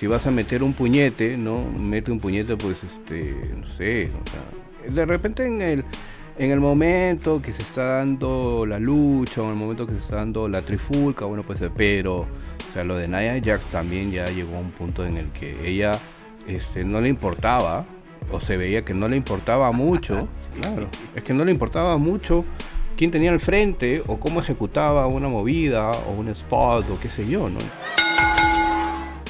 si 0.00 0.06
vas 0.06 0.26
a 0.26 0.30
meter 0.30 0.62
un 0.62 0.72
puñete, 0.72 1.36
¿no? 1.36 1.62
Mete 1.62 2.10
un 2.10 2.20
puñete, 2.20 2.56
pues, 2.56 2.82
este, 2.82 3.36
no 3.54 3.68
sé, 3.68 4.08
de 4.88 5.04
repente 5.04 5.46
en 5.46 5.60
el, 5.60 5.84
en 6.38 6.50
el 6.50 6.58
momento 6.58 7.42
que 7.42 7.52
se 7.52 7.60
está 7.60 7.98
dando 7.98 8.64
la 8.64 8.78
lucha, 8.78 9.42
o 9.42 9.44
en 9.44 9.50
el 9.50 9.56
momento 9.56 9.86
que 9.86 9.92
se 9.92 9.98
está 9.98 10.16
dando 10.16 10.48
la 10.48 10.62
trifulca, 10.62 11.26
bueno, 11.26 11.42
pues, 11.42 11.60
pero, 11.76 12.20
o 12.20 12.72
sea, 12.72 12.82
lo 12.82 12.96
de 12.96 13.08
Nia 13.08 13.38
Jax 13.44 13.62
también 13.66 14.10
ya 14.10 14.24
llegó 14.30 14.56
a 14.56 14.60
un 14.60 14.70
punto 14.70 15.04
en 15.04 15.18
el 15.18 15.26
que 15.32 15.68
ella, 15.68 15.98
este, 16.46 16.82
no 16.82 17.02
le 17.02 17.10
importaba, 17.10 17.84
o 18.32 18.40
se 18.40 18.56
veía 18.56 18.86
que 18.86 18.94
no 18.94 19.06
le 19.06 19.18
importaba 19.18 19.70
mucho, 19.70 20.28
claro, 20.62 20.88
es 21.14 21.22
que 21.22 21.34
no 21.34 21.44
le 21.44 21.52
importaba 21.52 21.98
mucho 21.98 22.46
quién 22.96 23.10
tenía 23.10 23.32
al 23.32 23.40
frente 23.40 24.02
o 24.06 24.18
cómo 24.18 24.40
ejecutaba 24.40 25.06
una 25.08 25.28
movida 25.28 25.90
o 25.90 26.12
un 26.12 26.28
spot 26.28 26.88
o 26.88 26.98
qué 26.98 27.10
sé 27.10 27.28
yo, 27.28 27.50
¿no? 27.50 27.58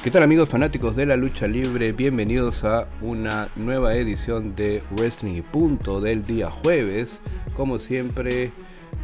¿Qué 0.03 0.09
tal 0.09 0.23
amigos 0.23 0.49
fanáticos 0.49 0.95
de 0.95 1.05
la 1.05 1.15
lucha 1.15 1.45
libre? 1.45 1.91
Bienvenidos 1.91 2.63
a 2.63 2.87
una 3.01 3.49
nueva 3.55 3.93
edición 3.93 4.55
de 4.55 4.81
Wrestling 4.89 5.35
y 5.35 5.41
Punto 5.43 6.01
del 6.01 6.25
día 6.25 6.49
jueves, 6.49 7.21
como 7.55 7.77
siempre, 7.77 8.51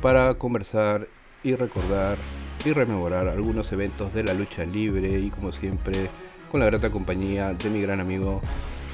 para 0.02 0.34
conversar 0.34 1.08
y 1.44 1.54
recordar 1.54 2.18
y 2.66 2.72
rememorar 2.72 3.28
algunos 3.28 3.72
eventos 3.72 4.12
de 4.16 4.24
la 4.24 4.34
lucha 4.34 4.66
libre 4.66 5.20
y 5.20 5.30
como 5.30 5.52
siempre 5.52 6.10
con 6.50 6.62
la 6.62 6.66
grata 6.66 6.90
compañía 6.90 7.54
de 7.54 7.70
mi 7.70 7.80
gran 7.80 8.00
amigo 8.00 8.41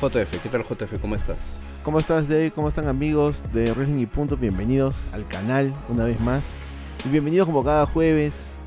JF. 0.01 0.43
¿Qué 0.43 0.49
tal 0.49 0.65
JF? 0.65 0.99
¿Cómo 0.99 1.15
estás? 1.15 1.57
¿Cómo 1.83 1.99
estás 1.99 2.27
Dave? 2.27 2.51
¿Cómo 2.51 2.67
están 2.67 2.89
amigos 2.89 3.45
de 3.53 3.71
Wrestling 3.71 3.99
y 3.99 4.07
Punto? 4.07 4.35
Bienvenidos 4.35 4.97
al 5.13 5.25
canal 5.29 5.73
una 5.87 6.03
vez 6.03 6.19
más. 6.19 6.43
Y 7.05 7.09
bienvenidos 7.09 7.45
como 7.45 7.63
cada 7.63 7.85
jueves 7.85 8.57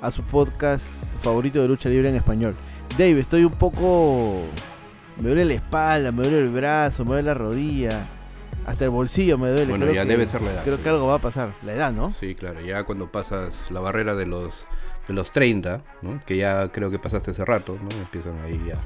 a 0.00 0.12
su 0.12 0.22
podcast 0.22 0.92
favorito 1.18 1.60
de 1.60 1.66
lucha 1.66 1.88
libre 1.88 2.08
en 2.08 2.14
español. 2.14 2.54
Dave, 2.96 3.20
estoy 3.20 3.44
un 3.44 3.52
poco. 3.52 4.42
Me 5.16 5.28
duele 5.28 5.44
la 5.44 5.54
espalda, 5.54 6.12
me 6.12 6.22
duele 6.22 6.38
el 6.38 6.48
brazo, 6.50 7.04
me 7.04 7.12
duele 7.12 7.26
la 7.26 7.34
rodilla. 7.34 8.06
Hasta 8.66 8.84
el 8.84 8.90
bolsillo 8.90 9.36
me 9.36 9.48
duele. 9.50 9.66
Bueno, 9.66 9.92
ya 9.92 10.04
debe 10.04 10.26
ser 10.26 10.42
la 10.42 10.52
edad. 10.52 10.64
Creo 10.64 10.80
que 10.80 10.88
algo 10.88 11.06
va 11.06 11.16
a 11.16 11.18
pasar. 11.18 11.54
La 11.64 11.74
edad, 11.74 11.92
¿no? 11.92 12.14
Sí, 12.18 12.34
claro. 12.34 12.60
Ya 12.60 12.84
cuando 12.84 13.10
pasas 13.10 13.70
la 13.70 13.80
barrera 13.80 14.14
de 14.14 14.26
los, 14.26 14.64
de 15.08 15.12
los 15.12 15.30
30, 15.30 15.82
¿no? 16.02 16.20
que 16.24 16.36
ya 16.36 16.68
creo 16.68 16.90
que 16.90 16.98
pasaste 16.98 17.32
hace 17.32 17.44
rato, 17.44 17.76
¿no? 17.82 17.88
empiezan 17.96 18.40
ahí 18.42 18.60
ya 18.66 18.76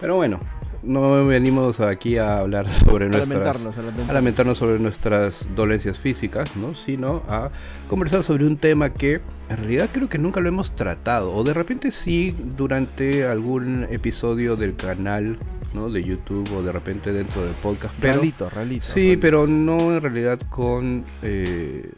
pero 0.00 0.16
bueno, 0.16 0.40
no 0.82 1.26
venimos 1.26 1.80
aquí 1.80 2.16
a 2.16 2.38
hablar 2.38 2.68
sobre 2.70 3.08
nuestras 3.08 3.28
lamentarnos, 3.28 3.76
a, 4.08 4.12
lamentarnos. 4.12 4.58
sobre 4.58 4.78
nuestras 4.78 5.48
dolencias 5.54 5.98
físicas, 5.98 6.56
¿no? 6.56 6.74
Sino 6.74 7.22
a 7.28 7.50
conversar 7.88 8.22
sobre 8.22 8.46
un 8.46 8.56
tema 8.56 8.90
que 8.90 9.20
en 9.48 9.56
realidad 9.56 9.88
creo 9.92 10.08
que 10.08 10.18
nunca 10.18 10.40
lo 10.40 10.48
hemos 10.48 10.74
tratado 10.74 11.34
o 11.34 11.44
de 11.44 11.54
repente 11.54 11.90
sí 11.90 12.34
durante 12.56 13.26
algún 13.26 13.86
episodio 13.90 14.56
del 14.56 14.76
canal, 14.76 15.38
¿no? 15.74 15.90
de 15.90 16.02
YouTube 16.02 16.48
o 16.56 16.62
de 16.62 16.72
repente 16.72 17.12
dentro 17.12 17.42
del 17.42 17.54
podcast, 17.54 17.94
pero 18.00 18.14
realito, 18.14 18.50
realito, 18.50 18.86
Sí, 18.86 19.16
pero 19.16 19.46
no 19.46 19.94
en 19.94 20.02
realidad 20.02 20.40
con 20.48 21.04
eh, 21.22 21.90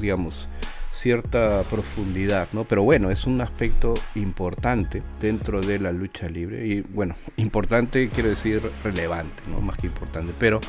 digamos 0.00 0.48
cierta 0.96 1.62
profundidad, 1.64 2.48
¿no? 2.52 2.64
Pero 2.64 2.82
bueno, 2.82 3.10
es 3.10 3.26
un 3.26 3.40
aspecto 3.40 3.94
importante 4.14 5.02
dentro 5.20 5.60
de 5.60 5.78
la 5.78 5.92
lucha 5.92 6.28
libre 6.28 6.66
y 6.66 6.80
bueno, 6.80 7.14
importante 7.36 8.08
quiero 8.08 8.30
decir 8.30 8.62
relevante, 8.82 9.42
¿no? 9.48 9.60
Más 9.60 9.76
que 9.76 9.86
importante, 9.86 10.32
pero 10.38 10.60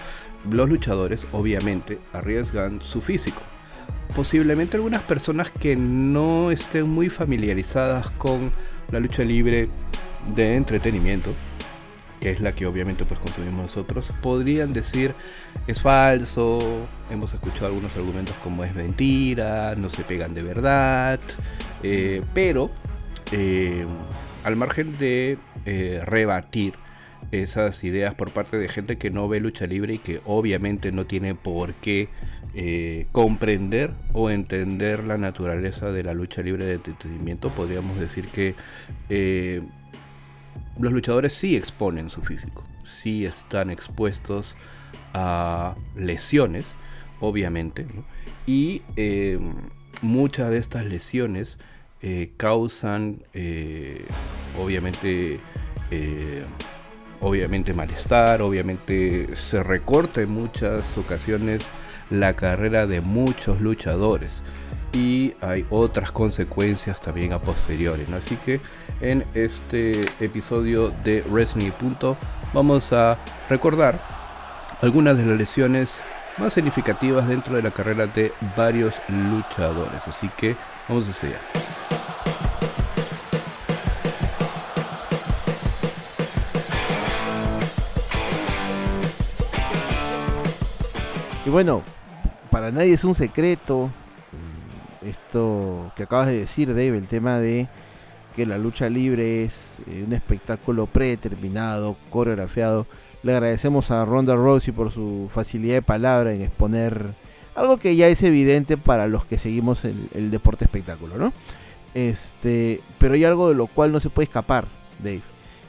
los 0.50 0.70
luchadores 0.70 1.26
obviamente 1.32 2.00
arriesgan 2.14 2.82
su 2.82 3.02
físico. 3.02 3.42
Posiblemente 4.16 4.78
algunas 4.78 5.02
personas 5.02 5.50
que 5.50 5.76
no 5.76 6.52
estén 6.52 6.90
muy 6.90 7.10
familiarizadas 7.10 8.10
con 8.12 8.52
la 8.92 9.00
lucha 9.00 9.24
libre 9.24 9.70
de 10.36 10.56
entretenimiento 10.56 11.34
es 12.32 12.42
la 12.42 12.52
que 12.52 12.66
obviamente 12.66 13.06
pues 13.06 13.20
consumimos 13.20 13.68
nosotros, 13.68 14.12
podrían 14.22 14.74
decir 14.74 15.14
es 15.68 15.82
falso, 15.82 16.88
hemos 17.10 17.34
escuchado 17.34 17.68
algunos 17.68 17.96
argumentos 17.96 18.36
como 18.44 18.64
es 18.64 18.74
mentira, 18.74 19.76
no 19.76 19.90
se 19.90 20.04
pegan 20.04 20.34
de 20.34 20.44
verdad, 20.44 21.20
eh, 21.84 22.22
pero 22.34 22.70
eh, 23.32 23.86
al 24.44 24.56
margen 24.56 24.98
de 24.98 25.38
eh, 25.66 26.02
rebatir 26.06 26.74
esas 27.32 27.84
ideas 27.84 28.14
por 28.16 28.32
parte 28.32 28.58
de 28.58 28.70
gente 28.70 28.98
que 28.98 29.10
no 29.10 29.28
ve 29.28 29.40
lucha 29.40 29.66
libre 29.66 29.96
y 29.96 29.98
que 29.98 30.22
obviamente 30.26 30.92
no 30.92 31.06
tiene 31.06 31.36
por 31.36 31.74
qué 31.74 32.10
comprender 33.12 33.92
o 34.14 34.32
entender 34.32 35.04
la 35.04 35.20
naturaleza 35.20 35.92
de 35.92 36.02
la 36.02 36.16
lucha 36.16 36.42
libre 36.42 36.66
de 36.66 36.74
entretenimiento, 36.76 37.50
podríamos 37.50 38.00
decir 38.00 38.30
que 38.30 38.56
los 40.80 40.94
luchadores 40.94 41.34
sí 41.34 41.56
exponen 41.56 42.10
su 42.10 42.22
físico, 42.22 42.64
sí 42.86 43.26
están 43.26 43.70
expuestos 43.70 44.56
a 45.14 45.76
lesiones, 45.96 46.66
obviamente, 47.20 47.86
y 48.46 48.82
em, 48.96 49.54
muchas 50.02 50.52
de 50.52 50.58
estas 50.58 50.86
lesiones 50.86 51.58
eh, 52.02 52.32
causan, 52.38 53.24
eh, 53.34 54.06
obviamente, 54.60 55.40
eh, 55.90 56.44
obviamente 57.22 57.74
malestar, 57.74 58.42
obviamente 58.42 59.36
se 59.36 59.64
recorta 59.64 60.22
en 60.22 60.30
muchas 60.30 60.98
ocasiones 60.98 61.66
la 62.10 62.36
carrera 62.36 62.86
de 62.86 63.02
muchos 63.02 63.60
luchadores 63.62 64.32
y 64.94 65.34
hay 65.42 65.66
otras 65.70 66.12
consecuencias 66.12 67.02
también 67.02 67.34
a 67.34 67.42
posteriori. 67.42 68.06
¿no? 68.08 68.18
Así 68.18 68.36
que 68.38 68.60
en 69.02 69.26
este 69.34 70.02
episodio 70.20 70.92
de 71.04 71.22
Wrestling 71.30 71.72
Punto 71.72 72.18
vamos 72.54 72.92
a 72.94 73.18
recordar 73.50 74.00
algunas 74.82 75.18
de 75.18 75.26
las 75.26 75.38
lesiones 75.38 75.98
más 76.38 76.54
significativas 76.54 77.28
dentro 77.28 77.56
de 77.56 77.64
la 77.64 77.72
carrera 77.72 78.08
de 78.08 78.32
varios 78.56 78.96
luchadores. 79.08 80.02
Así 80.08 80.30
que 80.38 80.56
vamos 80.88 81.08
a 81.08 81.28
allá. 81.28 81.40
Y 91.46 91.50
bueno, 91.50 91.82
para 92.52 92.72
nadie 92.72 92.94
es 92.94 93.04
un 93.04 93.16
secreto 93.16 93.90
esto 95.02 95.92
que 95.96 96.04
acabas 96.04 96.28
de 96.28 96.40
decir, 96.40 96.68
Dave, 96.70 96.98
el 96.98 97.08
tema 97.08 97.38
de 97.38 97.68
que 98.38 98.46
la 98.46 98.60
lucha 98.60 98.88
libre 98.88 99.44
es 99.44 99.80
eh, 99.88 100.04
un 100.06 100.14
espectáculo 100.14 100.86
predeterminado, 100.86 101.98
coreografiado. 102.12 102.86
Le 103.24 103.34
agradecemos 103.34 103.90
a 103.90 104.06
Ronda 104.06 104.36
Rousey 104.36 104.72
por 104.72 104.92
su 104.92 105.28
facilidad 105.34 105.74
de 105.74 105.82
palabra 105.82 106.36
en 106.36 106.44
exponer 106.44 107.16
algo 107.56 107.78
que 107.78 107.96
ya 107.96 108.08
es 108.08 108.22
evidente 108.22 108.78
para 108.78 109.08
los 109.08 109.26
que 109.26 109.40
seguimos 109.40 109.84
el, 109.86 110.30
deporte 110.30 110.66
espectáculo, 110.66 111.18
¿no? 111.18 111.34
Este, 111.96 112.82
pero 113.00 113.16
hay 113.16 113.26
algo 113.26 113.50
de 113.50 113.56
lo 113.56 113.66
cual 113.66 113.92
no 113.92 114.00
se 114.00 114.12
puede 114.12 114.26
escapar, 114.26 114.68
Dave, 115.00 115.24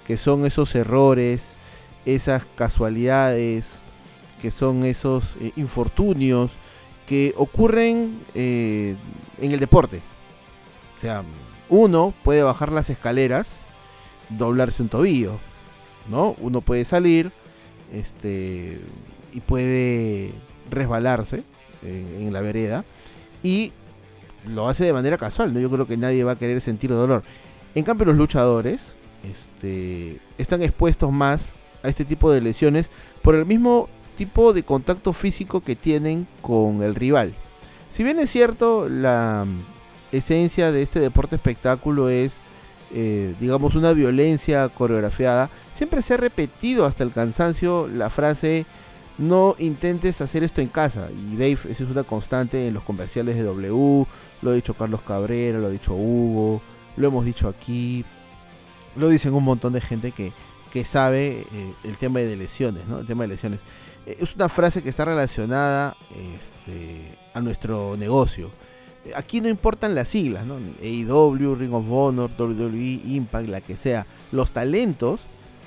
que 0.07 0.19
son 0.19 0.45
esos 0.45 0.75
errores, 0.75 1.57
esas 2.05 2.45
casualidades, 2.55 3.81
que 4.43 4.51
son 4.51 4.85
esos 4.85 5.39
eh, 5.41 5.53
infortunios 5.57 6.53
que 7.07 7.33
ocurren 7.39 8.21
eh, 8.35 8.95
en 9.41 9.53
el 9.53 9.59
deporte. 9.59 10.03
O 10.99 11.01
sea, 11.01 11.25
uno 11.69 12.15
puede 12.23 12.43
bajar 12.43 12.73
las 12.73 12.91
escaleras, 12.91 13.59
doblarse 14.29 14.83
un 14.83 14.89
tobillo, 14.89 15.39
¿no? 16.09 16.35
Uno 16.41 16.61
puede 16.61 16.85
salir, 16.85 17.33
este, 17.93 18.81
y 19.33 19.41
puede 19.41 20.33
resbalarse 20.71 21.45
en, 21.83 22.33
la 22.33 22.41
vereda 22.41 22.85
y 23.43 23.73
lo 24.47 24.69
hace 24.69 24.85
de 24.85 24.93
manera 24.93 25.19
casual, 25.19 25.53
¿no? 25.55 25.61
Yo 25.61 25.71
creo 25.71 25.87
que 25.87 25.97
nadie 25.97 26.25
va 26.25 26.33
a 26.33 26.39
querer 26.39 26.61
sentir 26.61 26.91
dolor. 26.91 27.23
En 27.75 27.85
cambio, 27.85 28.07
los 28.07 28.17
luchadores 28.17 28.97
este, 29.23 30.21
están 30.39 30.63
expuestos 30.63 31.13
más 31.13 31.53
a 31.83 31.89
este 31.89 32.05
tipo 32.05 32.31
de 32.31 32.41
lesiones 32.41 32.91
por 33.23 33.35
el 33.35 33.47
mismo 33.47 33.89
tipo 34.17 34.53
de 34.53 34.65
contacto 34.65 35.13
físico 35.13 35.61
que 35.61 35.77
tienen 35.77 36.27
con 36.43 36.83
el 36.83 36.95
rival. 36.95 37.35
Si 37.89 38.03
bien 38.03 38.19
es 38.19 38.31
cierto, 38.31 38.89
la 38.89 39.47
esencia 40.13 40.73
de 40.73 40.83
este 40.83 41.01
deporte 41.01 41.37
espectáculo 41.37 42.09
es, 42.09 42.41
eh, 42.93 43.35
digamos, 43.41 43.75
una 43.75 43.93
violencia 43.93 44.69
coreografiada, 44.69 45.51
siempre 45.71 46.03
se 46.03 46.15
ha 46.15 46.17
repetido 46.17 46.87
hasta 46.87 47.05
el 47.05 47.13
cansancio 47.13 47.89
la 47.89 48.11
frase 48.11 48.67
no 49.19 49.57
intentes 49.59 50.21
hacer 50.21 50.45
esto 50.45 50.61
en 50.61 50.69
casa. 50.69 51.09
Y 51.11 51.37
Dave, 51.37 51.59
esa 51.69 51.85
es 51.85 51.91
una 51.91 52.05
constante 52.05 52.69
en 52.69 52.75
los 52.75 52.85
comerciales 52.85 53.37
de 53.37 53.43
W, 53.43 54.07
lo 54.41 54.51
ha 54.51 54.55
dicho 54.55 54.75
Carlos 54.75 55.03
Cabrera, 55.03 55.59
lo 55.59 55.67
ha 55.67 55.71
dicho 55.71 55.95
Hugo, 55.95 56.63
lo 56.97 57.09
hemos 57.09 57.25
dicho 57.25 57.49
aquí, 57.49 58.05
lo 58.97 59.09
dicen 59.09 59.35
un 59.35 59.45
montón 59.45 59.73
de 59.73 59.81
gente 59.81 60.13
que, 60.13 60.33
que 60.71 60.85
sabe 60.85 61.47
eh, 61.53 61.75
el 61.85 61.97
tema 61.97 62.21
de 62.21 62.37
lesiones, 62.37 62.87
¿no? 62.87 63.01
El 63.01 63.07
tema 63.07 63.25
de 63.25 63.29
lesiones. 63.29 63.61
Eh, 64.07 64.19
es 64.21 64.35
una 64.37 64.49
frase 64.49 64.83
que 64.83 64.89
está 64.89 65.05
relacionada 65.05 65.97
este, 66.37 67.19
a 67.35 67.41
nuestro 67.41 67.97
negocio. 67.97 68.51
Aquí 69.15 69.41
no 69.41 69.49
importan 69.49 69.95
las 69.95 70.09
siglas, 70.09 70.45
¿no? 70.45 70.57
AEW, 70.83 71.55
Ring 71.55 71.73
of 71.73 71.87
Honor, 71.91 72.31
WWE, 72.39 73.01
Impact, 73.05 73.49
la 73.49 73.61
que 73.61 73.77
sea. 73.77 74.07
Los 74.33 74.53
talentos 74.53 75.21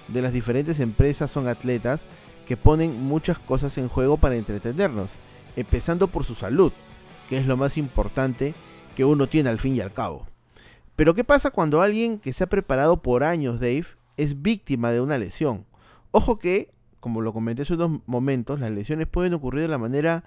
de 0.07 0.21
las 0.21 0.33
diferentes 0.33 0.79
empresas 0.79 1.31
son 1.31 1.47
atletas 1.47 2.05
que 2.45 2.57
ponen 2.57 3.01
muchas 3.01 3.39
cosas 3.39 3.77
en 3.77 3.88
juego 3.88 4.17
para 4.17 4.35
entretenernos, 4.35 5.11
empezando 5.55 6.07
por 6.07 6.23
su 6.23 6.35
salud, 6.35 6.71
que 7.29 7.38
es 7.38 7.45
lo 7.45 7.57
más 7.57 7.77
importante 7.77 8.53
que 8.95 9.05
uno 9.05 9.27
tiene 9.27 9.49
al 9.49 9.59
fin 9.59 9.75
y 9.75 9.81
al 9.81 9.93
cabo. 9.93 10.27
Pero 10.95 11.13
¿qué 11.13 11.23
pasa 11.23 11.51
cuando 11.51 11.81
alguien 11.81 12.19
que 12.19 12.33
se 12.33 12.43
ha 12.43 12.47
preparado 12.49 13.01
por 13.01 13.23
años, 13.23 13.59
Dave, 13.59 13.85
es 14.17 14.41
víctima 14.41 14.91
de 14.91 15.01
una 15.01 15.17
lesión? 15.17 15.65
Ojo 16.11 16.38
que, 16.38 16.73
como 16.99 17.21
lo 17.21 17.33
comenté 17.33 17.61
hace 17.63 17.73
unos 17.73 18.01
momentos, 18.05 18.59
las 18.59 18.71
lesiones 18.71 19.07
pueden 19.07 19.33
ocurrir 19.33 19.61
de 19.61 19.67
la 19.69 19.77
manera 19.77 20.23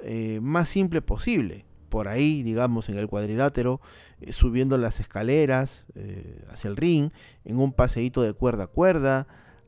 eh, 0.00 0.40
más 0.42 0.68
simple 0.68 1.02
posible. 1.02 1.64
Por 1.88 2.08
ahí, 2.08 2.42
digamos, 2.42 2.88
en 2.88 2.98
el 2.98 3.08
cuadrilátero, 3.08 3.80
eh, 4.20 4.32
subiendo 4.32 4.76
las 4.78 5.00
escaleras 5.00 5.86
eh, 5.94 6.44
hacia 6.50 6.68
el 6.68 6.76
ring, 6.76 7.10
en 7.44 7.58
un 7.58 7.72
paseíto 7.72 8.22
de 8.22 8.32
cuerda 8.32 8.64
a 8.64 8.66
cuerda, 8.68 9.26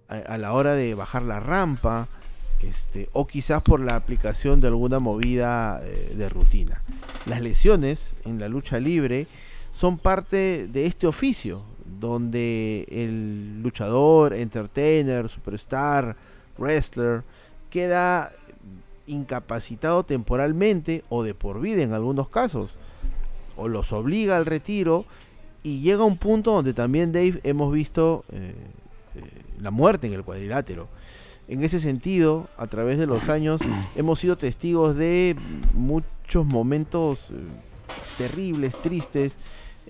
a, 0.09 0.39
la 0.39 0.53
hora 0.55 0.75
de 0.75 0.95
bajar 0.95 1.23
la 1.23 1.39
rampa, 1.39 2.09
este, 2.63 3.09
o 3.13 3.27
quizás 3.27 3.63
por 3.63 3.81
la 3.81 3.95
aplicación 3.95 4.61
de 4.61 4.69
alguna 4.69 5.01
movida 5.01 5.81
de 5.81 6.29
rutina. 6.31 6.83
Las 7.27 7.43
lesiones 7.43 8.13
en 8.25 8.41
la 8.41 8.49
lucha 8.49 8.81
libre 8.81 9.27
son 9.73 9.99
parte 9.99 10.67
de 10.67 10.87
este 10.87 11.07
oficio, 11.07 11.63
donde 12.01 12.87
el 12.91 13.63
luchador, 13.63 14.35
entertainer, 14.35 15.29
superstar, 15.29 16.17
wrestler, 16.57 17.23
queda 17.71 18.33
incapacitado 19.09 20.05
temporalmente 20.05 21.05
o 21.09 21.23
de 21.23 21.35
por 21.35 21.61
vida 21.61 21.83
en 21.83 21.93
algunos 21.93 22.29
casos, 22.29 22.71
o 23.57 23.67
los 23.67 23.93
obliga 23.93 24.37
al 24.37 24.47
retiro 24.47 25.05
y 25.63 25.81
llega 25.81 26.05
un 26.05 26.17
punto 26.17 26.53
donde 26.53 26.75
también 26.75 27.13
Dave 27.13 27.41
hemos 27.43 27.73
visto 27.73 28.25
eh, 28.33 28.55
eh, 29.17 29.21
la 29.61 29.71
muerte 29.71 30.07
en 30.07 30.13
el 30.13 30.23
cuadrilátero. 30.23 30.89
En 31.49 31.65
ese 31.65 31.81
sentido, 31.81 32.49
a 32.57 32.67
través 32.67 32.99
de 32.99 33.07
los 33.07 33.29
años, 33.29 33.61
hemos 33.97 34.21
sido 34.21 34.37
testigos 34.37 34.97
de 34.97 35.35
muchos 35.73 36.45
momentos 36.47 37.31
eh, 37.31 37.35
terribles, 38.19 38.81
tristes, 38.81 39.37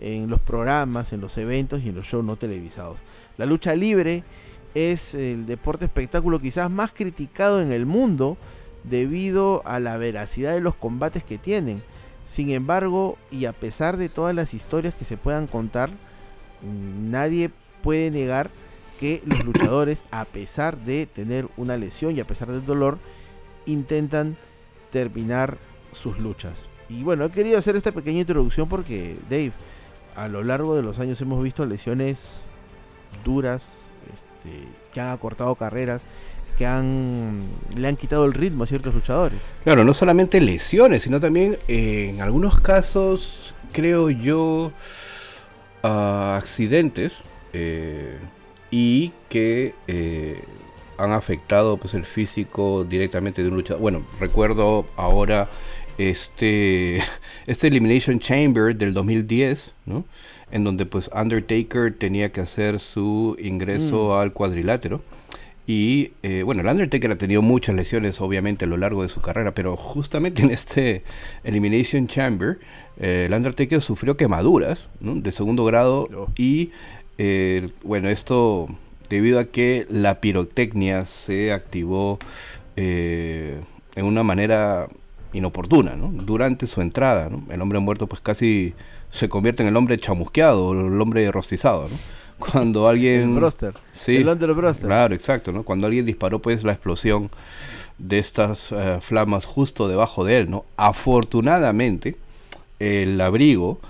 en 0.01 0.29
los 0.29 0.41
programas, 0.41 1.13
en 1.13 1.21
los 1.21 1.37
eventos 1.39 1.83
y 1.83 1.89
en 1.89 1.97
los 1.97 2.07
shows 2.07 2.25
no 2.25 2.37
televisados. 2.37 3.01
La 3.37 3.47
lucha 3.47 3.75
libre 3.75 4.25
es 4.75 5.15
el 5.15 5.47
deporte 5.47 5.87
espectáculo 5.87 6.39
quizás 6.39 6.71
más 6.71 6.93
criticado 6.93 7.61
en 7.61 7.73
el 7.73 7.87
mundo 7.87 8.37
debido 8.89 9.63
a 9.65 9.81
la 9.81 9.97
veracidad 9.97 10.53
de 10.55 10.61
los 10.61 10.75
combates 10.75 11.25
que 11.25 11.39
tienen. 11.39 11.83
Sin 12.27 12.51
embargo, 12.51 13.17
y 13.31 13.47
a 13.47 13.53
pesar 13.53 13.97
de 13.97 14.09
todas 14.09 14.35
las 14.35 14.55
historias 14.55 14.95
que 14.95 15.05
se 15.05 15.17
puedan 15.17 15.47
contar, 15.47 15.91
nadie 16.63 17.51
puede 17.83 18.11
negar 18.11 18.51
que 18.99 19.23
los 19.25 19.45
luchadores, 19.45 20.05
a 20.11 20.25
pesar 20.25 20.77
de 20.79 21.07
tener 21.07 21.49
una 21.57 21.77
lesión 21.77 22.17
y 22.17 22.21
a 22.21 22.27
pesar 22.27 22.51
del 22.51 22.67
dolor, 22.67 22.99
intentan 23.67 24.37
terminar 24.91 25.59
sus 25.93 26.19
luchas. 26.19 26.67
Y 26.89 27.03
bueno, 27.03 27.25
he 27.25 27.31
querido 27.31 27.59
hacer 27.59 27.77
esta 27.77 27.93
pequeña 27.93 28.21
introducción 28.21 28.69
porque, 28.69 29.19
Dave, 29.29 29.53
a 30.15 30.29
lo 30.29 30.43
largo 30.43 30.75
de 30.75 30.83
los 30.83 30.99
años 30.99 31.21
hemos 31.21 31.43
visto 31.43 31.65
lesiones 31.67 32.43
duras, 33.25 33.91
este, 34.13 34.67
que 34.93 35.01
han 35.01 35.11
acortado 35.11 35.55
carreras, 35.55 36.03
que 36.59 36.67
han 36.67 37.45
le 37.77 37.87
han 37.87 37.97
quitado 37.97 38.25
el 38.25 38.35
ritmo 38.35 38.65
a 38.65 38.67
ciertos 38.67 38.93
luchadores. 38.93 39.39
Claro, 39.63 39.85
no 39.85 39.95
solamente 39.95 40.41
lesiones, 40.41 41.05
sino 41.05 41.21
también 41.21 41.57
eh, 41.69 42.11
en 42.13 42.21
algunos 42.21 42.59
casos, 42.59 43.55
creo 43.73 44.11
yo, 44.11 44.73
accidentes 45.83 47.13
eh, 47.53 48.19
y 48.73 49.13
que 49.29 49.75
eh, 49.87 50.43
han 50.99 51.13
afectado 51.13 51.77
pues 51.77 51.95
el 51.95 52.05
físico 52.05 52.85
directamente 52.85 53.43
de 53.43 53.49
un 53.49 53.55
luchador. 53.55 53.81
Bueno, 53.81 54.05
recuerdo 54.19 54.85
ahora 54.97 55.49
este, 55.97 56.99
este 57.47 57.69
Elimination 57.69 58.19
Chamber 58.19 58.75
del 58.75 58.95
2010, 58.95 59.75
¿no? 59.87 60.05
En 60.51 60.65
donde 60.65 60.87
pues 60.87 61.09
Undertaker 61.15 61.95
tenía 61.97 62.33
que 62.33 62.41
hacer 62.41 62.81
su 62.81 63.37
ingreso 63.39 64.09
mm. 64.09 64.13
al 64.19 64.33
cuadrilátero. 64.33 65.03
Y 65.69 66.13
eh, 66.23 66.45
bueno, 66.45 66.63
el 66.63 66.67
Undertaker 66.67 67.11
ha 67.11 67.19
tenido 67.19 67.43
muchas 67.43 67.75
lesiones 67.75 68.23
obviamente 68.23 68.65
a 68.65 68.69
lo 68.69 68.79
largo 68.79 69.03
de 69.03 69.11
su 69.11 69.21
carrera, 69.21 69.53
pero 69.53 69.77
justamente 69.77 70.41
en 70.43 70.51
este 70.51 71.05
Elimination 71.45 72.09
Chamber, 72.09 72.59
eh, 72.99 73.25
el 73.27 73.35
Undertaker 73.35 73.83
sufrió 73.83 74.17
quemaduras 74.17 74.89
de 75.01 75.31
segundo 75.31 75.67
grado 75.67 76.09
oh. 76.17 76.29
y 76.39 76.71
eh, 77.19 77.69
bueno, 77.83 78.09
esto 78.09 78.67
debido 79.11 79.39
a 79.39 79.45
que 79.45 79.87
la 79.91 80.23
pirotecnia 80.23 81.05
se 81.05 81.53
activó 81.53 82.19
en 82.77 83.65
una 83.97 84.23
manera 84.23 84.89
inoportuna, 85.33 85.97
¿no? 85.97 86.13
Durante 86.13 86.67
su 86.69 86.81
entrada, 86.81 87.29
¿no? 87.29 87.43
El 87.53 87.61
hombre 87.61 87.81
muerto 87.81 88.07
pues 88.07 88.23
casi 88.23 88.73
se 89.11 89.29
convierte 89.29 89.65
en 89.65 89.69
el 89.69 89.77
hombre 89.77 89.99
chamusqueado, 89.99 90.73
el 90.73 91.01
hombre 91.01 91.31
rostizado, 91.33 91.89
¿no? 91.89 91.97
Cuando 92.39 92.89
alguien... 92.89 93.35
El 93.35 93.37
broster. 93.37 93.75
Sí. 93.93 94.17
El 94.17 94.29
under 94.29 94.53
broster. 94.55 94.87
Claro, 94.87 95.15
exacto, 95.15 95.53
¿no? 95.53 95.63
Cuando 95.63 95.87
alguien 95.87 96.07
disparó 96.07 96.41
pues 96.41 96.65
la 96.65 96.73
explosión 96.73 97.31
de 97.99 98.19
estas 98.19 98.71
eh, 98.71 98.99
flamas 99.01 99.45
justo 99.45 99.89
debajo 99.89 100.25
de 100.25 100.39
él, 100.39 100.51
¿no? 100.51 100.65
Afortunadamente, 100.77 102.17
el 102.79 103.21
abrigo 103.21 103.81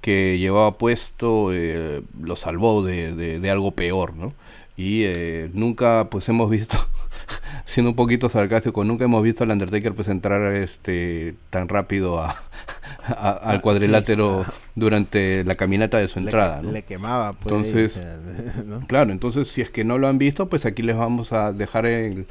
que 0.00 0.38
llevaba 0.38 0.78
puesto 0.78 1.52
eh, 1.52 2.02
lo 2.20 2.36
salvó 2.36 2.84
de, 2.84 3.12
de, 3.12 3.50
algo 3.50 3.72
peor, 3.72 4.14
¿no? 4.14 4.32
Y 4.76 5.02
eh, 5.04 5.50
nunca 5.52 6.08
pues 6.10 6.28
hemos 6.28 6.48
visto 6.48 6.76
siendo 7.64 7.90
un 7.90 7.96
poquito 7.96 8.28
sarcástico, 8.28 8.84
nunca 8.84 9.04
hemos 9.04 9.22
visto 9.22 9.44
al 9.44 9.50
Undertaker 9.50 9.94
pues 9.94 10.08
entrar 10.08 10.54
este 10.54 11.34
tan 11.50 11.68
rápido 11.68 12.20
a, 12.20 12.30
al 13.06 13.56
ah, 13.56 13.60
cuadrilátero 13.62 14.44
ah. 14.46 14.52
durante 14.74 15.44
la 15.44 15.54
caminata 15.54 15.98
de 15.98 16.08
su 16.08 16.18
entrada. 16.18 16.62
Le, 16.62 16.82
quemaba, 16.82 17.32
pues, 17.32 17.54
Entonces, 17.54 18.00
claro, 18.86 19.12
entonces 19.12 19.48
si 19.48 19.60
es 19.60 19.70
que 19.70 19.84
no 19.84 19.98
lo 19.98 20.08
han 20.08 20.18
visto, 20.18 20.48
pues 20.48 20.66
aquí 20.66 20.82
les 20.82 20.96
vamos 20.96 21.32
a 21.32 21.52
dejar 21.52 21.86
el, 21.86 22.26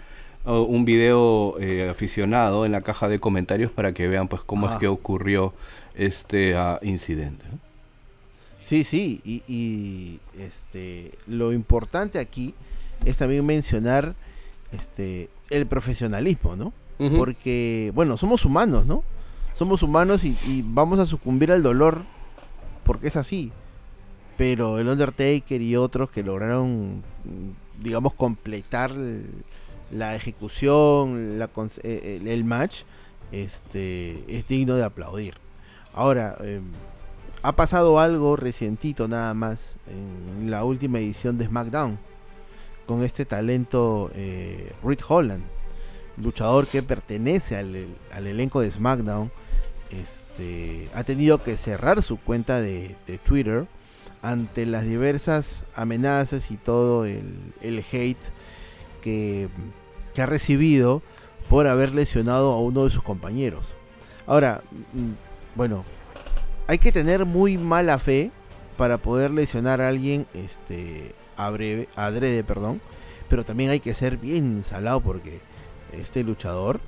un 0.45 0.85
video 0.85 1.59
eh, 1.59 1.89
aficionado 1.89 2.65
en 2.65 2.71
la 2.71 2.81
caja 2.81 3.07
de 3.07 3.19
comentarios 3.19 3.71
para 3.71 3.93
que 3.93 4.07
vean 4.07 4.27
pues 4.27 4.43
cómo 4.43 4.69
es 4.69 4.75
que 4.77 4.87
ocurrió 4.87 5.53
este 5.95 6.55
ah, 6.55 6.79
incidente. 6.81 7.45
Sí, 8.59 8.83
sí, 8.83 9.21
y, 9.23 9.43
y, 9.47 10.19
este 10.39 11.11
lo 11.27 11.53
importante 11.53 12.17
aquí 12.17 12.55
es 13.05 13.17
también 13.17 13.45
mencionar 13.45 14.15
este, 14.71 15.29
el 15.49 15.65
profesionalismo, 15.67 16.55
¿no? 16.55 16.73
Porque, 17.17 17.91
bueno, 17.93 18.15
somos 18.15 18.45
humanos, 18.45 18.85
¿no? 18.85 19.03
Somos 19.53 19.83
humanos 19.83 20.23
y, 20.23 20.63
vamos 20.65 20.99
a 20.99 21.05
sucumbir 21.05 21.51
al 21.51 21.61
dolor 21.61 22.03
porque 22.83 23.07
es 23.07 23.17
así. 23.17 23.51
Pero 24.37 24.79
el 24.79 24.87
Undertaker 24.87 25.61
y 25.61 25.75
otros 25.75 26.09
que 26.09 26.23
lograron, 26.23 27.03
digamos, 27.81 28.13
completar 28.13 28.93
la 29.91 30.15
ejecución, 30.15 31.37
la, 31.37 31.49
eh, 31.83 32.21
el, 32.25 32.43
match, 32.45 32.83
este, 33.31 34.23
es 34.27 34.47
digno 34.47 34.75
de 34.75 34.83
aplaudir. 34.83 35.35
Ahora, 35.93 36.35
em, 36.41 36.63
ha 37.43 37.51
pasado 37.53 37.99
algo 37.99 38.35
recientito 38.35 39.07
nada 39.07 39.33
más 39.33 39.75
en 39.87 40.49
la 40.49 40.63
última 40.63 40.99
edición 40.99 41.37
de 41.37 41.45
SmackDown 41.45 41.99
con 42.85 43.03
este 43.03 43.25
talento 43.25 44.11
eh, 44.15 44.73
Holland, 45.07 45.43
luchador 46.17 46.67
que 46.67 46.83
pertenece 46.83 47.57
al, 47.57 48.27
elenco 48.27 48.61
de 48.61 48.71
SmackDown, 48.71 49.31
este, 49.89 50.89
ha 50.93 51.03
tenido 51.03 51.43
que 51.43 51.57
cerrar 51.57 52.01
su 52.03 52.17
cuenta 52.17 52.61
de, 52.61 52.95
Twitter 53.25 53.67
ante 54.21 54.65
las 54.65 54.83
diversas 54.85 55.65
amenazas 55.75 56.49
y 56.51 56.57
todo 56.57 57.05
el, 57.05 57.53
hate 57.91 58.17
que, 59.01 59.49
que, 60.13 60.21
ha 60.21 60.25
recibido 60.25 61.01
por 61.49 61.67
haber 61.67 61.93
lesionado 61.93 62.51
a 62.53 62.59
uno 62.59 62.85
de 62.85 62.91
sus 62.91 63.03
compañeros. 63.03 63.67
Ahora, 64.25 64.63
mm, 64.93 65.11
bueno, 65.55 65.85
hay 66.67 66.79
que 66.79 66.91
tener 66.91 67.25
muy 67.25 67.57
mala 67.57 67.99
fe 67.99 68.31
para 68.77 68.97
poder 68.97 69.31
lesionar 69.31 69.81
a 69.81 69.89
alguien 69.89 70.25
este, 70.33 71.13
a 71.37 71.49
breve, 71.49 71.87
adrede, 71.95 72.43
perdón, 72.43 72.81
pero 73.29 73.43
también 73.43 73.69
hay 73.69 73.79
que 73.79 73.93
ser 73.93 74.17
bien 74.17 74.63
salado 74.63 75.01
porque 75.01 75.39
este 75.93 76.23
luchador 76.23 76.79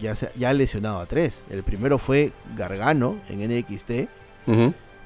ya, 0.00 0.14
se, 0.16 0.30
ya 0.36 0.50
ha 0.50 0.54
lesionado 0.54 0.98
a 0.98 1.06
tres. 1.06 1.42
El 1.50 1.62
primero 1.62 1.98
fue 1.98 2.32
Gargano 2.56 3.16
en 3.28 3.40
NXT. 3.40 3.90
Eh, 3.90 4.08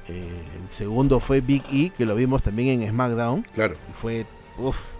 el 0.08 0.68
segundo 0.68 1.20
fue 1.20 1.40
Big 1.40 1.62
E, 1.72 1.90
que 1.90 2.04
lo 2.04 2.14
vimos 2.14 2.42
también 2.42 2.82
en 2.82 2.88
SmackDown. 2.88 3.42
Claro. 3.54 3.76
Y 3.90 3.92
fue. 3.94 4.26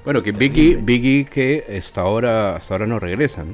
bueno, 0.05 0.23
que 0.23 0.33
Big 0.33 0.59
E, 0.59 0.77
Big 0.77 1.05
E 1.05 1.25
que 1.27 1.79
hasta 1.79 2.03
ahora, 2.03 2.57
hasta 2.57 2.75
ahora 2.75 2.87
no 2.87 2.99
regresa, 2.99 3.45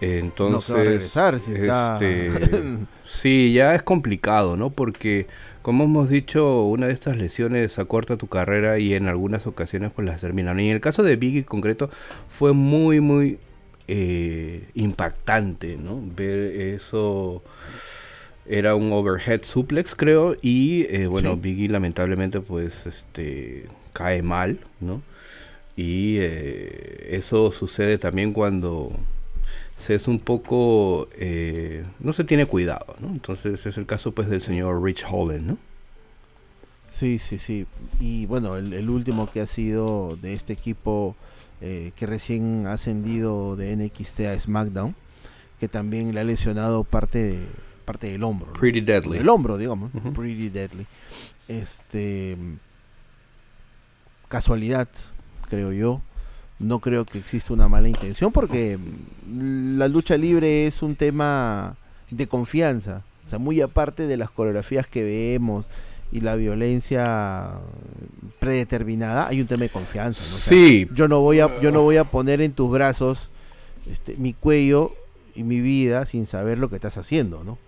Entonces, 0.00 0.68
no, 0.68 0.74
va 0.74 0.80
a 0.80 0.84
regresar, 0.84 1.40
si 1.40 1.52
está... 1.52 1.98
este, 2.00 2.78
sí, 3.06 3.52
ya 3.52 3.74
es 3.74 3.82
complicado, 3.82 4.56
¿no? 4.56 4.70
Porque, 4.70 5.26
como 5.68 5.84
hemos 5.84 6.08
dicho, 6.08 6.62
una 6.62 6.86
de 6.86 6.94
estas 6.94 7.18
lesiones 7.18 7.78
acorta 7.78 8.16
tu 8.16 8.26
carrera 8.26 8.78
y 8.78 8.94
en 8.94 9.06
algunas 9.06 9.46
ocasiones 9.46 9.92
pues 9.94 10.06
las 10.06 10.22
terminan. 10.22 10.58
Y 10.60 10.70
en 10.70 10.76
el 10.76 10.80
caso 10.80 11.02
de 11.02 11.16
Biggie 11.16 11.40
en 11.40 11.44
concreto 11.44 11.90
fue 12.30 12.54
muy, 12.54 13.00
muy 13.00 13.38
eh, 13.86 14.64
impactante, 14.72 15.76
¿no? 15.76 16.00
Ver 16.16 16.38
eso 16.58 17.42
era 18.46 18.76
un 18.76 18.90
overhead 18.94 19.42
suplex 19.42 19.94
creo 19.94 20.36
y 20.40 20.86
eh, 20.88 21.06
bueno 21.06 21.36
Biggie 21.36 21.68
lamentablemente 21.68 22.40
pues 22.40 22.86
este 22.86 23.66
cae 23.92 24.22
mal 24.22 24.60
no 24.80 25.02
y 25.76 26.16
eh, 26.18 27.08
eso 27.10 27.52
sucede 27.52 27.98
también 27.98 28.32
cuando 28.32 28.90
se 29.78 29.94
es 29.94 30.08
un 30.08 30.18
poco 30.18 31.08
eh, 31.14 31.84
no 32.00 32.12
se 32.12 32.24
tiene 32.24 32.46
cuidado 32.46 32.96
no 33.00 33.08
entonces 33.08 33.64
es 33.66 33.78
el 33.78 33.86
caso 33.86 34.12
pues 34.12 34.28
del 34.28 34.40
señor 34.40 34.82
Rich 34.82 35.04
Holland 35.08 35.46
no 35.46 35.58
sí 36.90 37.18
sí 37.18 37.38
sí 37.38 37.66
y 38.00 38.26
bueno 38.26 38.56
el, 38.56 38.90
último 38.90 39.30
que 39.30 39.40
ha 39.40 39.46
sido 39.46 40.16
de 40.16 40.34
este 40.34 40.52
equipo 40.52 41.16
que 41.60 42.06
recién 42.06 42.66
ha 42.68 42.74
ascendido 42.74 43.56
de 43.56 43.74
NXT 43.76 44.20
a 44.20 44.38
SmackDown 44.38 44.94
que 45.58 45.68
también 45.68 46.14
le 46.14 46.20
ha 46.20 46.24
lesionado 46.24 46.84
parte 46.84 47.18
de 47.18 47.38
parte 47.88 48.08
del 48.08 48.22
hombro. 48.22 48.52
Pretty 48.52 48.82
deadly. 48.82 49.16
El 49.16 49.30
hombro, 49.30 49.56
digamos. 49.56 49.90
Pretty 50.14 50.50
deadly. 50.50 50.86
Este. 51.48 52.36
Casualidad, 54.28 54.88
creo 55.48 55.72
yo. 55.72 56.02
No 56.58 56.80
creo 56.80 57.04
que 57.04 57.18
exista 57.18 57.52
una 57.52 57.68
mala 57.68 57.88
intención 57.88 58.32
porque 58.32 58.78
la 59.30 59.88
lucha 59.88 60.16
libre 60.16 60.66
es 60.66 60.82
un 60.82 60.96
tema 60.96 61.76
de 62.10 62.26
confianza. 62.26 63.02
O 63.26 63.28
sea, 63.28 63.38
muy 63.38 63.60
aparte 63.60 64.06
de 64.06 64.16
las 64.16 64.30
coreografías 64.30 64.86
que 64.86 65.04
vemos 65.04 65.66
y 66.10 66.20
la 66.20 66.34
violencia 66.36 67.50
predeterminada, 68.40 69.28
hay 69.28 69.40
un 69.40 69.46
tema 69.46 69.64
de 69.64 69.68
confianza. 69.68 70.22
sí. 70.22 70.88
Yo 70.94 71.06
no 71.06 71.20
voy 71.20 71.40
a, 71.40 71.60
yo 71.60 71.70
no 71.70 71.82
voy 71.82 71.98
a 71.98 72.04
poner 72.04 72.40
en 72.40 72.52
tus 72.52 72.70
brazos 72.70 73.28
este, 73.90 74.16
mi 74.16 74.32
cuello 74.32 74.92
y 75.34 75.42
mi 75.42 75.60
vida 75.60 76.06
sin 76.06 76.26
saber 76.26 76.58
lo 76.58 76.68
que 76.68 76.76
estás 76.76 76.96
haciendo, 76.96 77.44
¿no? 77.44 77.58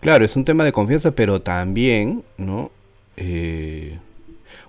Claro, 0.00 0.24
es 0.24 0.34
un 0.36 0.44
tema 0.44 0.64
de 0.64 0.72
confianza, 0.72 1.10
pero 1.12 1.42
también, 1.42 2.24
¿no? 2.38 2.70
Eh, 3.16 3.98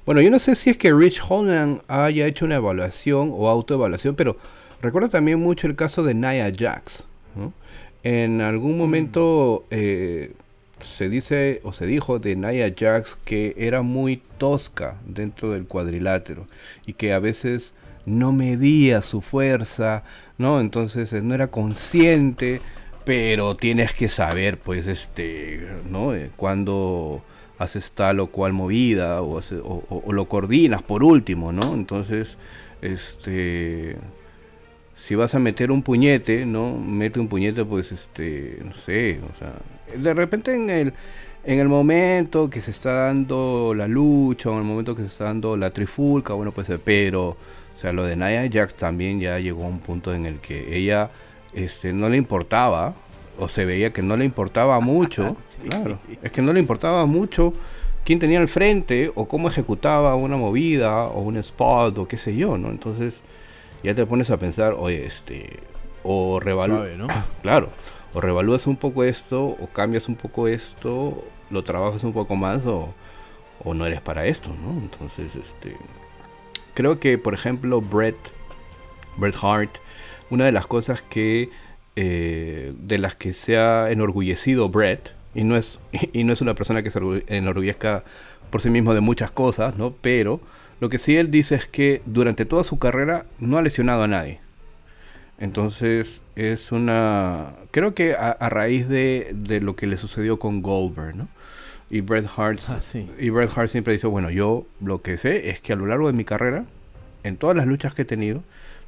bueno, 0.05 0.21
yo 0.21 0.29
no 0.31 0.39
sé 0.39 0.55
si 0.55 0.69
es 0.69 0.77
que 0.77 0.93
Rich 0.93 1.21
Holland 1.27 1.81
haya 1.87 2.27
hecho 2.27 2.45
una 2.45 2.55
evaluación 2.55 3.31
o 3.33 3.49
autoevaluación, 3.49 4.15
pero 4.15 4.37
recuerdo 4.81 5.09
también 5.09 5.39
mucho 5.39 5.67
el 5.67 5.75
caso 5.75 6.03
de 6.03 6.13
Nia 6.13 6.51
Jax. 6.55 7.03
¿no? 7.35 7.53
En 8.03 8.41
algún 8.41 8.77
momento 8.77 9.65
eh, 9.69 10.33
se 10.79 11.09
dice 11.09 11.61
o 11.63 11.73
se 11.73 11.85
dijo 11.85 12.19
de 12.19 12.35
Nia 12.35 12.73
Jax 12.75 13.17
que 13.25 13.53
era 13.57 13.81
muy 13.81 14.21
tosca 14.37 14.97
dentro 15.05 15.51
del 15.51 15.65
cuadrilátero 15.65 16.47
y 16.85 16.93
que 16.93 17.13
a 17.13 17.19
veces 17.19 17.73
no 18.05 18.31
medía 18.31 19.03
su 19.03 19.21
fuerza, 19.21 20.03
¿no? 20.39 20.59
Entonces 20.59 21.13
eh, 21.13 21.21
no 21.21 21.35
era 21.35 21.47
consciente 21.47 22.61
pero 23.03 23.55
tienes 23.55 23.93
que 23.93 24.09
saber, 24.09 24.57
pues, 24.57 24.87
este, 24.87 25.59
¿no? 25.89 26.13
Eh, 26.13 26.29
cuando 26.35 27.23
haces 27.61 27.91
tal 27.91 28.19
o 28.19 28.27
cual 28.27 28.53
movida 28.53 29.21
o, 29.21 29.41
lo 30.11 30.25
coordinas 30.25 30.81
por 30.81 31.03
último, 31.03 31.51
¿no? 31.51 31.73
Entonces, 31.73 32.37
este, 32.81 33.97
si 34.95 35.15
vas 35.15 35.35
a 35.35 35.39
meter 35.39 35.71
un 35.71 35.83
puñete, 35.83 36.45
¿no? 36.45 36.77
Mete 36.77 37.19
un 37.19 37.27
puñete, 37.27 37.63
pues, 37.63 37.91
este, 37.91 38.59
no 38.63 38.73
sé, 38.73 39.19
o 39.33 39.37
sea, 39.37 39.53
de 39.95 40.13
repente 40.13 40.55
en 40.55 40.69
el, 40.69 40.93
en 41.43 41.59
el 41.59 41.67
momento 41.67 42.49
que 42.49 42.61
se 42.61 42.71
está 42.71 42.93
dando 43.07 43.73
la 43.75 43.87
lucha, 43.87 44.49
o 44.49 44.53
en 44.53 44.59
el 44.59 44.65
momento 44.65 44.95
que 44.95 45.03
se 45.03 45.09
está 45.09 45.25
dando 45.25 45.55
la 45.55 45.71
trifulca, 45.71 46.33
bueno, 46.33 46.51
pues, 46.51 46.67
pero, 46.83 47.29
o 47.29 47.79
sea, 47.79 47.93
lo 47.93 48.03
de 48.03 48.15
Nia 48.15 48.49
Jax 48.51 48.73
también 48.75 49.19
ya 49.19 49.39
llegó 49.39 49.65
a 49.65 49.67
un 49.67 49.79
punto 49.79 50.13
en 50.13 50.25
el 50.25 50.39
que 50.39 50.75
ella 50.75 51.11
este, 51.53 51.93
no 51.93 52.09
le 52.09 52.17
importaba, 52.17 52.95
o 53.37 53.47
se 53.47 53.65
veía 53.65 53.93
que 53.93 54.01
no 54.01 54.17
le 54.17 54.25
importaba 54.25 54.79
mucho, 54.79 55.35
claro, 55.69 55.99
es 56.21 56.31
que 56.31 56.41
no 56.41 56.53
le 56.53 56.59
importaba 56.59 57.05
mucho 57.05 57.53
quién 58.03 58.19
tenía 58.19 58.39
al 58.39 58.47
frente 58.47 59.11
o 59.15 59.27
cómo 59.27 59.47
ejecutaba 59.47 60.15
una 60.15 60.37
movida 60.37 61.05
o 61.05 61.21
un 61.21 61.37
spot 61.37 61.97
o 61.97 62.07
qué 62.07 62.17
sé 62.17 62.35
yo, 62.35 62.57
¿no? 62.57 62.69
Entonces 62.69 63.21
ya 63.83 63.95
te 63.95 64.05
pones 64.05 64.29
a 64.31 64.37
pensar, 64.37 64.73
oye, 64.77 65.05
este, 65.05 65.59
o 66.03 66.39
revalúas, 66.39 66.89
claro, 67.41 67.69
o 68.13 68.21
revalúas 68.21 68.67
un 68.67 68.75
poco 68.75 69.03
esto, 69.03 69.45
o 69.45 69.67
cambias 69.67 70.07
un 70.07 70.15
poco 70.15 70.47
esto, 70.47 71.23
lo 71.49 71.63
trabajas 71.63 72.03
un 72.03 72.13
poco 72.13 72.35
más, 72.35 72.65
o, 72.65 72.93
o 73.63 73.73
no 73.73 73.85
eres 73.85 74.01
para 74.01 74.25
esto, 74.25 74.49
¿no? 74.49 74.71
Entonces, 74.79 75.35
este, 75.35 75.77
creo 76.73 76.99
que, 76.99 77.17
por 77.17 77.33
ejemplo, 77.33 77.81
Bret, 77.81 78.17
Bret 79.17 79.35
Hart, 79.41 79.77
una 80.29 80.45
de 80.45 80.51
las 80.51 80.67
cosas 80.67 81.01
que 81.01 81.49
eh, 81.95 82.73
de 82.77 82.97
las 82.97 83.15
que 83.15 83.33
se 83.33 83.57
ha 83.57 83.91
enorgullecido 83.91 84.69
Brett, 84.69 85.13
y 85.33 85.43
no 85.43 85.57
es, 85.57 85.79
y 86.13 86.23
no 86.23 86.33
es 86.33 86.41
una 86.41 86.55
persona 86.55 86.83
que 86.83 86.91
se 86.91 86.99
enorgullezca 87.27 88.03
por 88.49 88.61
sí 88.61 88.69
mismo 88.69 88.93
de 88.93 89.01
muchas 89.01 89.31
cosas, 89.31 89.77
¿no? 89.77 89.93
Pero 90.01 90.41
lo 90.79 90.89
que 90.89 90.97
sí 90.97 91.15
él 91.15 91.31
dice 91.31 91.55
es 91.55 91.67
que 91.67 92.01
durante 92.05 92.45
toda 92.45 92.63
su 92.63 92.79
carrera 92.79 93.25
no 93.39 93.57
ha 93.57 93.61
lesionado 93.61 94.03
a 94.03 94.07
nadie. 94.07 94.39
Entonces 95.37 96.21
es 96.35 96.71
una... 96.71 97.53
Creo 97.71 97.95
que 97.95 98.13
a, 98.13 98.49
raíz 98.49 98.87
de, 98.87 99.31
de, 99.33 99.59
lo 99.59 99.75
que 99.75 99.87
le 99.87 99.97
sucedió 99.97 100.37
con 100.37 100.61
Goldberg, 100.61 101.15
¿no? 101.15 101.27
Y 101.89 102.01
Bret 102.01 102.27
Hart, 102.37 102.59
ah, 102.69 102.79
y 103.19 103.29
Bret 103.31 103.51
Hart 103.55 103.69
siempre 103.69 103.93
dice, 103.93 104.07
bueno, 104.07 104.29
yo 104.29 104.65
lo 104.79 105.01
que 105.01 105.17
sé 105.17 105.49
es 105.49 105.59
que 105.59 105.73
a 105.73 105.75
lo 105.75 105.87
largo 105.87 106.07
de 106.07 106.13
mi 106.13 106.23
carrera, 106.23 106.65
en 107.23 107.37
todas 107.37 107.57
las 107.57 107.67
luchas 107.67 107.93
que 107.93 108.03
he 108.03 108.05
tenido, 108.05 108.43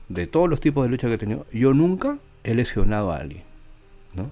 de 0.09 0.27
todos 0.27 0.49
los 0.49 0.59
tipos 0.59 0.85
de 0.85 0.89
lucha 0.89 1.07
que 1.07 1.15
he 1.15 1.17
tenido, 1.17 1.45
yo 1.51 1.73
nunca 1.73 2.17
he 2.43 2.53
lesionado 2.53 3.11
a 3.11 3.17
alguien. 3.17 3.43
¿no? 4.13 4.29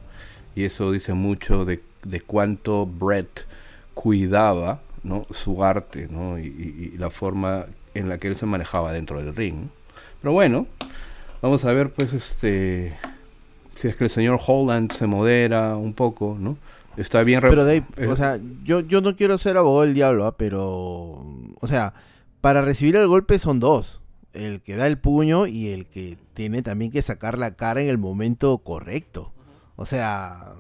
Y 0.56 0.66
eso 0.66 0.92
dice 0.92 1.14
mucho 1.14 1.66
de, 1.66 1.82
de 2.04 2.22
cuánto 2.22 2.86
Brett 2.86 3.46
cuidaba 3.94 4.82
¿no? 5.04 5.26
su 5.32 5.64
arte 5.64 6.08
¿no? 6.10 6.40
Y, 6.40 6.96
la 6.98 7.10
forma 7.10 7.66
en 7.94 8.10
la 8.10 8.18
que 8.18 8.28
él 8.28 8.38
se 8.38 8.46
manejaba 8.46 8.92
dentro 8.92 9.20
del 9.20 9.36
ring. 9.36 9.68
Pero 10.22 10.34
bueno, 10.34 10.68
vamos 11.42 11.66
a 11.66 11.74
ver 11.74 11.92
pues 11.92 12.14
este 12.14 12.98
si 13.76 13.88
es 13.88 13.96
que 13.96 14.04
el 14.04 14.10
señor 14.10 14.40
Holland 14.46 14.92
se 14.92 15.08
modera 15.08 15.76
un 15.76 15.94
poco, 15.94 16.38
¿no? 16.40 16.58
Está 16.98 17.24
bien... 17.24 17.40
Pero 17.40 17.64
Dave, 17.64 17.86
o 18.08 18.16
sea, 18.18 18.38
yo, 18.64 18.82
yo 18.82 19.02
no 19.02 19.16
quiero 19.16 19.38
ser 19.38 19.58
abogado 19.58 19.86
del 19.86 19.94
diablo, 19.94 20.26
¿ah? 20.26 20.36
pero... 20.38 21.26
O 21.60 21.68
sea, 21.68 21.94
para 22.42 22.62
recibir 22.62 22.98
el 22.98 23.08
golpe 23.08 23.40
son 23.40 23.62
dos 23.62 24.01
el 24.34 24.62
que 24.62 24.76
da 24.76 24.88
el 24.88 24.98
puño 24.98 25.48
y 25.48 25.70
el 25.70 25.88
que 25.88 26.18
tiene 26.34 26.62
también 26.62 26.92
que 26.92 27.02
sacar 27.02 27.38
la 27.38 27.56
cara 27.56 27.82
en 27.82 27.90
el 27.90 27.98
momento 27.98 28.58
correcto. 28.60 29.34
O 29.76 29.86
sea, 29.86 30.54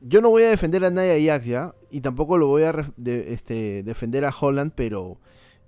yo 0.00 0.20
no 0.20 0.30
voy 0.30 0.42
a 0.42 0.50
defender 0.50 0.84
a 0.84 0.90
nadie 0.90 1.30
Ajax 1.30 1.46
ya, 1.46 1.74
y 1.90 2.00
tampoco 2.00 2.38
lo 2.38 2.48
voy 2.48 2.64
a 2.64 2.74
este, 3.04 3.82
defender 3.82 4.24
a 4.24 4.34
Holland, 4.38 4.72
pero 4.74 5.18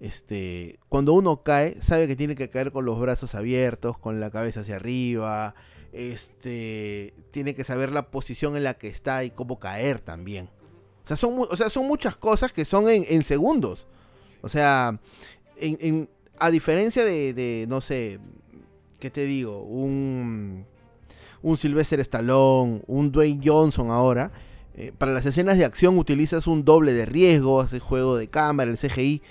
este, 0.01 0.79
cuando 0.89 1.13
uno 1.13 1.43
cae, 1.43 1.81
sabe 1.83 2.07
que 2.07 2.17
tiene 2.17 2.35
que 2.35 2.51
caer 2.51 2.73
con 2.73 2.85
los 2.85 2.99
brazos 2.99 3.35
abiertos, 3.35 3.99
con 3.99 4.21
la 4.21 4.31
cabeza 4.31 4.61
hacia 4.61 4.77
arriba, 4.77 5.55
este, 5.93 7.15
tiene 7.31 7.55
que 7.55 7.65
saber 7.65 7.93
la 7.93 8.11
posición 8.11 8.57
en 8.57 8.65
la 8.65 8.75
que 8.75 8.89
está 8.89 9.25
y 9.25 9.31
cómo 9.31 9.59
caer 9.59 10.01
también. 10.01 10.51
O 11.05 11.07
sea, 11.07 11.17
son, 11.17 11.39
o 11.39 11.57
sea, 11.57 11.71
son 11.71 11.87
muchas 11.87 12.17
cosas 12.17 12.53
que 12.53 12.65
son 12.65 12.89
en, 12.89 13.23
segundos. 13.23 13.87
O 14.41 14.49
sea, 14.49 14.99
en, 15.57 16.09
a 16.39 16.51
diferencia 16.51 17.05
de, 17.05 17.67
no 17.69 17.81
sé, 17.81 18.19
¿qué 18.99 19.11
te 19.11 19.25
digo? 19.25 19.63
Un, 19.63 20.65
un 21.43 21.57
Sylvester 21.57 22.01
Stallone, 22.01 22.83
un 22.87 23.13
Dwayne 23.13 23.41
Johnson 23.45 23.91
ahora. 23.91 24.33
Eh, 24.77 24.93
para 24.97 25.13
las 25.13 25.25
escenas 25.25 25.57
de 25.57 25.65
acción 25.65 25.99
utilizas 25.99 26.47
un 26.47 26.65
doble 26.65 26.93
de 26.93 27.07
riesgo, 27.07 27.61
haces 27.61 27.81
juego 27.81 28.17
de 28.17 28.29
cámara, 28.29 28.71
el 28.71 28.79
CGI. 28.79 29.23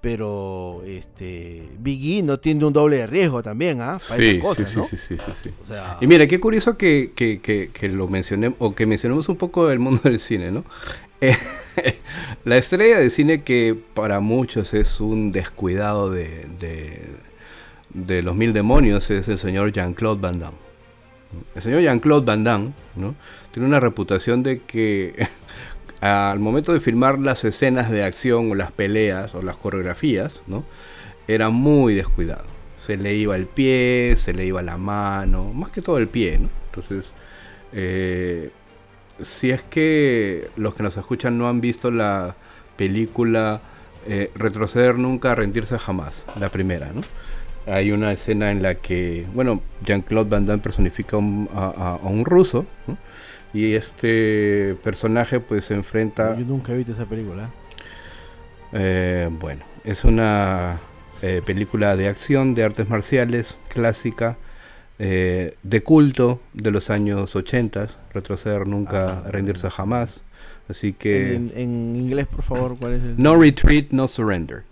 Pero 0.00 0.82
este 0.86 1.68
Biggie 1.78 2.22
no 2.22 2.40
tiene 2.40 2.64
un 2.64 2.72
doble 2.72 2.96
de 2.96 3.06
riesgo 3.06 3.42
también, 3.42 3.82
¿ah? 3.82 3.98
sí, 4.16 4.40
sí, 4.56 4.64
sí, 4.64 4.96
sí, 4.96 5.16
sí, 5.42 5.74
Y 6.00 6.06
mira, 6.06 6.26
qué 6.26 6.40
curioso 6.40 6.78
que, 6.78 7.12
que, 7.14 7.42
que, 7.42 7.70
que 7.70 7.88
lo 7.88 8.08
mencionemos, 8.08 8.56
o 8.60 8.74
que 8.74 8.86
mencionemos 8.86 9.28
un 9.28 9.36
poco 9.36 9.66
del 9.66 9.78
mundo 9.78 10.00
del 10.04 10.18
cine, 10.18 10.50
¿no? 10.50 10.64
la 12.44 12.56
estrella 12.56 12.98
de 12.98 13.10
cine 13.10 13.42
que 13.42 13.76
para 13.94 14.20
muchos 14.20 14.74
es 14.74 15.00
un 15.00 15.32
descuidado 15.32 16.10
de, 16.10 16.46
de, 17.92 18.22
los 18.22 18.34
mil 18.34 18.52
demonios 18.52 19.10
es 19.10 19.28
el 19.28 19.38
señor 19.38 19.72
Jean-Claude 19.72 20.20
Van 20.20 20.38
Damme. 20.38 20.56
El 21.54 21.62
señor 21.62 21.82
Jean-Claude 21.82 22.24
Van 22.24 22.44
Damme 22.44 22.72
¿no? 22.96 23.14
tiene 23.52 23.68
una 23.68 23.80
reputación 23.80 24.42
de 24.42 24.62
que 24.62 25.26
al 26.00 26.40
momento 26.40 26.72
de 26.72 26.80
filmar 26.80 27.18
las 27.18 27.44
escenas 27.44 27.90
de 27.90 28.04
acción 28.04 28.50
o 28.50 28.54
las 28.54 28.72
peleas 28.72 29.34
o 29.34 29.42
las 29.42 29.56
coreografías, 29.56 30.40
¿no? 30.46 30.64
era 31.28 31.50
muy 31.50 31.94
descuidado. 31.94 32.44
Se 32.84 32.96
le 32.96 33.14
iba 33.14 33.36
el 33.36 33.46
pie, 33.46 34.14
se 34.16 34.32
le 34.32 34.46
iba 34.46 34.62
la 34.62 34.78
mano, 34.78 35.52
más 35.52 35.70
que 35.70 35.82
todo 35.82 35.98
el 35.98 36.08
pie, 36.08 36.38
¿no? 36.38 36.48
Entonces, 36.66 37.12
eh, 37.72 38.50
si 39.24 39.50
es 39.50 39.62
que 39.62 40.50
los 40.56 40.74
que 40.74 40.82
nos 40.82 40.96
escuchan 40.96 41.38
no 41.38 41.48
han 41.48 41.60
visto 41.60 41.90
la 41.90 42.36
película 42.76 43.60
eh, 44.06 44.30
Retroceder 44.34 44.98
nunca, 44.98 45.34
rendirse 45.34 45.78
jamás, 45.78 46.24
la 46.38 46.48
primera, 46.48 46.90
¿no? 46.92 47.02
Hay 47.66 47.92
una 47.92 48.12
escena 48.12 48.50
en 48.50 48.62
la 48.62 48.74
que, 48.74 49.26
bueno, 49.34 49.60
Jean-Claude 49.84 50.30
Van 50.30 50.46
Damme 50.46 50.62
personifica 50.62 51.18
a, 51.18 51.98
un 52.02 52.24
ruso, 52.24 52.64
y 53.52 53.74
este 53.74 54.76
personaje 54.82 55.40
pues 55.40 55.66
se 55.66 55.74
enfrenta... 55.74 56.36
Yo 56.38 56.46
nunca 56.46 56.72
he 56.72 56.78
visto 56.78 56.92
esa 56.92 57.04
película. 57.04 57.50
Eh, 58.72 59.28
bueno, 59.30 59.64
es 59.84 60.04
una 60.04 60.80
eh, 61.20 61.42
película 61.44 61.96
de 61.96 62.08
acción, 62.08 62.54
de 62.54 62.64
artes 62.64 62.88
marciales, 62.88 63.56
clásica, 63.68 64.38
eh, 65.02 65.54
de 65.62 65.82
culto 65.82 66.40
de 66.52 66.70
los 66.70 66.90
años 66.90 67.34
80, 67.34 67.88
retroceder 68.12 68.66
nunca, 68.66 69.22
rendirse 69.30 69.70
jamás. 69.70 70.20
Así 70.68 70.92
que... 70.92 71.36
En, 71.36 71.96
inglés, 71.96 72.26
por 72.26 72.42
favor, 72.42 72.78
¿cuál 72.78 72.92
es 72.92 73.02
el... 73.02 73.14
No 73.16 73.34
Retreat, 73.34 73.92
No 73.92 74.06
Surrender. 74.06 74.64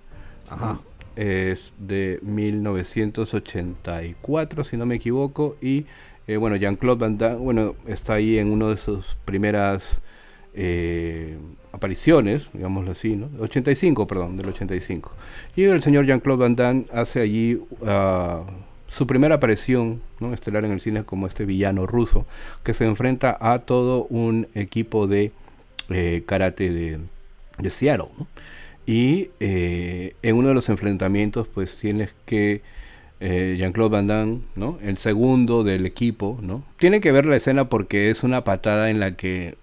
Ajá. 0.50 0.80
Es 1.16 1.72
de 1.78 2.18
1984, 2.20 4.64
si 4.64 4.76
no 4.76 4.84
me 4.84 4.96
equivoco, 4.96 5.56
y 5.62 5.86
eh, 6.26 6.36
bueno, 6.36 6.56
Jean-Claude 6.56 7.00
Van 7.00 7.16
Damme, 7.16 7.36
bueno, 7.36 7.74
está 7.86 8.12
ahí 8.14 8.36
en 8.36 8.52
una 8.52 8.68
de 8.68 8.76
sus 8.76 9.16
primeras 9.24 10.02
eh, 10.52 11.38
apariciones, 11.72 12.50
digámoslo 12.52 12.90
así, 12.90 13.16
¿no? 13.16 13.30
85, 13.40 14.06
perdón, 14.06 14.36
del 14.36 14.50
85. 14.50 15.10
Y 15.56 15.64
el 15.64 15.80
señor 15.80 16.04
Jean-Claude 16.04 16.42
Van 16.42 16.54
Damme 16.54 16.84
hace 16.92 17.20
allí 17.20 17.54
uh, 17.54 18.44
su 18.90 19.06
primera 19.06 19.36
aparición 19.36 20.00
¿no? 20.20 20.32
estelar 20.32 20.64
en 20.64 20.72
el 20.72 20.80
cine 20.80 21.04
como 21.04 21.26
este 21.26 21.44
villano 21.44 21.86
ruso 21.86 22.26
que 22.62 22.74
se 22.74 22.84
enfrenta 22.84 23.36
a 23.40 23.60
todo 23.60 24.06
un 24.10 24.48
equipo 24.54 25.06
de 25.06 25.32
eh, 25.90 26.22
karate 26.26 26.70
de, 26.70 26.98
de 27.58 27.70
Seattle. 27.70 28.08
Y 28.86 29.30
eh, 29.40 30.14
en 30.22 30.36
uno 30.36 30.48
de 30.48 30.54
los 30.54 30.68
enfrentamientos 30.68 31.46
pues 31.48 31.76
tienes 31.76 32.10
que 32.24 32.62
eh, 33.20 33.56
Jean-Claude 33.58 33.90
Van 33.90 34.06
Damme, 34.06 34.40
¿no? 34.54 34.78
el 34.82 34.96
segundo 34.96 35.64
del 35.64 35.84
equipo, 35.84 36.38
¿no? 36.40 36.64
tiene 36.78 37.00
que 37.00 37.12
ver 37.12 37.26
la 37.26 37.36
escena 37.36 37.68
porque 37.68 38.10
es 38.10 38.22
una 38.22 38.44
patada 38.44 38.90
en 38.90 39.00
la 39.00 39.16
que 39.16 39.56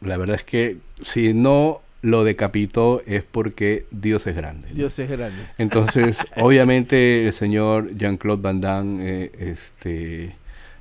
la 0.00 0.16
verdad 0.16 0.34
es 0.34 0.42
que 0.42 0.78
si 1.04 1.32
no 1.32 1.80
lo 2.00 2.24
decapitó 2.24 3.02
es 3.06 3.24
porque 3.24 3.86
Dios 3.90 4.26
es 4.26 4.36
grande. 4.36 4.68
Dios 4.72 4.98
es 4.98 5.10
grande. 5.10 5.38
Entonces, 5.58 6.18
obviamente 6.36 7.26
el 7.26 7.32
señor 7.32 7.96
Jean-Claude 7.96 8.42
Van 8.42 8.60
Damme, 8.60 9.04
eh, 9.04 9.32
este, 9.38 10.36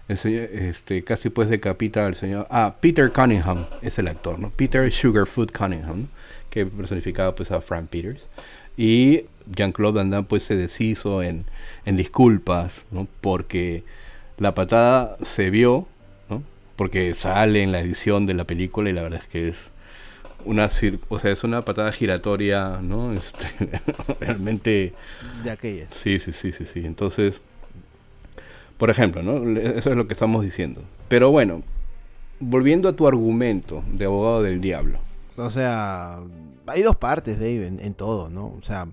este, 0.07 1.03
casi 1.03 1.29
pues 1.29 1.49
decapita 1.49 2.05
al 2.05 2.15
señor... 2.15 2.47
Ah, 2.49 2.75
Peter 2.79 3.11
Cunningham 3.11 3.65
es 3.81 3.97
el 3.97 4.07
actor, 4.07 4.39
¿no? 4.39 4.51
Peter 4.51 4.91
Sugarfoot 4.91 5.51
Cunningham, 5.51 6.07
que 6.49 6.65
personificaba 6.65 7.35
pues 7.35 7.51
a 7.51 7.61
Frank 7.61 7.87
Peters. 7.89 8.21
Y 8.77 9.25
Jean-Claude 9.51 9.97
Van 9.97 10.09
Damme 10.11 10.27
pues 10.27 10.43
se 10.43 10.55
deshizo 10.55 11.23
en, 11.23 11.45
en 11.85 11.97
disculpas, 11.97 12.73
¿no? 12.91 13.07
Porque 13.21 13.83
la 14.37 14.53
patada 14.53 15.17
se 15.23 15.49
vio, 15.49 15.87
¿no? 16.29 16.43
Porque 16.75 17.15
sale 17.15 17.63
en 17.63 17.71
la 17.71 17.79
edición 17.79 18.27
de 18.27 18.35
la 18.35 18.43
película 18.43 18.91
y 18.91 18.93
la 18.93 19.01
verdad 19.01 19.21
es 19.23 19.27
que 19.27 19.49
es 19.49 19.71
una 20.47 20.69
o 21.09 21.19
sea, 21.19 21.31
es 21.31 21.43
una 21.43 21.63
patada 21.63 21.91
giratoria, 21.91 22.79
¿no? 22.81 23.13
Este, 23.17 23.81
realmente 24.19 24.93
de 25.43 25.51
aquellas. 25.51 25.89
Sí, 25.93 26.19
sí, 26.19 26.31
sí, 26.33 26.51
sí, 26.51 26.65
sí. 26.65 26.85
Entonces, 26.85 27.41
por 28.77 28.89
ejemplo, 28.89 29.23
¿no? 29.23 29.59
Eso 29.59 29.89
es 29.91 29.95
lo 29.95 30.07
que 30.07 30.13
estamos 30.13 30.43
diciendo. 30.43 30.81
Pero 31.07 31.31
bueno, 31.31 31.63
volviendo 32.39 32.89
a 32.89 32.93
tu 32.93 33.07
argumento 33.07 33.83
de 33.91 34.05
abogado 34.05 34.43
del 34.43 34.61
diablo. 34.61 34.99
O 35.35 35.51
sea, 35.51 36.19
hay 36.67 36.81
dos 36.81 36.95
partes, 36.95 37.39
Dave, 37.39 37.67
en, 37.67 37.93
todo, 37.93 38.29
¿no? 38.29 38.47
O 38.47 38.63
sea, 38.63 38.87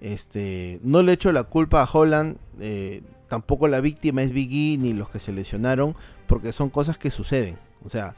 este, 0.00 0.80
no 0.82 1.02
le 1.02 1.12
echo 1.12 1.32
la 1.32 1.44
culpa 1.44 1.82
a 1.82 1.88
Holland, 1.90 2.36
eh, 2.60 3.02
tampoco 3.28 3.68
la 3.68 3.80
víctima 3.80 4.22
es 4.22 4.32
Biggie 4.32 4.78
ni 4.78 4.92
los 4.92 5.08
que 5.08 5.20
se 5.20 5.32
lesionaron, 5.32 5.94
porque 6.26 6.52
son 6.52 6.70
cosas 6.70 6.98
que 6.98 7.10
suceden. 7.10 7.56
O 7.84 7.88
sea, 7.88 8.14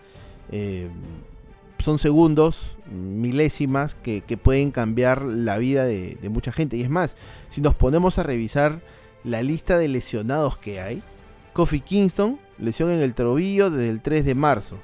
eh, 0.50 0.88
son 1.78 1.98
segundos, 1.98 2.76
milésimas, 2.90 3.94
que, 3.94 4.22
pueden 4.42 4.70
cambiar 4.70 5.22
la 5.22 5.58
vida 5.58 5.84
de, 5.84 6.18
mucha 6.30 6.52
gente. 6.52 6.76
Y 6.76 6.82
es 6.82 6.90
más, 6.90 7.16
si 7.50 7.60
nos 7.60 7.74
ponemos 7.74 8.18
a 8.18 8.22
revisar 8.22 8.82
la 9.24 9.42
lista 9.42 9.78
de 9.78 9.88
lesionados 9.88 10.58
que 10.58 10.80
hay, 10.80 11.02
Kofi 11.52 11.80
Kingston, 11.80 12.38
lesión 12.58 12.90
en 12.90 13.00
el 13.00 13.14
tobillo 13.14 13.70
desde 13.70 13.88
el 13.88 14.02
3 14.02 14.24
de 14.24 14.34
marzo. 14.34 14.78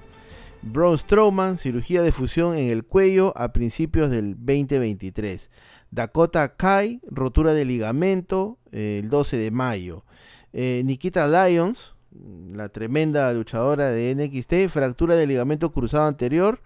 Braun 0.63 0.97
Strowman, 0.97 1.59
cirugía 1.59 2.03
de 2.03 2.13
fusión 2.13 2.57
en 2.57 2.71
el 2.71 2.85
cuello 2.85 3.37
a 3.37 3.53
principios 3.53 4.11
del 4.11 4.37
2023. 4.37 5.51
Dakota 5.91 6.57
Kai, 6.57 7.01
rotura 7.11 7.53
de 7.53 7.65
ligamento 7.65 8.59
eh, 8.71 9.01
el 9.03 9.11
12 9.11 9.37
de 9.37 9.51
mayo. 9.51 10.05
Eh, 10.53 10.83
Nikita 10.85 11.27
Lyons, 11.27 11.92
la 12.53 12.69
tremenda 12.69 13.33
luchadora 13.33 13.91
de 13.91 14.15
NXT, 14.15 14.71
fractura 14.71 15.15
del 15.15 15.29
ligamento 15.29 15.73
cruzado 15.73 16.07
anterior 16.07 16.61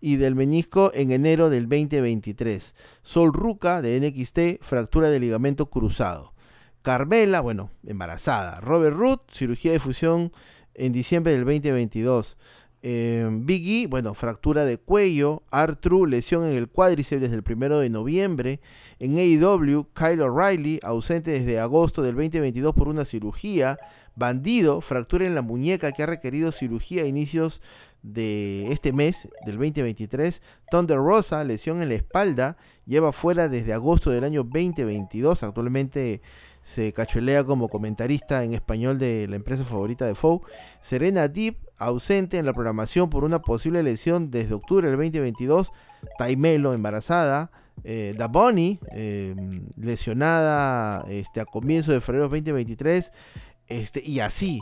y 0.00 0.16
del 0.16 0.34
menisco 0.34 0.90
en 0.94 1.10
enero 1.10 1.50
del 1.50 1.68
2023. 1.68 2.74
Sol 3.02 3.32
Ruca 3.32 3.82
de 3.82 4.00
NXT, 4.00 4.62
fractura 4.62 5.10
del 5.10 5.22
ligamento 5.22 5.70
cruzado. 5.70 6.34
Carmela, 6.82 7.40
bueno, 7.40 7.70
embarazada. 7.84 8.60
Robert 8.60 8.96
Root, 8.96 9.30
cirugía 9.32 9.72
de 9.72 9.80
fusión 9.80 10.32
en 10.74 10.92
diciembre 10.92 11.32
del 11.32 11.44
2022. 11.44 12.36
Eh, 12.82 13.28
Biggie, 13.30 13.86
bueno, 13.86 14.14
fractura 14.14 14.64
de 14.64 14.78
cuello. 14.78 15.42
Artru, 15.50 16.06
lesión 16.06 16.44
en 16.44 16.56
el 16.56 16.68
cuádriceps 16.68 17.20
desde 17.22 17.36
el 17.36 17.44
1 17.44 17.78
de 17.78 17.90
noviembre. 17.90 18.60
En 18.98 19.18
AEW, 19.18 19.88
Kyle 19.94 20.22
O'Reilly, 20.22 20.80
ausente 20.82 21.32
desde 21.32 21.58
agosto 21.58 22.02
del 22.02 22.14
2022 22.14 22.74
por 22.74 22.88
una 22.88 23.04
cirugía. 23.04 23.78
Bandido, 24.14 24.80
fractura 24.80 25.26
en 25.26 25.34
la 25.34 25.42
muñeca 25.42 25.92
que 25.92 26.02
ha 26.02 26.06
requerido 26.06 26.50
cirugía 26.50 27.04
a 27.04 27.06
inicios 27.06 27.62
de 28.02 28.70
este 28.70 28.92
mes, 28.92 29.28
del 29.44 29.56
2023. 29.56 30.42
Thunder 30.70 30.98
Rosa, 30.98 31.42
lesión 31.44 31.82
en 31.82 31.88
la 31.88 31.94
espalda, 31.94 32.56
lleva 32.86 33.12
fuera 33.12 33.48
desde 33.48 33.72
agosto 33.72 34.10
del 34.10 34.24
año 34.24 34.44
2022. 34.44 35.42
Actualmente 35.42 36.20
se 36.68 36.92
cacholea 36.92 37.44
como 37.44 37.70
comentarista 37.70 38.44
en 38.44 38.52
español 38.52 38.98
de 38.98 39.26
la 39.26 39.36
empresa 39.36 39.64
favorita 39.64 40.04
de 40.04 40.14
Fou. 40.14 40.42
Serena 40.82 41.26
Deep, 41.26 41.56
ausente 41.78 42.36
en 42.36 42.44
la 42.44 42.52
programación 42.52 43.08
por 43.08 43.24
una 43.24 43.40
posible 43.40 43.82
lesión 43.82 44.30
desde 44.30 44.52
octubre 44.52 44.86
del 44.86 44.98
2022. 44.98 45.72
Taimelo, 46.18 46.74
embarazada. 46.74 47.50
Eh, 47.84 48.14
da 48.18 48.28
Bonnie, 48.28 48.80
eh, 48.92 49.34
lesionada 49.76 51.06
este, 51.08 51.40
a 51.40 51.46
comienzo 51.46 51.92
de 51.92 52.02
febrero 52.02 52.24
2023. 52.24 53.12
Este, 53.68 54.02
y 54.04 54.20
así, 54.20 54.60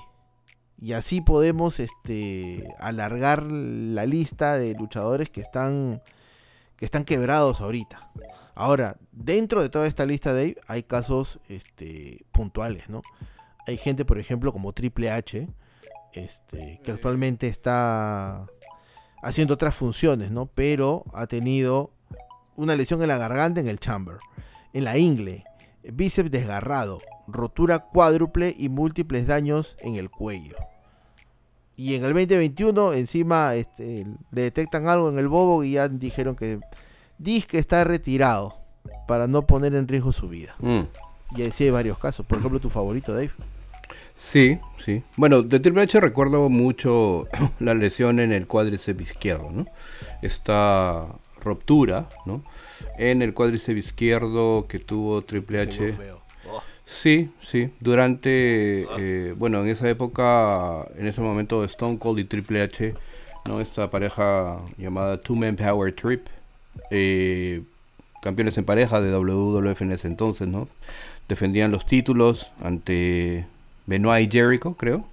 y 0.81 0.93
así 0.93 1.23
podemos 1.23 1.81
este, 1.81 2.69
alargar 2.79 3.43
la 3.43 4.07
lista 4.07 4.59
de 4.59 4.75
luchadores 4.75 5.29
que 5.29 5.41
están, 5.41 6.03
que 6.77 6.85
están 6.85 7.05
quebrados 7.05 7.61
ahorita. 7.61 8.11
Ahora, 8.55 8.97
dentro 9.13 9.63
de 9.63 9.69
toda 9.69 9.87
esta 9.87 10.07
lista 10.07 10.33
de 10.33 10.57
hay 10.67 10.83
casos 10.83 11.41
este, 11.49 12.25
puntuales, 12.33 12.89
¿no? 12.89 13.03
Hay 13.67 13.77
gente, 13.77 14.05
por 14.05 14.19
ejemplo, 14.19 14.53
como 14.53 14.73
Triple 14.73 15.11
H, 15.11 15.47
este, 16.13 16.81
que 16.83 16.93
actualmente 16.93 17.49
está 17.49 18.47
haciendo 19.23 19.55
otras 19.55 19.75
funciones, 19.75 20.31
¿no? 20.31 20.47
Pero 20.47 21.05
ha 21.13 21.27
tenido 21.27 21.91
una 22.55 22.77
lesión 22.77 23.03
en 23.03 23.09
la 23.09 23.19
garganta, 23.19 23.61
en 23.61 23.69
el 23.69 23.81
chamber, 23.81 24.19
en 24.73 24.85
la 24.85 24.97
ingle, 24.97 25.45
bíceps 25.83 26.31
desgarrado, 26.31 27.01
rotura 27.27 27.81
cuádruple 27.81 28.55
y 28.57 28.69
múltiples 28.69 29.27
daños 29.27 29.77
en 29.81 29.97
el 29.97 30.11
cuello. 30.11 30.57
Y 31.77 31.95
en 31.95 32.05
el 32.05 32.15
2021 32.15 32.95
encima 32.95 33.55
este, 33.55 34.07
le 34.31 34.43
detectan 34.43 34.89
algo 34.89 35.09
en 35.11 35.19
el 35.19 35.29
bobo 35.29 35.63
y 35.63 35.73
ya 35.73 35.89
dijeron 35.89 36.35
que 36.37 36.59
que 37.49 37.59
está 37.59 37.85
retirado 37.85 38.57
para 39.07 39.27
no 39.27 39.47
poner 39.47 39.75
en 39.75 39.89
riesgo 39.89 40.13
su 40.13 40.29
vida. 40.29 40.55
Mm. 40.61 40.83
Y 41.37 41.43
así 41.43 41.65
hay 41.65 41.71
varios 41.71 41.99
casos. 41.99 42.25
Por 42.27 42.39
ejemplo, 42.39 42.61
tu 42.61 42.71
favorito, 42.71 43.13
Dave. 43.13 43.31
Sí, 44.15 44.59
sí. 44.83 45.03
Bueno, 45.17 45.43
de 45.43 45.61
Triple 45.61 45.83
H 45.83 46.01
recuerdo 46.01 46.49
mucho 46.49 47.29
la 47.61 47.75
lesión 47.75 48.21
en 48.21 48.33
el 48.33 48.47
cuádriceps 48.47 49.03
izquierdo, 49.03 49.51
¿no? 49.51 49.67
Esta 50.23 51.07
ruptura, 51.43 52.09
¿no? 52.25 52.43
En 52.97 53.23
el 53.23 53.35
cuádriceps 53.35 53.79
izquierdo 53.79 54.67
que 54.69 54.79
tuvo 54.79 55.23
Triple 55.23 55.61
H. 55.61 55.95
Sí, 56.87 57.31
sí. 57.43 57.71
Durante, 57.81 58.87
ah. 58.89 58.97
eh, 58.99 59.35
bueno, 59.37 59.61
en 59.61 59.69
esa 59.69 59.91
época, 59.91 60.87
en 60.97 61.07
ese 61.07 61.21
momento, 61.21 61.65
Stone 61.65 61.99
Cold 61.99 62.21
y 62.21 62.25
Triple 62.25 62.63
H, 62.63 62.95
¿no? 63.45 63.61
Esta 63.61 63.91
pareja 63.91 64.61
llamada 64.79 65.21
Two 65.21 65.35
Man 65.35 65.57
Power 65.57 65.93
Trip, 65.93 66.27
eh, 66.91 67.63
campeones 68.23 68.57
en 68.57 68.65
pareja 68.65 69.01
de 69.01 69.13
WWF 69.13 69.83
en 69.83 69.93
ese 69.93 70.07
entonces, 70.07 70.47
¿no? 70.47 70.69
Defendían 71.29 71.73
los 71.73 71.87
títulos 71.87 72.53
ante 72.63 73.47
Benoit 73.87 74.33
y 74.33 74.39
Jericho, 74.39 74.75
creo. 74.75 75.05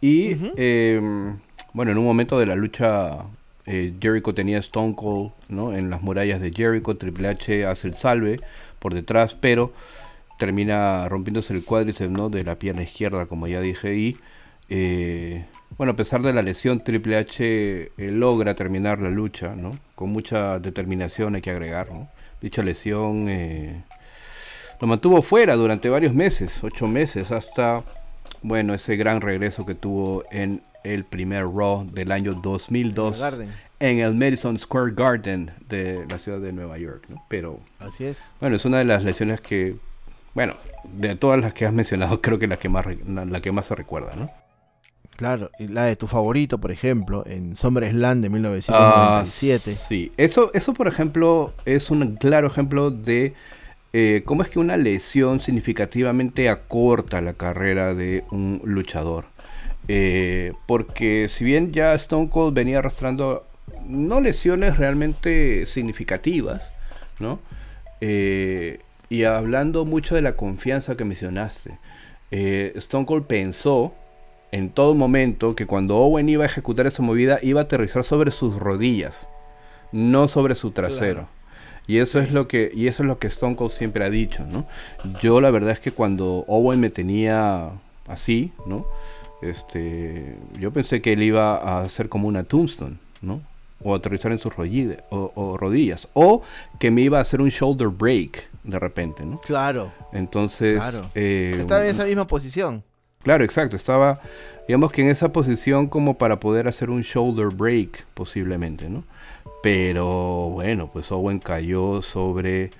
Y 0.00 0.36
em, 0.56 1.38
bueno, 1.72 1.92
en 1.92 1.98
un 1.98 2.04
momento 2.04 2.36
de 2.38 2.46
la 2.46 2.56
lucha, 2.56 3.18
eh, 3.66 3.94
Jericho 4.00 4.34
tenía 4.34 4.58
Stone 4.58 4.96
Cold 4.96 5.30
¿no? 5.48 5.72
en 5.72 5.88
las 5.88 6.02
murallas 6.02 6.40
de 6.40 6.50
Jericho. 6.52 6.96
Triple 6.96 7.28
H 7.28 7.64
hace 7.64 7.86
el 7.86 7.94
salve 7.94 8.40
por 8.80 8.94
detrás, 8.94 9.36
pero 9.40 9.72
termina 10.44 11.08
rompiéndose 11.08 11.54
el 11.54 11.64
cuádriceps 11.64 12.10
¿no? 12.10 12.28
de 12.28 12.42
la 12.42 12.56
pierna 12.56 12.82
izquierda, 12.82 13.26
como 13.26 13.46
ya 13.46 13.60
dije. 13.60 13.94
Y 13.94 14.16
eh, 14.68 15.44
bueno, 15.78 15.92
a 15.92 15.96
pesar 15.96 16.22
de 16.22 16.32
la 16.32 16.42
lesión, 16.42 16.82
Triple 16.82 17.16
H 17.16 17.44
eh, 17.44 17.90
logra 17.96 18.56
terminar 18.56 18.98
la 18.98 19.10
lucha, 19.10 19.54
¿no? 19.54 19.70
Con 19.94 20.10
mucha 20.10 20.58
determinación, 20.58 21.36
hay 21.36 21.42
que 21.42 21.50
agregar, 21.50 21.88
Dicha 22.40 22.64
lesión 22.64 23.28
lo 24.80 24.88
mantuvo 24.88 25.22
fuera 25.22 25.54
durante 25.54 25.88
varios 25.88 26.12
meses, 26.12 26.52
ocho 26.64 26.88
meses, 26.88 27.30
hasta, 27.30 27.84
bueno, 28.42 28.74
ese 28.74 28.96
gran 28.96 29.20
regreso 29.20 29.64
que 29.64 29.76
tuvo 29.76 30.24
en 30.32 30.60
el 30.82 31.04
primer 31.04 31.44
Raw 31.44 31.88
del 31.88 32.10
año 32.10 32.34
2002 32.34 33.22
en 33.78 33.98
el 34.00 34.16
Madison 34.16 34.58
Square 34.58 34.94
Garden 34.96 35.52
de 35.68 36.04
la 36.10 36.18
ciudad 36.18 36.40
de 36.40 36.52
Nueva 36.52 36.78
York, 36.78 37.04
¿no? 37.08 37.24
Pero, 37.28 37.60
así 37.78 38.06
es. 38.06 38.18
Bueno, 38.40 38.56
es 38.56 38.64
una 38.64 38.78
de 38.78 38.84
las 38.84 39.04
lesiones 39.04 39.40
que, 39.40 39.76
bueno, 40.34 40.54
de 40.84 41.16
todas 41.16 41.40
las 41.40 41.52
que 41.54 41.66
has 41.66 41.72
mencionado, 41.72 42.20
creo 42.22 42.38
que 42.38 42.46
la 42.46 42.58
que 42.58 42.68
más, 42.68 42.86
la 43.06 43.40
que 43.40 43.52
más 43.52 43.66
se 43.66 43.74
recuerda, 43.74 44.14
¿no? 44.16 44.30
Claro, 45.16 45.50
y 45.58 45.68
la 45.68 45.84
de 45.84 45.94
tu 45.94 46.06
favorito, 46.06 46.58
por 46.58 46.72
ejemplo, 46.72 47.22
en 47.26 47.56
SummerSlam 47.56 48.22
de 48.22 48.30
1997. 48.30 49.72
Ah, 49.72 49.86
sí, 49.88 50.10
eso, 50.16 50.50
eso 50.54 50.72
por 50.72 50.88
ejemplo 50.88 51.52
es 51.66 51.90
un 51.90 52.16
claro 52.16 52.46
ejemplo 52.46 52.90
de 52.90 53.34
eh, 53.92 54.22
cómo 54.24 54.42
es 54.42 54.48
que 54.48 54.58
una 54.58 54.78
lesión 54.78 55.40
significativamente 55.40 56.48
acorta 56.48 57.20
la 57.20 57.34
carrera 57.34 57.94
de 57.94 58.24
un 58.30 58.62
luchador. 58.64 59.26
Eh, 59.88 60.54
porque 60.66 61.28
si 61.28 61.44
bien 61.44 61.72
ya 61.72 61.94
Stone 61.94 62.30
Cold 62.30 62.54
venía 62.54 62.78
arrastrando 62.78 63.44
no 63.86 64.20
lesiones 64.20 64.78
realmente 64.78 65.66
significativas, 65.66 66.62
¿no? 67.18 67.38
Eh, 68.00 68.80
y 69.12 69.24
hablando 69.24 69.84
mucho 69.84 70.14
de 70.14 70.22
la 70.22 70.36
confianza 70.36 70.96
que 70.96 71.04
mencionaste, 71.04 71.76
Stone 72.30 73.04
Cold 73.04 73.26
pensó 73.26 73.92
en 74.52 74.70
todo 74.70 74.94
momento 74.94 75.54
que 75.54 75.66
cuando 75.66 75.98
Owen 75.98 76.30
iba 76.30 76.44
a 76.44 76.46
ejecutar 76.46 76.86
esa 76.86 77.02
movida 77.02 77.38
iba 77.42 77.60
a 77.60 77.64
aterrizar 77.64 78.04
sobre 78.04 78.30
sus 78.30 78.56
rodillas, 78.56 79.28
no 79.92 80.28
sobre 80.28 80.54
su 80.54 80.70
trasero. 80.70 81.28
Y 81.86 81.98
eso 81.98 82.20
es 82.20 82.32
lo 82.32 82.48
que 82.48 82.72
y 82.74 82.86
eso 82.86 83.02
es 83.02 83.06
lo 83.06 83.18
que 83.18 83.26
Stone 83.26 83.54
Cold 83.54 83.72
siempre 83.72 84.02
ha 84.02 84.08
dicho, 84.08 84.46
¿no? 84.46 84.66
Yo 85.20 85.42
la 85.42 85.50
verdad 85.50 85.72
es 85.72 85.80
que 85.80 85.92
cuando 85.92 86.46
Owen 86.48 86.80
me 86.80 86.88
tenía 86.88 87.68
así, 88.08 88.50
¿no? 88.64 88.86
Este, 89.42 90.38
yo 90.58 90.70
pensé 90.70 91.02
que 91.02 91.12
él 91.12 91.22
iba 91.22 91.56
a 91.56 91.82
hacer 91.82 92.08
como 92.08 92.28
una 92.28 92.44
tombstone, 92.44 92.96
¿no? 93.20 93.42
O 93.84 93.94
aterrizar 93.94 94.32
en 94.32 94.38
sus 94.38 94.56
rodillas, 94.56 95.02
o, 95.10 95.58
rodillas, 95.58 96.08
o 96.14 96.42
que 96.78 96.90
me 96.90 97.02
iba 97.02 97.18
a 97.18 97.20
hacer 97.20 97.42
un 97.42 97.50
shoulder 97.50 97.88
break 97.88 98.51
de 98.64 98.78
repente, 98.78 99.24
¿no? 99.24 99.38
Claro. 99.40 99.92
Entonces, 100.12 100.82
eh, 101.14 101.56
estaba 101.58 101.84
en 101.84 101.90
esa 101.90 102.04
misma 102.04 102.26
posición. 102.26 102.84
Claro, 103.22 103.44
exacto, 103.44 103.76
estaba 103.76 104.20
digamos 104.66 104.92
que 104.92 105.02
en 105.02 105.10
esa 105.10 105.32
posición 105.32 105.88
como 105.88 106.18
para 106.18 106.40
poder 106.40 106.68
hacer 106.68 106.90
un 106.90 107.02
shoulder 107.02 107.48
break 107.48 108.06
posiblemente, 108.14 108.88
¿no? 108.88 109.04
Pero 109.62 110.50
bueno, 110.50 110.90
pues 110.92 111.10
Owen 111.12 111.38
cayó 111.38 112.02
sobre 112.02 112.70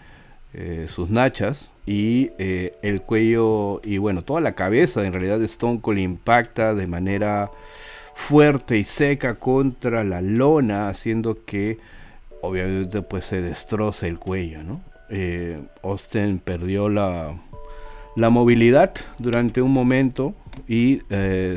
eh, 0.54 0.86
sus 0.88 1.10
nachas 1.10 1.68
y 1.86 2.30
eh, 2.38 2.76
el 2.82 3.02
cuello 3.02 3.80
y 3.84 3.98
bueno, 3.98 4.22
toda 4.22 4.40
la 4.40 4.54
cabeza 4.54 5.04
en 5.04 5.12
realidad 5.12 5.38
de 5.38 5.46
Stone 5.46 5.80
Cold 5.80 5.98
impacta 5.98 6.74
de 6.74 6.86
manera 6.86 7.50
fuerte 8.14 8.78
y 8.78 8.84
seca 8.84 9.34
contra 9.36 10.04
la 10.04 10.20
lona, 10.20 10.88
haciendo 10.88 11.44
que 11.44 11.78
obviamente 12.40 13.02
pues 13.02 13.24
se 13.24 13.40
destroce 13.40 14.08
el 14.08 14.18
cuello, 14.18 14.62
¿no? 14.62 14.80
Eh, 15.12 15.60
Austin 15.82 16.38
perdió 16.38 16.88
la, 16.88 17.38
la 18.16 18.30
movilidad 18.30 18.94
durante 19.18 19.62
un 19.62 19.72
momento 19.72 20.34
y 20.66 21.02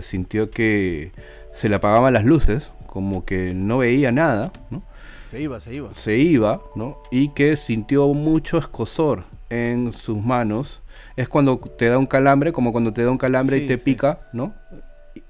sintió 0.01 0.51
que 0.51 1.11
se 1.53 1.69
le 1.69 1.75
apagaban 1.75 2.13
las 2.13 2.25
luces, 2.25 2.71
como 2.85 3.25
que 3.25 3.53
no 3.53 3.79
veía 3.79 4.11
nada, 4.11 4.51
¿no? 4.69 4.83
Se 5.29 5.41
iba, 5.41 5.59
se 5.59 5.75
iba. 5.75 5.93
Se 5.93 6.17
iba, 6.17 6.61
¿no? 6.75 6.97
Y 7.11 7.29
que 7.33 7.57
sintió 7.57 8.07
mucho 8.13 8.57
escosor 8.57 9.23
en 9.49 9.91
sus 9.91 10.23
manos. 10.23 10.81
Es 11.15 11.27
cuando 11.27 11.57
te 11.57 11.87
da 11.87 11.97
un 11.97 12.05
calambre, 12.05 12.51
como 12.51 12.71
cuando 12.71 12.93
te 12.93 13.03
da 13.03 13.11
un 13.11 13.17
calambre 13.17 13.57
y 13.57 13.67
te 13.67 13.77
pica, 13.77 14.29
¿no? 14.33 14.53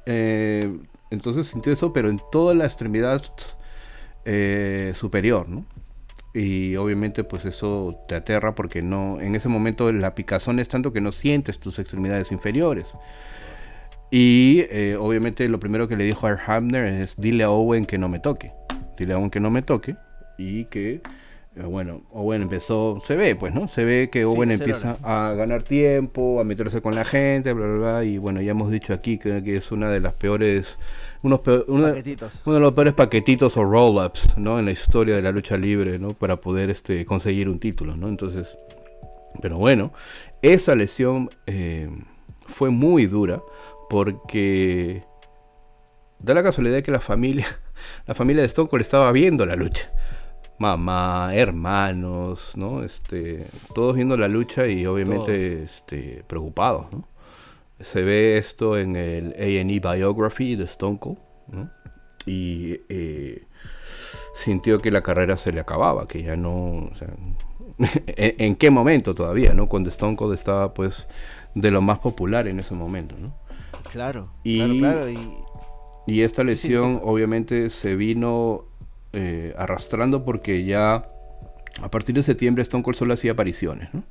Eh, 0.06 0.78
entonces 1.12 1.48
sintió 1.48 1.74
eso, 1.74 1.94
pero 1.94 2.10
en 2.10 2.20
toda 2.32 2.54
la 2.54 2.66
extremidad 2.66 3.24
eh, 4.26 4.94
superior, 4.96 5.48
¿no? 5.50 5.66
Y 6.36 6.76
obviamente 6.76 7.24
pues 7.24 7.46
eso 7.46 8.00
te 8.08 8.16
aterra 8.16 8.54
porque 8.54 8.82
no, 8.82 9.20
en 9.22 9.36
ese 9.36 9.50
momento 9.50 9.92
la 9.92 10.14
picazón 10.14 10.60
es 10.60 10.68
tanto 10.68 10.92
que 10.94 11.02
no 11.02 11.12
sientes 11.12 11.60
tus 11.60 11.80
extremidades 11.80 12.32
inferiores. 12.32 12.88
Y 14.12 14.66
eh, 14.70 14.98
obviamente 15.00 15.48
lo 15.50 15.60
primero 15.60 15.88
que 15.88 15.96
le 15.96 16.04
dijo 16.04 16.28
a 16.28 16.38
Hamner 16.46 16.86
es 16.86 17.16
dile 17.16 17.44
a 17.44 17.50
Owen 17.50 17.86
que 17.86 17.98
no 17.98 18.08
me 18.08 18.20
toque 18.20 18.54
dile 18.98 19.14
a 19.14 19.18
Owen 19.18 19.30
que 19.30 19.40
no 19.40 19.50
me 19.50 19.62
toque 19.62 19.96
y 20.38 20.66
que 20.66 21.02
bueno, 21.64 22.02
Owen 22.12 22.42
empezó, 22.42 23.02
se 23.06 23.16
ve 23.16 23.36
pues, 23.36 23.54
¿no? 23.54 23.68
Se 23.70 23.86
ve 23.86 24.10
que 24.10 24.26
Owen 24.26 24.52
empieza 24.52 24.98
a 25.04 25.34
ganar 25.34 25.64
tiempo, 25.64 26.42
a 26.42 26.44
meterse 26.44 26.82
con 26.82 26.96
la 26.96 27.06
gente, 27.06 27.54
bla, 27.54 27.66
bla, 27.66 27.78
bla, 27.78 28.04
y 28.04 28.18
bueno, 28.18 28.42
ya 28.42 28.52
hemos 28.52 28.72
dicho 28.72 28.94
aquí 28.94 29.18
que, 29.18 29.56
es 29.56 29.72
una 29.72 29.90
de 29.90 30.02
las 30.02 30.14
peores, 30.14 30.78
unos 31.22 31.40
uno, 31.68 31.94
de 31.94 32.60
los 32.60 32.74
peores 32.74 32.94
paquetitos 32.94 33.56
o 33.56 33.64
roll-ups, 33.64 34.38
¿no? 34.38 34.60
En 34.60 34.66
la 34.66 34.72
historia 34.72 35.16
de 35.16 35.22
la 35.22 35.32
lucha 35.32 35.56
libre, 35.58 35.98
¿no? 35.98 36.10
Para 36.10 36.42
poder 36.42 36.70
este, 36.70 37.06
conseguir 37.06 37.48
un 37.48 37.60
título, 37.60 37.96
¿no? 37.96 38.10
Entonces, 38.10 38.58
pero 39.42 39.58
bueno, 39.58 39.94
esa 40.42 40.76
lesión 40.76 41.30
eh, 41.48 41.90
fue 42.48 42.70
muy 42.70 43.06
dura 43.06 43.42
porque 43.90 45.04
da 46.20 46.34
la 46.34 46.44
casualidad 46.44 46.84
que 46.84 46.92
la 46.92 47.02
familia 47.02 47.48
la 48.08 48.14
familia 48.14 48.42
de 48.42 48.48
Stone 48.48 48.70
Cold 48.70 48.82
estaba 48.82 49.12
viendo 49.12 49.46
la 49.46 49.56
lucha. 49.56 49.90
Mamá, 50.58 51.32
hermanos, 51.34 52.54
¿no? 52.56 52.84
Este, 52.84 53.48
todos 53.74 53.96
viendo 53.96 54.16
la 54.16 54.28
lucha 54.28 54.68
y 54.68 54.86
obviamente 54.86 55.64
este, 55.64 56.24
preocupados, 56.28 56.92
¿no? 56.92 57.08
Se 57.82 58.04
ve 58.04 58.38
esto 58.38 58.78
en 58.78 58.96
el 58.96 59.34
A&E 59.38 59.80
Biography 59.80 60.56
de 60.56 60.64
Stone 60.64 60.98
Cold, 60.98 61.18
¿no? 61.48 61.70
Y 62.26 62.80
eh, 62.88 63.44
sintió 64.36 64.80
que 64.80 64.92
la 64.92 65.02
carrera 65.02 65.36
se 65.36 65.52
le 65.52 65.60
acababa, 65.60 66.08
que 66.08 66.24
ya 66.24 66.38
no... 66.38 66.90
¿en, 68.08 68.56
qué 68.56 68.70
momento 68.70 69.14
todavía, 69.14 69.54
no? 69.54 69.68
Cuando 69.68 69.90
Stone 69.90 70.16
Cold 70.16 70.34
estaba, 70.34 70.74
pues, 70.74 71.08
de 71.54 71.70
lo 71.70 71.82
más 71.82 72.00
popular 72.00 72.48
en 72.48 72.62
ese 72.62 72.74
momento, 72.74 73.16
¿no? 73.20 73.36
Claro, 73.92 74.32
y, 74.44 74.80
claro, 74.80 75.02
claro. 75.02 75.10
Y 75.10 75.20
y 76.08 76.22
esta 76.22 76.44
lesión 76.44 77.02
obviamente 77.04 77.70
se 77.72 77.96
vino 77.96 78.66
eh, 79.18 79.54
arrastrando 79.58 80.26
porque 80.26 80.66
ya 80.66 81.08
a 81.82 81.90
partir 81.90 82.16
de 82.16 82.24
septiembre 82.24 82.64
Stone 82.64 82.84
Cold 82.84 82.98
solo 82.98 83.14
hacía 83.14 83.32
apariciones. 83.32 83.94
¿no? 83.94 84.04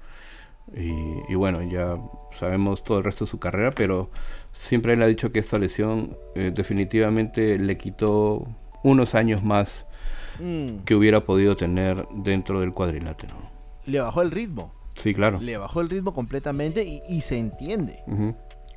Y, 0.72 1.34
bueno, 1.34 1.62
ya 1.62 1.98
sabemos 2.38 2.82
todo 2.82 2.98
el 2.98 3.04
resto 3.04 3.26
de 3.26 3.30
su 3.30 3.38
carrera, 3.38 3.70
pero 3.72 4.10
siempre 4.52 4.94
él 4.94 5.02
ha 5.02 5.06
dicho 5.06 5.30
que 5.30 5.38
esta 5.38 5.58
lesión 5.58 6.16
eh, 6.34 6.52
definitivamente 6.54 7.58
le 7.58 7.76
quitó 7.76 8.48
unos 8.82 9.14
años 9.14 9.44
más 9.44 9.86
mm. 10.40 10.84
que 10.84 10.94
hubiera 10.94 11.24
podido 11.24 11.54
tener 11.54 12.06
dentro 12.14 12.60
del 12.60 12.72
cuadrilátero. 12.72 13.34
Le 13.84 14.00
bajó 14.00 14.22
el 14.22 14.30
ritmo. 14.30 14.72
Sí, 14.94 15.12
claro. 15.12 15.38
Le 15.40 15.58
bajó 15.58 15.82
el 15.82 15.90
ritmo 15.90 16.14
completamente 16.14 16.82
y, 16.84 17.20
se 17.20 17.36
entiende 17.36 17.98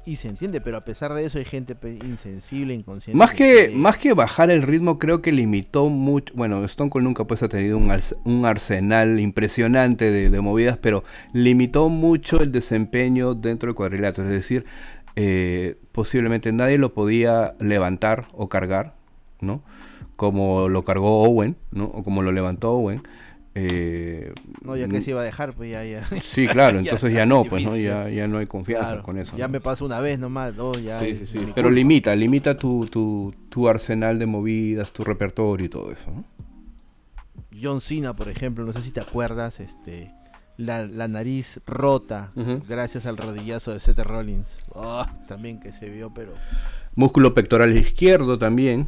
y 0.07 0.15
se 0.15 0.29
entiende, 0.29 0.61
pero 0.61 0.77
a 0.77 0.85
pesar 0.85 1.13
de 1.13 1.25
eso 1.25 1.37
hay 1.37 1.43
gente 1.43 1.75
insensible, 2.01 2.73
inconsciente. 2.73 3.17
Más 3.17 3.31
que, 3.31 3.69
más 3.75 3.97
que 3.97 4.13
bajar 4.13 4.49
el 4.49 4.61
ritmo, 4.61 4.99
creo 4.99 5.21
que 5.21 5.33
limitó 5.33 5.89
mucho. 5.89 6.33
Bueno, 6.33 6.63
Stone 6.63 6.89
Cold 6.89 7.03
nunca 7.03 7.25
pues 7.25 7.43
ha 7.43 7.49
tenido 7.49 7.77
un, 7.77 7.91
un 8.23 8.45
arsenal 8.45 9.19
impresionante 9.19 10.09
de, 10.09 10.39
movidas, 10.39 10.77
pero 10.77 11.03
limitó 11.33 11.89
mucho 11.89 12.39
el 12.39 12.53
desempeño 12.53 13.35
dentro 13.35 13.67
del 13.67 13.75
cuadrilátero. 13.75 14.29
Es 14.29 14.33
decir, 14.33 14.63
eh, 15.17 15.75
posiblemente 15.91 16.53
nadie 16.53 16.77
lo 16.77 16.93
podía 16.93 17.55
levantar 17.59 18.27
o 18.31 18.47
cargar, 18.47 18.95
¿no? 19.41 19.61
Como 20.15 20.69
lo 20.69 20.85
cargó 20.85 21.23
Owen, 21.23 21.57
¿no? 21.71 21.83
O 21.83 22.05
como 22.05 22.21
lo 22.21 22.31
levantó 22.31 22.71
Owen. 22.71 23.01
Eh, 23.59 24.33
no, 24.61 24.77
ya 24.77 24.87
que 24.87 25.01
se 25.01 25.09
iba 25.09 25.21
a 25.21 25.23
dejar, 25.23 25.55
pues 25.55 25.71
ya, 25.71 25.83
ya. 25.83 26.05
Sí, 26.21 26.45
claro, 26.45 26.77
entonces 26.79 27.11
ya, 27.11 27.25
no, 27.25 27.43
pues 27.43 27.63
no, 27.63 27.75
ya, 27.75 28.07
ya 28.07 28.27
no 28.27 28.37
hay 28.37 28.45
confianza 28.45 29.01
con 29.01 29.17
eso. 29.17 29.35
Ya 29.35 29.47
me 29.47 29.59
pasó 29.59 29.85
una 29.85 29.99
vez 29.99 30.19
nomás, 30.19 30.55
dos, 30.55 30.81
ya. 30.83 30.99
Sí, 30.99 31.17
sí, 31.17 31.25
sí. 31.25 31.47
Pero 31.55 31.71
limita, 31.71 32.15
limita 32.15 32.55
tu, 32.55 32.85
tu, 32.85 33.33
tu, 33.49 33.67
arsenal 33.67 34.19
de 34.19 34.27
movidas, 34.27 34.93
tu 34.93 35.03
repertorio 35.03 35.65
y 35.65 35.69
todo 35.69 35.91
eso, 35.91 36.11
¿no? 36.11 36.23
John 37.59 37.81
Cena, 37.81 38.15
por 38.15 38.29
ejemplo, 38.29 38.63
no 38.63 38.73
sé 38.73 38.83
si 38.83 38.91
te 38.91 39.01
acuerdas, 39.01 39.59
este 39.59 40.13
la, 40.57 40.85
la 40.85 41.07
nariz 41.07 41.59
rota 41.65 42.29
gracias 42.67 43.05
al 43.07 43.17
rodillazo 43.17 43.73
de 43.73 43.79
Seth 43.79 43.99
Rollins. 43.99 44.61
Oh, 44.73 45.05
también 45.27 45.59
que 45.59 45.71
se 45.71 45.89
vio, 45.89 46.11
pero... 46.13 46.33
Músculo 46.93 47.33
pectoral 47.33 47.75
izquierdo 47.75 48.37
también. 48.37 48.87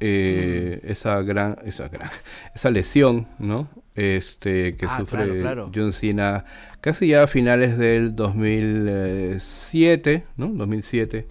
Eh, 0.00 0.80
esa 0.84 1.22
gran, 1.22 1.56
esa 1.64 1.88
gran, 1.88 2.10
esa 2.54 2.70
lesión, 2.70 3.26
¿no? 3.38 3.68
Este 3.94 4.76
que 4.76 4.86
ah, 4.86 4.98
sufre 4.98 5.44
John 5.72 5.92
Cena 5.92 6.44
casi 6.80 7.06
ya 7.08 7.22
a 7.22 7.26
finales 7.28 7.78
del 7.78 8.16
2007, 8.16 10.24
¿no? 10.36 10.48
2007, 10.48 11.28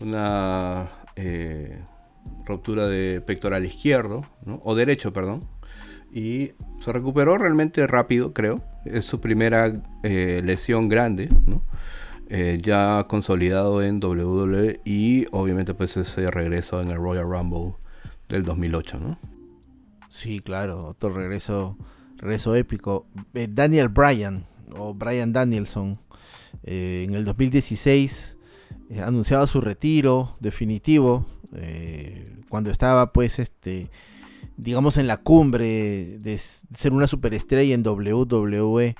una 0.00 0.88
eh, 1.16 1.78
ruptura 2.46 2.86
de 2.86 3.20
pectoral 3.20 3.66
izquierdo, 3.66 4.22
¿no? 4.46 4.60
o 4.64 4.74
derecho, 4.74 5.12
perdón, 5.12 5.40
y 6.12 6.52
se 6.78 6.92
recuperó 6.92 7.38
realmente 7.38 7.86
rápido, 7.86 8.32
creo. 8.32 8.62
Es 8.84 9.04
su 9.04 9.20
primera 9.20 9.72
eh, 10.02 10.40
lesión 10.44 10.88
grande, 10.88 11.28
¿no? 11.46 11.62
Eh, 12.28 12.58
ya 12.62 13.06
consolidado 13.08 13.82
en 13.82 14.02
WWE 14.02 14.80
y 14.84 15.26
obviamente 15.32 15.74
pues 15.74 15.96
ese 15.96 16.30
regreso 16.30 16.80
en 16.80 16.88
el 16.88 16.96
Royal 16.96 17.28
Rumble 17.28 17.74
del 18.28 18.44
2008, 18.44 19.00
¿no? 19.00 19.18
Sí, 20.10 20.40
claro, 20.40 20.84
otro 20.84 21.10
regreso, 21.10 21.78
regreso 22.18 22.54
épico. 22.54 23.06
Eh, 23.32 23.48
Daniel 23.50 23.88
Bryan 23.88 24.46
o 24.76 24.92
Bryan 24.92 25.32
Danielson 25.32 25.98
en 26.62 27.14
el 27.14 27.24
2016 27.24 28.36
anunciaba 29.02 29.46
su 29.46 29.62
retiro 29.62 30.36
definitivo 30.40 31.24
cuando 32.48 32.70
estaba 32.70 33.12
pues 33.12 33.38
este 33.38 33.90
digamos, 34.60 34.98
en 34.98 35.06
la 35.06 35.16
cumbre 35.16 36.18
de 36.18 36.38
ser 36.38 36.92
una 36.92 37.06
superestrella 37.06 37.74
en 37.74 37.86
WWE. 37.86 38.94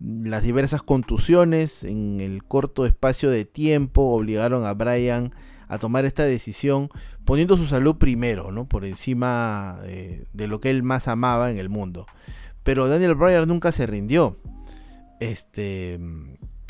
Las 0.00 0.42
diversas 0.42 0.82
contusiones 0.82 1.82
en 1.82 2.20
el 2.20 2.44
corto 2.44 2.86
espacio 2.86 3.30
de 3.30 3.44
tiempo 3.44 4.02
obligaron 4.14 4.64
a 4.66 4.74
Bryan 4.74 5.32
a 5.32 5.47
tomar 5.76 6.06
esta 6.06 6.24
decisión 6.24 6.88
poniendo 7.26 7.58
su 7.58 7.66
salud 7.66 7.96
primero, 7.96 8.50
¿no? 8.52 8.66
Por 8.66 8.86
encima 8.86 9.80
eh, 9.84 10.24
de 10.32 10.46
lo 10.46 10.60
que 10.60 10.70
él 10.70 10.82
más 10.82 11.08
amaba 11.08 11.50
en 11.50 11.58
el 11.58 11.68
mundo. 11.68 12.06
Pero 12.62 12.88
Daniel 12.88 13.14
Bryan 13.14 13.46
nunca 13.46 13.70
se 13.70 13.86
rindió. 13.86 14.38
Este 15.20 16.00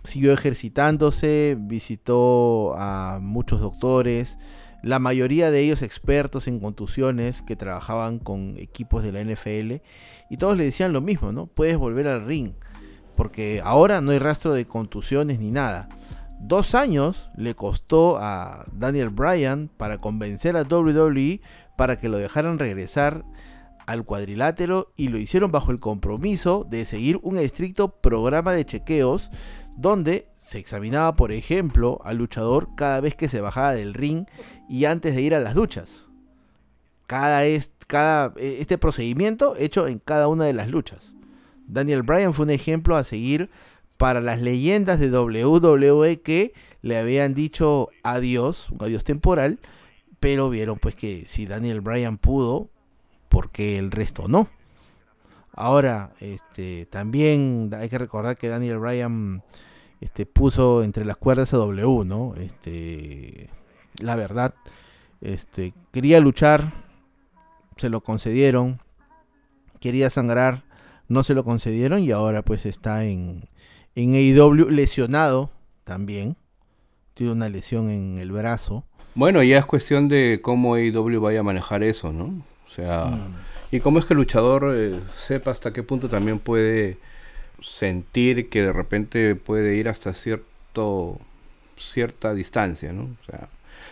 siguió 0.03 0.33
ejercitándose, 0.33 1.57
visitó 1.59 2.75
a 2.77 3.21
muchos 3.21 3.61
doctores, 3.61 4.39
la 4.83 4.99
mayoría 4.99 5.51
de 5.51 5.61
ellos 5.61 5.83
expertos 5.83 6.47
en 6.49 6.61
contusiones 6.61 7.43
que 7.43 7.57
trabajaban 7.57 8.19
con 8.19 8.55
equipos 8.57 9.03
de 9.03 9.13
la 9.13 9.23
NFL 9.23 9.83
y 10.31 10.37
todos 10.39 10.57
le 10.57 10.65
decían 10.65 10.93
lo 10.93 11.01
mismo, 11.01 11.33
¿no? 11.33 11.47
Puedes 11.47 11.77
volver 11.77 12.09
al 12.09 12.25
ring 12.27 12.53
porque 13.17 13.61
ahora 13.65 14.01
no 14.01 14.13
hay 14.13 14.21
rastro 14.21 14.53
de 14.53 14.67
contusiones 14.67 15.41
ni 15.41 15.51
nada. 15.51 15.89
Dos 16.41 16.75
años 16.75 17.29
le 17.37 17.55
costó 17.55 18.19
a 18.19 18.65
Daniel 18.73 19.11
Bryan 19.11 19.69
para 19.77 19.99
convencer 19.99 20.57
a 20.57 20.63
WWE 20.63 21.41
para 21.77 21.99
que 21.99 22.09
lo 22.09 22.19
dejaran 22.19 22.59
regresar 22.59 23.25
al 23.87 24.05
cuadrilátero 24.05 24.93
y 24.97 25.09
lo 25.09 25.19
hicieron 25.19 25.51
bajo 25.51 25.71
el 25.71 25.81
compromiso 25.81 26.67
de 26.69 26.85
seguir 26.85 27.19
un 27.23 27.39
estricto 27.39 27.89
programa 27.89 28.53
de 28.53 28.67
chequeos 28.67 29.31
donde 29.77 30.29
se 30.37 30.59
examinaba, 30.59 31.17
por 31.17 31.33
ejemplo, 31.33 32.01
al 32.05 32.19
luchador 32.19 32.69
cada 32.77 33.01
vez 33.01 33.15
que 33.15 33.29
se 33.29 33.41
bajaba 33.41 33.73
del 33.73 33.95
ring 33.95 34.27
y 34.69 34.85
antes 34.85 35.15
de 35.15 35.23
ir 35.23 35.35
a 35.35 35.41
las 35.41 35.55
duchas. 35.55 36.05
Cada, 37.07 37.45
e, 37.47 37.63
este 38.37 38.79
procedimiento 38.79 39.57
hecho 39.57 39.87
en 39.87 39.99
cada 39.99 40.29
una 40.29 40.45
de 40.45 40.53
las 40.53 40.69
luchas. 40.69 41.15
Daniel 41.67 42.03
Bryan 42.03 42.35
fue 42.35 42.45
un 42.47 42.51
ejemplo 42.51 42.97
a 42.97 43.05
seguir 43.05 43.51
para 43.99 44.21
las 44.21 44.41
leyendas 44.41 45.01
de 45.01 45.11
WWE 45.11 46.23
que 46.23 46.55
le 46.81 46.97
habían 46.97 47.35
dicho 47.35 47.91
adiós, 48.03 48.71
un 48.71 48.83
adiós 48.83 49.05
temporal, 49.05 49.59
pero 50.21 50.49
vieron 50.49 50.79
pues 50.79 50.95
que 50.95 51.25
si 51.27 51.47
Daniel 51.47 51.81
Bryan 51.81 52.17
pudo, 52.17 52.71
¿por 53.29 53.51
qué 53.51 53.77
el 53.77 53.91
resto 53.91 54.29
no? 54.29 54.49
Ahora, 55.53 56.13
este, 56.21 56.87
también 56.87 57.71
hay 57.77 57.89
que 57.89 57.99
recordar 57.99 58.37
que 58.37 58.49
Daniel 58.49 58.79
Bryan 58.79 59.43
este, 60.01 60.25
puso 60.25 60.85
entre 60.85 61.05
las 61.05 61.17
cuerdas 61.17 61.53
a 61.53 61.57
W, 61.57 62.05
¿no? 62.05 62.35
Este, 62.37 63.51
la 63.99 64.15
verdad, 64.15 64.55
este, 65.21 65.75
quería 65.91 66.21
luchar, 66.21 66.73
se 67.77 67.89
lo 67.89 68.03
concedieron, 68.03 68.81
quería 69.81 70.11
sangrar, 70.11 70.63
no 71.09 71.25
se 71.25 71.35
lo 71.35 71.43
concedieron 71.43 72.05
y 72.05 72.13
ahora 72.13 72.43
pues 72.43 72.65
está 72.65 73.05
en, 73.05 73.49
en 73.99 74.15
AEW 74.15 74.71
lesionado 74.71 75.51
también, 75.83 76.37
tiene 77.15 77.33
una 77.33 77.49
lesión 77.49 77.91
en 77.91 78.19
el 78.19 78.31
brazo. 78.31 78.85
Bueno, 79.17 79.43
ya 79.43 79.59
es 79.59 79.67
cuestión 79.67 80.09
de 80.09 80.39
cómo 80.41 80.75
AEW 80.75 81.21
vaya 81.21 81.41
a 81.41 81.43
manejar 81.43 81.83
eso, 81.83 82.13
¿no? 82.13 82.27
O 82.67 82.71
sea, 82.71 83.07
mm. 83.07 83.75
y 83.75 83.81
cómo 83.81 83.99
es 83.99 84.05
que 84.05 84.15
el 84.15 84.19
luchador 84.19 84.73
eh, 84.73 85.01
sepa 85.17 85.51
hasta 85.51 85.73
qué 85.73 85.83
punto 85.83 86.09
también 86.09 86.39
puede 86.39 86.99
sentir 87.61 88.49
que 88.49 88.63
de 88.63 88.73
repente 88.73 89.35
puede 89.35 89.75
ir 89.75 89.89
hasta 89.89 90.15
cierto 90.15 91.19
cierta 91.77 92.35
distancia, 92.35 92.93
¿no? 92.93 93.03
O 93.03 93.25
sea, 93.29 93.49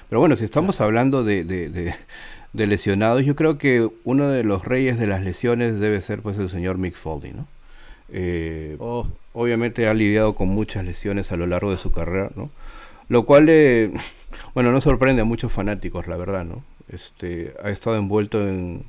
pero 0.08 0.20
bueno, 0.20 0.36
si 0.36 0.44
estamos 0.44 0.80
hablando 0.80 1.24
de, 1.24 1.42
de, 1.42 2.66
lesionados, 2.66 3.24
yo 3.24 3.34
creo 3.34 3.58
que 3.58 3.88
uno 4.04 4.28
de 4.28 4.44
los 4.44 4.64
reyes 4.64 4.98
de 4.98 5.08
las 5.08 5.22
lesiones 5.22 5.80
debe 5.80 6.00
ser 6.00 6.22
pues 6.22 6.38
el 6.38 6.48
señor 6.48 6.78
Mick 6.78 6.94
Foley, 6.94 7.32
¿no? 7.32 7.46
Eh, 8.10 8.76
oh. 8.78 9.06
Obviamente 9.32 9.86
ha 9.86 9.94
lidiado 9.94 10.34
con 10.34 10.48
muchas 10.48 10.84
lesiones 10.84 11.30
a 11.32 11.36
lo 11.36 11.46
largo 11.46 11.70
de 11.70 11.78
su 11.78 11.92
carrera, 11.92 12.30
¿no? 12.36 12.50
Lo 13.08 13.24
cual, 13.26 13.48
eh, 13.48 13.92
bueno, 14.54 14.72
no 14.72 14.80
sorprende 14.80 15.22
a 15.22 15.24
muchos 15.24 15.52
fanáticos, 15.52 16.06
la 16.06 16.16
verdad, 16.16 16.44
¿no? 16.44 16.64
Este, 16.88 17.52
ha 17.62 17.70
estado 17.70 17.96
envuelto 17.96 18.48
en 18.48 18.84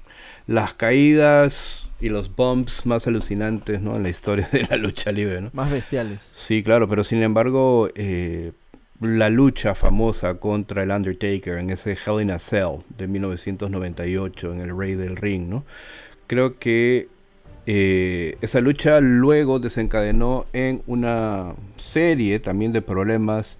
las 0.46 0.74
caídas 0.74 1.88
y 2.00 2.10
los 2.10 2.36
bumps 2.36 2.86
más 2.86 3.08
alucinantes 3.08 3.82
¿no? 3.82 3.96
en 3.96 4.04
la 4.04 4.10
historia 4.10 4.48
de 4.52 4.68
la 4.70 4.78
lucha 4.78 5.12
libre. 5.12 5.42
¿no? 5.42 5.50
Más 5.54 5.72
bestiales. 5.72 6.20
Sí, 6.36 6.62
claro, 6.62 6.88
pero 6.88 7.04
sin 7.04 7.24
embargo, 7.24 7.90
eh, 7.96 8.52
la 9.02 9.30
lucha 9.30 9.74
famosa 9.74 10.36
contra 10.36 10.84
el 10.84 10.92
Undertaker 10.92 11.58
en 11.58 11.72
ese 11.72 11.94
Hell 11.94 12.22
in 12.22 12.30
a 12.30 12.40
Cell 12.40 12.82
de 12.98 13.08
1998 13.08 14.54
en 14.54 14.62
el 14.62 14.78
Rey 14.78 14.94
del 14.94 15.16
Ring, 15.16 15.50
¿no? 15.50 15.64
creo 16.28 16.60
que 16.60 17.08
eh, 17.70 18.38
esa 18.40 18.62
lucha 18.62 19.02
luego 19.02 19.60
desencadenó 19.60 20.46
en 20.54 20.82
una 20.88 21.54
serie 21.76 22.40
también 22.40 22.72
de 22.72 22.82
problemas 22.82 23.58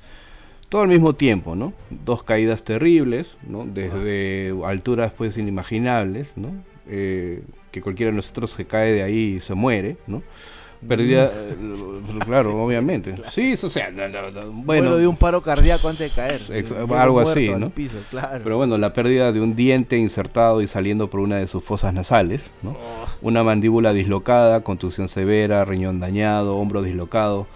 todo 0.70 0.82
al 0.82 0.88
mismo 0.88 1.14
tiempo, 1.14 1.56
¿no? 1.56 1.74
Dos 1.90 2.24
caídas 2.24 2.64
terribles, 2.64 3.38
¿no? 3.46 3.66
Desde 3.66 4.54
alturas 4.66 5.12
pues 5.12 5.38
inimaginables, 5.38 6.32
¿no? 6.38 6.52
Eh, 6.90 7.44
que 7.72 7.82
cualquiera 7.82 8.12
de 8.12 8.16
nosotros 8.16 8.52
se 8.52 8.66
cae 8.66 8.94
de 8.94 9.04
ahí 9.04 9.36
y 9.36 9.40
se 9.42 9.54
muere, 9.54 9.98
¿no? 10.08 10.24
Pérdida, 10.86 11.32
mm. 11.60 12.20
claro, 12.20 12.64
obviamente. 12.64 13.16
Sí, 13.32 13.54
o 13.62 13.70
sea, 13.70 13.90
bueno. 14.52 14.98
de 14.98 15.08
un 15.08 15.18
paro 15.18 15.42
cardíaco 15.42 15.90
antes 15.90 16.10
de 16.10 16.16
caer. 16.16 16.42
algo 16.96 17.20
así, 17.20 17.50
¿no? 17.50 17.72
Pero 18.44 18.58
bueno, 18.58 18.78
la 18.78 18.94
pérdida 18.94 19.32
de 19.32 19.42
un 19.42 19.56
diente 19.56 19.98
insertado 19.98 20.62
y 20.62 20.68
saliendo 20.68 21.10
por 21.10 21.20
una 21.20 21.38
de 21.38 21.48
sus 21.48 21.64
fosas 21.64 21.94
nasales, 21.94 22.52
¿no? 22.62 22.72
Oh. 22.72 23.06
Una 23.22 23.44
mandíbula 23.44 23.94
dislocada, 23.94 24.62
contusión 24.62 25.10
severa, 25.10 25.66
riñón 25.66 26.00
dañado, 26.00 26.58
hombro 26.58 26.82
dislocado. 26.82 27.48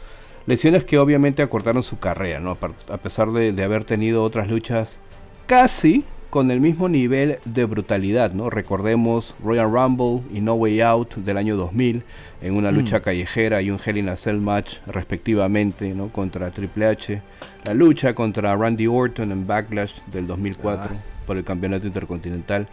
Lesiones 0.47 0.83
que 0.83 0.97
obviamente 0.97 1.43
acortaron 1.43 1.83
su 1.83 1.99
carrera, 1.99 2.39
¿no? 2.39 2.57
A 2.89 2.97
pesar 2.97 3.31
de, 3.31 3.51
de 3.51 3.63
haber 3.63 3.83
tenido 3.83 4.23
otras 4.23 4.47
luchas 4.47 4.97
casi 5.45 6.03
con 6.31 6.49
el 6.49 6.61
mismo 6.61 6.87
nivel 6.87 7.39
de 7.43 7.65
brutalidad, 7.65 8.31
¿no? 8.31 8.49
Recordemos 8.49 9.35
Royal 9.43 9.69
Rumble 9.69 10.23
y 10.33 10.39
No 10.39 10.53
Way 10.55 10.79
Out 10.79 11.15
del 11.17 11.37
año 11.37 11.57
2000 11.57 12.03
en 12.41 12.55
una 12.55 12.71
lucha 12.71 12.99
mm. 12.99 13.01
callejera 13.01 13.61
y 13.61 13.69
un 13.69 13.77
Hell 13.85 13.97
in 13.97 14.07
a 14.07 14.15
Cell 14.15 14.37
match 14.37 14.77
respectivamente, 14.87 15.93
¿no? 15.93 16.07
Contra 16.07 16.49
Triple 16.49 16.85
H, 16.87 17.21
la 17.65 17.73
lucha 17.73 18.15
contra 18.15 18.55
Randy 18.55 18.87
Orton 18.87 19.33
en 19.33 19.45
Backlash 19.45 19.93
del 20.11 20.25
2004 20.25 20.91
ah. 20.95 20.97
por 21.27 21.35
el 21.35 21.43
Campeonato 21.43 21.85
Intercontinental 21.85 22.65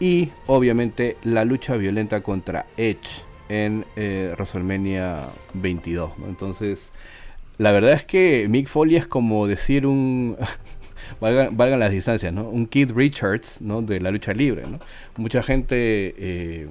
y 0.00 0.30
obviamente 0.46 1.18
la 1.22 1.44
lucha 1.44 1.76
violenta 1.76 2.22
contra 2.22 2.64
Edge 2.78 3.24
en 3.50 3.84
eh, 3.94 4.32
WrestleMania 4.36 5.26
22, 5.52 6.18
¿no? 6.18 6.28
Entonces, 6.28 6.94
la 7.58 7.72
verdad 7.72 7.92
es 7.92 8.04
que 8.04 8.46
Mick 8.48 8.68
Foley 8.68 8.96
es 8.96 9.06
como 9.06 9.46
decir 9.46 9.86
un 9.86 10.38
valgan, 11.20 11.80
las 11.80 11.90
distancias, 11.90 12.32
¿no? 12.32 12.48
Un 12.48 12.66
Keith 12.66 12.90
Richards, 12.90 13.60
¿no? 13.60 13.82
De 13.82 14.00
la 14.00 14.10
lucha 14.10 14.32
libre, 14.32 14.66
¿no? 14.66 14.78
Mucha 15.16 15.42
gente, 15.42 16.14
eh, 16.18 16.68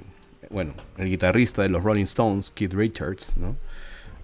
bueno, 0.50 0.74
el 0.98 1.08
guitarrista 1.08 1.62
de 1.62 1.68
los 1.68 1.82
Rolling 1.82 2.04
Stones, 2.04 2.50
Keith 2.54 2.72
Richards, 2.72 3.34
¿no? 3.36 3.56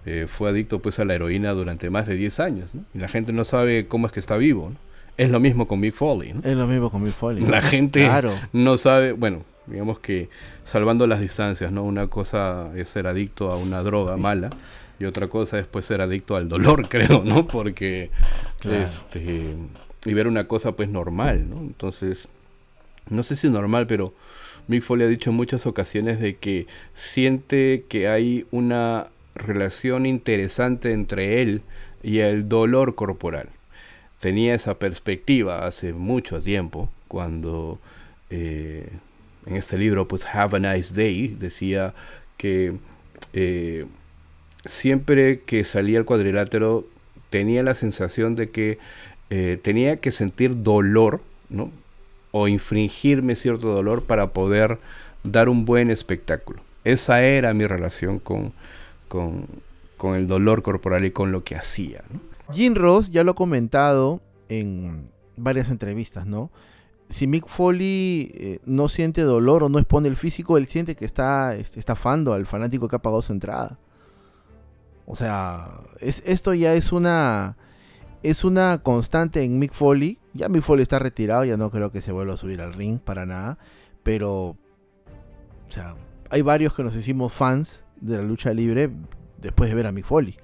Eh, 0.05 0.27
fue 0.27 0.49
adicto 0.49 0.79
pues 0.79 0.97
a 0.99 1.05
la 1.05 1.13
heroína 1.13 1.51
durante 1.51 1.89
más 1.89 2.07
de 2.07 2.15
10 2.15 2.39
años, 2.39 2.73
¿no? 2.73 2.83
Y 2.93 2.99
la 2.99 3.07
gente 3.07 3.33
no 3.33 3.43
sabe 3.43 3.87
cómo 3.87 4.07
es 4.07 4.13
que 4.13 4.19
está 4.19 4.37
vivo, 4.37 4.69
¿no? 4.69 4.77
Es 5.17 5.29
lo 5.29 5.41
mismo 5.41 5.67
con 5.67 5.81
Mick 5.81 5.95
Foley, 5.95 6.33
¿no? 6.33 6.41
Es 6.43 6.55
lo 6.55 6.65
mismo 6.65 6.89
con 6.89 7.03
Mick 7.03 7.13
Foley. 7.13 7.45
La 7.45 7.61
gente 7.61 8.09
no 8.53 8.77
sabe, 8.77 9.11
bueno, 9.11 9.43
digamos 9.67 9.99
que 9.99 10.29
salvando 10.63 11.07
las 11.07 11.19
distancias, 11.19 11.71
¿no? 11.71 11.83
Una 11.83 12.07
cosa 12.07 12.71
es 12.75 12.87
ser 12.87 13.05
adicto 13.07 13.51
a 13.51 13.57
una 13.57 13.83
droga 13.83 14.15
mala 14.15 14.49
y 14.99 15.05
otra 15.05 15.27
cosa 15.27 15.59
es 15.59 15.67
pues 15.67 15.85
ser 15.85 16.01
adicto 16.01 16.35
al 16.35 16.49
dolor, 16.49 16.87
creo, 16.89 17.23
¿no? 17.25 17.47
Porque 17.47 18.11
este 18.63 19.55
y 20.05 20.13
ver 20.13 20.27
una 20.27 20.47
cosa 20.47 20.73
pues 20.73 20.89
normal, 20.89 21.49
¿no? 21.49 21.57
Entonces, 21.57 22.27
no 23.09 23.23
sé 23.23 23.35
si 23.35 23.49
normal, 23.49 23.87
pero 23.87 24.13
Mick 24.67 24.83
Foley 24.83 25.07
ha 25.07 25.09
dicho 25.09 25.31
en 25.31 25.35
muchas 25.35 25.65
ocasiones 25.65 26.19
de 26.19 26.35
que 26.35 26.67
siente 26.95 27.85
que 27.89 28.07
hay 28.07 28.45
una 28.51 29.07
relación 29.35 30.05
interesante 30.05 30.91
entre 30.91 31.41
él 31.41 31.61
y 32.03 32.19
el 32.19 32.47
dolor 32.47 32.95
corporal. 32.95 33.49
Tenía 34.19 34.53
esa 34.53 34.75
perspectiva 34.75 35.65
hace 35.65 35.93
mucho 35.93 36.41
tiempo, 36.41 36.89
cuando 37.07 37.79
eh, 38.29 38.89
en 39.45 39.55
este 39.55 39.77
libro, 39.77 40.07
pues 40.07 40.25
Have 40.25 40.57
a 40.57 40.75
Nice 40.75 40.93
Day, 40.93 41.35
decía 41.39 41.93
que 42.37 42.73
eh, 43.33 43.85
siempre 44.65 45.41
que 45.41 45.63
salía 45.63 45.99
al 45.99 46.05
cuadrilátero 46.05 46.85
tenía 47.29 47.63
la 47.63 47.75
sensación 47.75 48.35
de 48.35 48.49
que 48.49 48.77
eh, 49.29 49.59
tenía 49.61 49.97
que 49.97 50.11
sentir 50.11 50.63
dolor, 50.63 51.21
¿no? 51.49 51.71
O 52.31 52.47
infringirme 52.47 53.35
cierto 53.35 53.73
dolor 53.73 54.03
para 54.03 54.33
poder 54.33 54.79
dar 55.23 55.49
un 55.49 55.65
buen 55.65 55.91
espectáculo. 55.91 56.61
Esa 56.83 57.21
era 57.21 57.53
mi 57.53 57.67
relación 57.67 58.19
con, 58.19 58.53
con, 59.07 59.45
el 60.15 60.27
dolor 60.27 60.61
corporal 60.61 61.05
y 61.05 61.11
con 61.11 61.31
lo 61.31 61.43
que 61.43 61.55
hacía. 61.55 62.03
¿no? 62.09 62.19
Jim 62.53 62.73
Ross 62.73 63.11
ya 63.11 63.23
lo 63.23 63.31
ha 63.31 63.35
comentado 63.35 64.21
en 64.47 65.09
varias 65.35 65.69
entrevistas, 65.69 66.25
¿no? 66.25 66.49
Si 67.09 67.27
Mick 67.27 67.47
Foley 67.47 68.31
eh, 68.35 68.59
no 68.65 68.87
siente 68.87 69.21
dolor 69.21 69.63
o 69.63 69.69
no 69.69 69.79
expone 69.79 70.07
el 70.07 70.15
físico, 70.15 70.57
él 70.57 70.67
siente 70.67 70.95
que 70.95 71.05
está 71.05 71.55
este, 71.55 71.79
estafando 71.79 72.33
al 72.33 72.45
fanático 72.45 72.87
que 72.87 72.95
ha 72.95 72.99
pagado 72.99 73.21
su 73.23 73.33
entrada. 73.33 73.79
O 75.07 75.15
sea, 75.15 75.81
es, 75.99 76.21
esto 76.25 76.53
ya 76.53 76.75
es 76.75 76.91
una 76.91 77.57
es 78.23 78.43
una 78.43 78.79
constante 78.79 79.43
en 79.43 79.59
Mick 79.59 79.73
Foley. 79.73 80.17
Ya 80.33 80.49
Mick 80.49 80.61
Foley 80.61 80.83
está 80.83 80.99
retirado, 80.99 81.45
ya 81.45 81.57
no 81.57 81.71
creo 81.71 81.91
que 81.91 82.01
se 82.01 82.11
vuelva 82.11 82.33
a 82.33 82.37
subir 82.37 82.61
al 82.61 82.73
ring 82.73 82.99
para 82.99 83.25
nada. 83.25 83.57
Pero, 84.03 84.31
o 84.33 84.57
sea, 85.69 85.95
hay 86.29 86.41
varios 86.41 86.73
que 86.73 86.83
nos 86.83 86.95
hicimos 86.95 87.33
fans 87.33 87.83
de 87.99 88.17
la 88.17 88.23
lucha 88.23 88.53
libre 88.53 88.89
después 89.37 89.69
de 89.69 89.75
ver 89.75 89.87
a 89.87 89.91
Mick 89.91 90.05
Foley. 90.05 90.35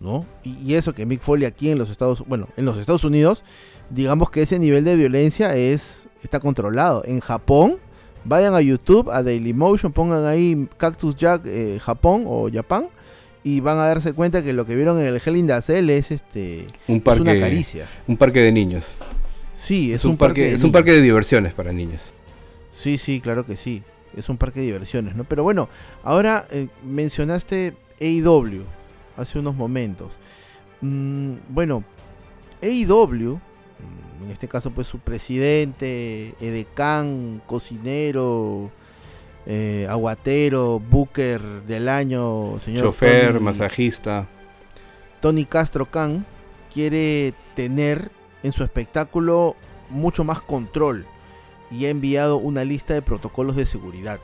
¿No? 0.00 0.26
Y, 0.44 0.74
eso 0.74 0.94
que 0.94 1.06
Mick 1.06 1.22
Foley 1.22 1.44
aquí 1.44 1.70
en 1.70 1.78
los 1.78 1.90
Estados 1.90 2.24
bueno, 2.24 2.48
en 2.56 2.64
los 2.64 2.78
Estados 2.78 3.02
Unidos, 3.02 3.42
digamos 3.90 4.30
que 4.30 4.42
ese 4.42 4.60
nivel 4.60 4.84
de 4.84 4.94
violencia 4.94 5.56
es 5.56 6.08
está 6.22 6.38
controlado. 6.38 7.02
En 7.04 7.18
Japón, 7.18 7.78
vayan 8.24 8.54
a 8.54 8.60
YouTube, 8.60 9.10
a 9.10 9.24
Dailymotion, 9.24 9.92
pongan 9.92 10.24
ahí 10.24 10.68
Cactus 10.76 11.16
Jack 11.16 11.46
eh, 11.46 11.80
Japón 11.82 12.24
o 12.26 12.48
Japón 12.52 12.90
y 13.44 13.60
van 13.60 13.78
a 13.78 13.86
darse 13.86 14.12
cuenta 14.12 14.42
que 14.42 14.52
lo 14.52 14.66
que 14.66 14.74
vieron 14.74 15.00
en 15.00 15.06
el 15.06 15.20
Hell 15.24 15.36
in 15.36 15.46
the 15.46 15.62
Cell 15.62 15.88
es 15.90 16.10
este 16.10 16.66
un 16.86 17.00
parque, 17.00 17.22
una 17.22 17.38
caricia. 17.38 17.88
Un 18.06 18.16
parque 18.16 18.40
de 18.40 18.52
niños. 18.52 18.84
Sí, 19.54 19.92
es, 19.92 20.04
un, 20.04 20.16
parque, 20.16 20.52
es 20.54 20.62
un 20.62 20.70
parque 20.70 20.92
de 20.92 21.02
diversiones 21.02 21.52
para 21.52 21.72
niños. 21.72 22.00
Sí, 22.70 22.96
sí, 22.96 23.20
claro 23.20 23.44
que 23.44 23.56
sí. 23.56 23.82
Es 24.16 24.28
un 24.28 24.36
parque 24.36 24.60
de 24.60 24.66
diversiones, 24.66 25.16
¿no? 25.16 25.24
Pero 25.24 25.42
bueno, 25.42 25.68
ahora 26.04 26.46
eh, 26.50 26.68
mencionaste 26.84 27.74
AEW 28.00 28.62
hace 29.16 29.38
unos 29.38 29.56
momentos. 29.56 30.12
Mm, 30.80 31.34
bueno, 31.48 31.82
AEW, 32.62 33.34
mm, 33.34 34.24
en 34.24 34.30
este 34.30 34.46
caso 34.46 34.70
pues 34.70 34.86
su 34.86 35.00
presidente, 35.00 36.34
edecán, 36.40 37.42
cocinero, 37.46 38.70
eh, 39.48 39.86
aguatero, 39.88 40.78
booker 40.78 41.40
del 41.66 41.88
año, 41.88 42.60
señor. 42.60 42.84
Chofer, 42.84 43.40
masajista. 43.40 44.28
Tony 45.20 45.46
Castro 45.46 45.86
Khan 45.86 46.26
quiere 46.72 47.32
tener 47.56 48.12
en 48.42 48.52
su 48.52 48.62
espectáculo 48.62 49.56
mucho 49.88 50.22
más 50.22 50.42
control 50.42 51.06
y 51.70 51.86
ha 51.86 51.88
enviado 51.88 52.36
una 52.36 52.62
lista 52.62 52.92
de 52.92 53.00
protocolos 53.00 53.56
de 53.56 53.64
seguridad. 53.64 54.20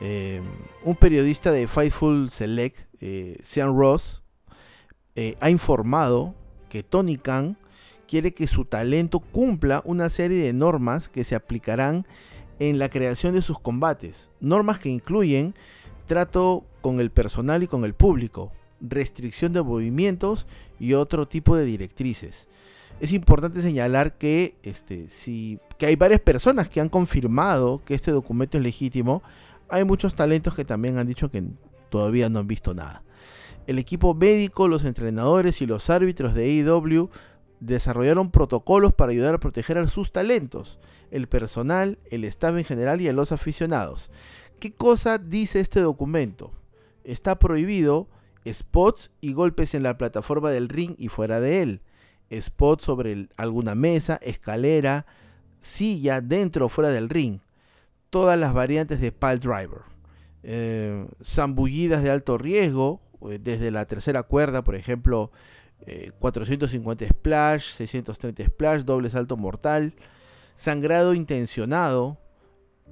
Eh, 0.00 0.42
un 0.84 0.96
periodista 0.96 1.50
de 1.50 1.66
Fightful 1.66 2.30
Select, 2.30 2.80
eh, 3.00 3.36
Sean 3.42 3.76
Ross, 3.76 4.22
eh, 5.14 5.36
ha 5.40 5.48
informado 5.48 6.34
que 6.68 6.82
Tony 6.82 7.16
Khan 7.16 7.56
quiere 8.06 8.34
que 8.34 8.46
su 8.46 8.66
talento 8.66 9.20
cumpla 9.20 9.80
una 9.86 10.10
serie 10.10 10.44
de 10.44 10.52
normas 10.52 11.08
que 11.08 11.24
se 11.24 11.34
aplicarán 11.34 12.06
en 12.68 12.78
la 12.78 12.88
creación 12.88 13.34
de 13.34 13.42
sus 13.42 13.58
combates, 13.58 14.30
normas 14.40 14.78
que 14.78 14.88
incluyen 14.88 15.54
trato 16.06 16.64
con 16.80 17.00
el 17.00 17.10
personal 17.10 17.64
y 17.64 17.66
con 17.66 17.84
el 17.84 17.92
público, 17.92 18.52
restricción 18.80 19.52
de 19.52 19.62
movimientos 19.62 20.46
y 20.78 20.94
otro 20.94 21.26
tipo 21.26 21.56
de 21.56 21.64
directrices. 21.64 22.46
Es 23.00 23.12
importante 23.12 23.62
señalar 23.62 24.16
que, 24.16 24.54
este, 24.62 25.08
si, 25.08 25.58
que 25.76 25.86
hay 25.86 25.96
varias 25.96 26.20
personas 26.20 26.68
que 26.68 26.80
han 26.80 26.88
confirmado 26.88 27.82
que 27.84 27.94
este 27.94 28.12
documento 28.12 28.58
es 28.58 28.62
legítimo. 28.62 29.24
Hay 29.68 29.84
muchos 29.84 30.14
talentos 30.14 30.54
que 30.54 30.64
también 30.64 30.98
han 30.98 31.08
dicho 31.08 31.32
que 31.32 31.42
todavía 31.90 32.28
no 32.28 32.38
han 32.38 32.46
visto 32.46 32.74
nada. 32.74 33.02
El 33.66 33.80
equipo 33.80 34.14
médico, 34.14 34.68
los 34.68 34.84
entrenadores 34.84 35.62
y 35.62 35.66
los 35.66 35.90
árbitros 35.90 36.34
de 36.34 36.44
AEW 36.44 37.10
desarrollaron 37.58 38.30
protocolos 38.30 38.92
para 38.92 39.10
ayudar 39.10 39.34
a 39.34 39.40
proteger 39.40 39.78
a 39.78 39.88
sus 39.88 40.12
talentos 40.12 40.78
el 41.12 41.28
personal, 41.28 41.98
el 42.10 42.24
staff 42.24 42.56
en 42.56 42.64
general 42.64 43.00
y 43.00 43.08
a 43.08 43.12
los 43.12 43.30
aficionados. 43.32 44.10
¿Qué 44.58 44.72
cosa 44.72 45.18
dice 45.18 45.60
este 45.60 45.80
documento? 45.80 46.52
Está 47.04 47.38
prohibido 47.38 48.08
spots 48.48 49.10
y 49.20 49.34
golpes 49.34 49.74
en 49.74 49.82
la 49.82 49.98
plataforma 49.98 50.50
del 50.50 50.68
ring 50.68 50.94
y 50.98 51.08
fuera 51.08 51.38
de 51.38 51.62
él. 51.62 51.80
Spots 52.32 52.84
sobre 52.84 53.28
alguna 53.36 53.74
mesa, 53.74 54.18
escalera, 54.22 55.04
silla, 55.60 56.22
dentro 56.22 56.66
o 56.66 56.68
fuera 56.70 56.90
del 56.90 57.10
ring. 57.10 57.40
Todas 58.08 58.40
las 58.40 58.54
variantes 58.54 59.00
de 59.00 59.12
pile 59.12 59.36
driver. 59.36 59.82
Eh, 60.42 61.06
zambullidas 61.22 62.02
de 62.02 62.10
alto 62.10 62.38
riesgo, 62.38 63.02
eh, 63.28 63.38
desde 63.40 63.70
la 63.70 63.84
tercera 63.84 64.22
cuerda, 64.22 64.64
por 64.64 64.76
ejemplo, 64.76 65.30
450 66.20 67.04
eh, 67.04 67.08
splash, 67.08 67.74
630 67.74 68.44
splash, 68.44 68.82
doble 68.84 69.10
salto 69.10 69.36
mortal 69.36 69.92
sangrado 70.54 71.14
intencionado 71.14 72.18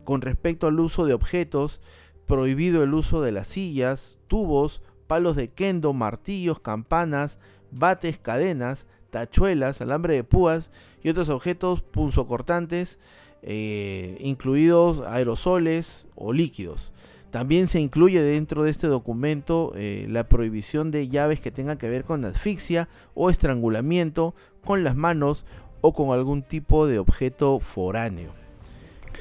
con 0.04 0.20
respecto 0.20 0.66
al 0.66 0.80
uso 0.80 1.04
de 1.04 1.14
objetos, 1.14 1.80
prohibido 2.26 2.82
el 2.82 2.94
uso 2.94 3.20
de 3.20 3.32
las 3.32 3.48
sillas, 3.48 4.18
tubos, 4.28 4.82
palos 5.06 5.36
de 5.36 5.48
kendo, 5.48 5.92
martillos, 5.92 6.60
campanas, 6.60 7.38
bates, 7.70 8.18
cadenas, 8.18 8.86
tachuelas, 9.10 9.80
alambre 9.80 10.14
de 10.14 10.24
púas 10.24 10.70
y 11.02 11.08
otros 11.08 11.28
objetos 11.28 11.82
punzocortantes, 11.82 12.98
eh, 13.42 14.16
incluidos 14.20 15.06
aerosoles 15.06 16.06
o 16.14 16.32
líquidos. 16.32 16.92
También 17.30 17.68
se 17.68 17.80
incluye 17.80 18.22
dentro 18.22 18.64
de 18.64 18.70
este 18.70 18.88
documento 18.88 19.72
eh, 19.76 20.06
la 20.08 20.28
prohibición 20.28 20.90
de 20.90 21.08
llaves 21.08 21.40
que 21.40 21.52
tengan 21.52 21.78
que 21.78 21.88
ver 21.88 22.04
con 22.04 22.24
asfixia 22.24 22.88
o 23.14 23.30
estrangulamiento 23.30 24.34
con 24.64 24.82
las 24.82 24.96
manos 24.96 25.44
o 25.80 25.92
con 25.92 26.10
algún 26.10 26.42
tipo 26.42 26.86
de 26.86 26.98
objeto 26.98 27.60
foráneo. 27.60 28.40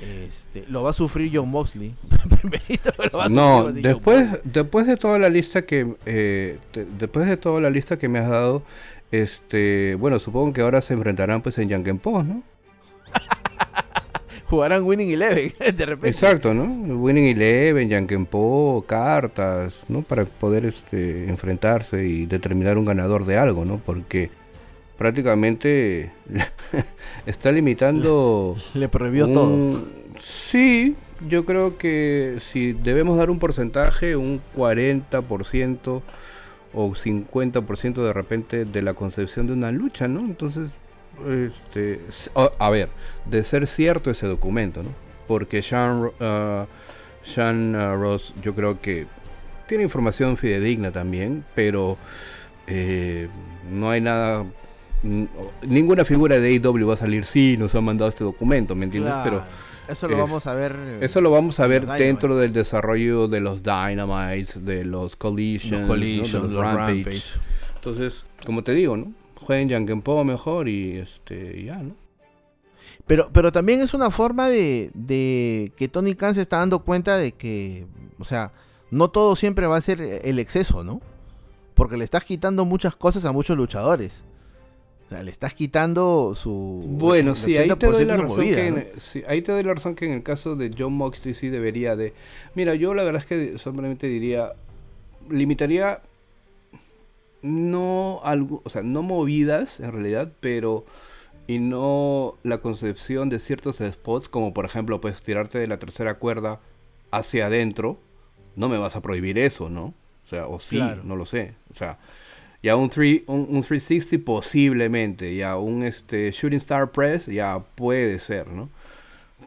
Este, 0.01 0.65
lo 0.69 0.83
va 0.83 0.91
a 0.91 0.93
sufrir 0.93 1.29
John 1.33 1.49
Moxley. 1.49 1.93
no, 3.29 3.71
después, 3.71 4.39
después 4.43 4.87
de 4.87 4.95
toda 4.95 5.19
la 5.19 5.29
lista 5.29 5.63
que 5.63 5.95
eh, 6.05 6.57
después 6.97 7.27
de 7.27 7.35
toda 7.35 7.59
la 7.59 7.69
lista 7.69 7.97
que 7.97 8.07
me 8.07 8.19
has 8.19 8.29
dado, 8.29 8.63
este, 9.11 9.95
bueno, 9.95 10.19
supongo 10.19 10.53
que 10.53 10.61
ahora 10.61 10.81
se 10.81 10.93
enfrentarán 10.93 11.41
pues 11.41 11.57
en 11.57 11.67
Yankee 11.69 11.91
¿no? 11.91 12.43
Jugarán 14.45 14.83
Winning 14.83 15.11
Eleven, 15.11 15.53
de 15.75 15.85
repente. 15.85 16.09
Exacto, 16.09 16.53
¿no? 16.53 16.63
Winning 16.95 17.25
Eleven, 17.25 17.89
Yankee 17.89 18.27
cartas, 18.87 19.83
¿no? 19.89 20.01
Para 20.01 20.25
poder 20.25 20.65
este, 20.65 21.27
enfrentarse 21.27 22.05
y 22.05 22.25
determinar 22.25 22.77
un 22.77 22.85
ganador 22.85 23.25
de 23.25 23.37
algo, 23.37 23.65
¿no? 23.65 23.79
Porque 23.85 24.31
prácticamente 24.99 26.11
está 27.25 27.53
limitando... 27.53 28.57
Le 28.73 28.89
prohibió 28.89 29.31
todo. 29.31 29.81
Sí, 30.19 30.95
yo 31.27 31.45
creo 31.45 31.77
que 31.77 32.39
si 32.51 32.73
debemos 32.73 33.17
dar 33.17 33.29
un 33.29 33.39
porcentaje, 33.39 34.17
un 34.17 34.41
40% 34.57 36.01
o 36.73 36.89
50% 36.89 37.93
de 38.03 38.13
repente 38.13 38.65
de 38.65 38.81
la 38.81 38.93
concepción 38.93 39.47
de 39.47 39.53
una 39.53 39.71
lucha, 39.71 40.09
¿no? 40.09 40.19
Entonces, 40.19 40.69
este, 41.27 42.01
a 42.35 42.69
ver, 42.69 42.89
de 43.25 43.43
ser 43.45 43.67
cierto 43.67 44.11
ese 44.11 44.27
documento, 44.27 44.83
¿no? 44.83 44.89
Porque 45.29 45.61
Sean, 45.61 46.07
uh, 46.07 46.65
Sean 47.23 47.73
uh, 47.73 47.95
Ross 47.95 48.33
yo 48.43 48.53
creo 48.53 48.81
que 48.81 49.07
tiene 49.65 49.85
información 49.85 50.35
fidedigna 50.35 50.91
también, 50.91 51.45
pero 51.55 51.97
eh, 52.67 53.29
no 53.71 53.89
hay 53.91 54.01
nada 54.01 54.45
ninguna 55.01 56.05
figura 56.05 56.39
de 56.39 56.49
AEW 56.49 56.87
va 56.87 56.93
a 56.93 56.97
salir, 56.97 57.25
sí, 57.25 57.55
nos 57.57 57.73
han 57.75 57.83
mandado 57.83 58.09
este 58.09 58.23
documento, 58.23 58.75
¿me 58.75 58.85
entiendes? 58.85 59.13
Pero 59.23 59.41
eso 59.89 60.07
lo 60.07 60.17
vamos 60.17 60.45
a 60.45 60.53
ver. 60.53 60.99
Eso 61.01 61.19
lo 61.21 61.31
vamos 61.31 61.59
a 61.59 61.67
ver 61.67 61.85
dentro 61.85 62.37
del 62.37 62.53
desarrollo 62.53 63.27
de 63.27 63.39
los 63.39 63.63
Dynamites, 63.63 64.63
de 64.63 64.85
los 64.85 65.15
Collisions, 65.15 65.87
los, 65.87 66.53
Rampage. 66.53 67.23
Entonces, 67.75 68.25
como 68.45 68.63
te 68.63 68.73
digo, 68.73 68.97
¿no? 68.97 69.13
Jueguen 69.35 70.01
Po 70.01 70.23
mejor 70.23 70.69
y 70.69 70.97
este 70.97 71.63
ya, 71.63 71.77
¿no? 71.77 71.95
Pero, 73.07 73.29
pero 73.33 73.51
también 73.51 73.81
es 73.81 73.95
una 73.95 74.11
forma 74.11 74.49
de, 74.49 74.91
de 74.93 75.71
que 75.75 75.87
Tony 75.87 76.13
Khan 76.13 76.35
se 76.35 76.41
está 76.41 76.57
dando 76.57 76.79
cuenta 76.79 77.17
de 77.17 77.31
que, 77.31 77.87
o 78.19 78.25
sea, 78.25 78.51
no 78.91 79.09
todo 79.09 79.35
siempre 79.35 79.65
va 79.65 79.77
a 79.77 79.81
ser 79.81 80.01
el 80.01 80.37
exceso, 80.37 80.83
¿no? 80.83 81.01
Porque 81.73 81.97
le 81.97 82.03
estás 82.03 82.25
quitando 82.25 82.65
muchas 82.65 82.95
cosas 82.95 83.25
a 83.25 83.31
muchos 83.31 83.57
luchadores. 83.57 84.23
O 85.09 85.11
sea, 85.11 85.23
le 85.23 85.31
estás 85.31 85.55
quitando 85.55 86.35
su. 86.35 86.83
Bueno, 86.85 87.33
sí, 87.33 87.57
ahí 87.57 87.67
te, 87.67 87.87
doy 87.87 88.05
la 88.05 88.15
razón 88.15 88.41
que 88.41 88.67
en, 88.67 88.87
ahí 89.25 89.41
te 89.41 89.51
doy 89.51 89.63
la 89.63 89.73
razón 89.73 89.95
que 89.95 90.05
en 90.05 90.11
el 90.11 90.21
caso 90.21 90.55
de 90.55 90.71
John 90.77 90.93
Moxley 90.93 91.33
sí 91.33 91.49
debería 91.49 91.95
de. 91.95 92.13
Mira, 92.53 92.75
yo 92.75 92.93
la 92.93 93.03
verdad 93.03 93.23
es 93.23 93.27
que 93.27 93.57
simplemente 93.57 94.05
diría. 94.05 94.53
Limitaría. 95.27 96.03
No 97.41 98.19
algo. 98.23 98.61
O 98.65 98.69
sea, 98.69 98.83
no 98.83 99.01
movidas 99.01 99.79
en 99.79 99.91
realidad, 99.93 100.31
pero. 100.41 100.85
Y 101.47 101.57
no 101.57 102.35
la 102.43 102.59
concepción 102.59 103.29
de 103.29 103.39
ciertos 103.39 103.77
spots, 103.77 104.29
como 104.29 104.53
por 104.53 104.65
ejemplo, 104.65 105.01
pues 105.01 105.23
tirarte 105.23 105.57
de 105.57 105.65
la 105.65 105.79
tercera 105.79 106.19
cuerda 106.19 106.59
hacia 107.09 107.47
adentro. 107.47 107.97
No 108.55 108.69
me 108.69 108.77
vas 108.77 108.95
a 108.95 109.01
prohibir 109.01 109.39
eso, 109.39 109.71
¿no? 109.71 109.95
O 110.25 110.29
sea, 110.29 110.45
o 110.45 110.59
sí, 110.59 110.79
no 111.03 111.15
lo 111.15 111.25
sé. 111.25 111.55
O 111.71 111.73
sea, 111.73 111.97
ya 112.61 112.75
un, 112.75 112.89
un, 113.27 113.63
360 113.63 114.25
posiblemente, 114.25 115.35
ya 115.35 115.57
un 115.57 115.83
este, 115.83 116.31
Shooting 116.31 116.57
Star 116.57 116.91
Press 116.91 117.27
ya 117.27 117.59
puede 117.75 118.19
ser, 118.19 118.47
¿no? 118.47 118.69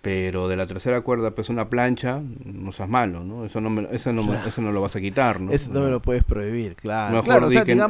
Pero 0.01 0.49
de 0.49 0.57
la 0.57 0.67
tercera 0.67 1.03
cuerda, 1.03 1.33
pues 1.33 1.49
una 1.49 1.69
plancha, 1.69 2.21
no 2.45 2.73
seas 2.73 2.89
malo, 2.89 3.23
¿no? 3.23 3.45
Eso 3.45 3.61
no, 3.61 3.71
me, 3.71 3.87
eso 3.93 4.13
no, 4.13 4.23
eso 4.47 4.63
no 4.63 4.73
lo 4.73 4.81
vas 4.81 4.97
a 4.97 5.01
quitar, 5.01 5.41
¿no? 5.41 5.53
Eso 5.53 5.71
no 5.73 5.81
me 5.81 5.91
lo 5.91 6.01
puedes 6.01 6.25
prohibir, 6.25 6.75
claro. 6.75 7.23
Mejor, 7.23 7.49
di, 7.49 7.63
que, 7.63 7.87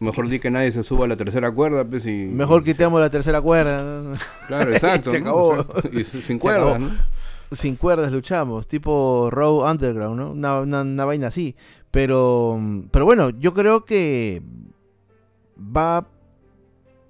mejor 0.00 0.28
di 0.28 0.38
que 0.38 0.50
nadie 0.50 0.70
se 0.70 0.84
suba 0.84 1.06
a 1.06 1.08
la 1.08 1.16
tercera 1.16 1.50
cuerda, 1.50 1.84
pues 1.84 2.06
y... 2.06 2.26
Mejor 2.26 2.62
quitemos 2.62 3.00
la 3.00 3.10
tercera 3.10 3.40
cuerda. 3.40 4.02
Claro, 4.46 4.70
exacto. 4.72 5.10
se 5.12 5.18
acabó. 5.18 5.66
y 5.92 6.04
sin 6.04 6.38
cuerdas, 6.38 6.78
¿no? 6.78 6.90
Sin 7.52 7.76
cuerdas 7.76 8.12
luchamos, 8.12 8.66
tipo 8.66 9.28
Row 9.30 9.64
Underground, 9.68 10.18
¿no? 10.18 10.30
Una, 10.32 10.60
una, 10.60 10.82
una 10.82 11.04
vaina 11.04 11.28
así. 11.28 11.56
Pero, 11.96 12.60
pero 12.90 13.06
bueno, 13.06 13.30
yo 13.30 13.54
creo 13.54 13.86
que 13.86 14.42
va 15.58 16.06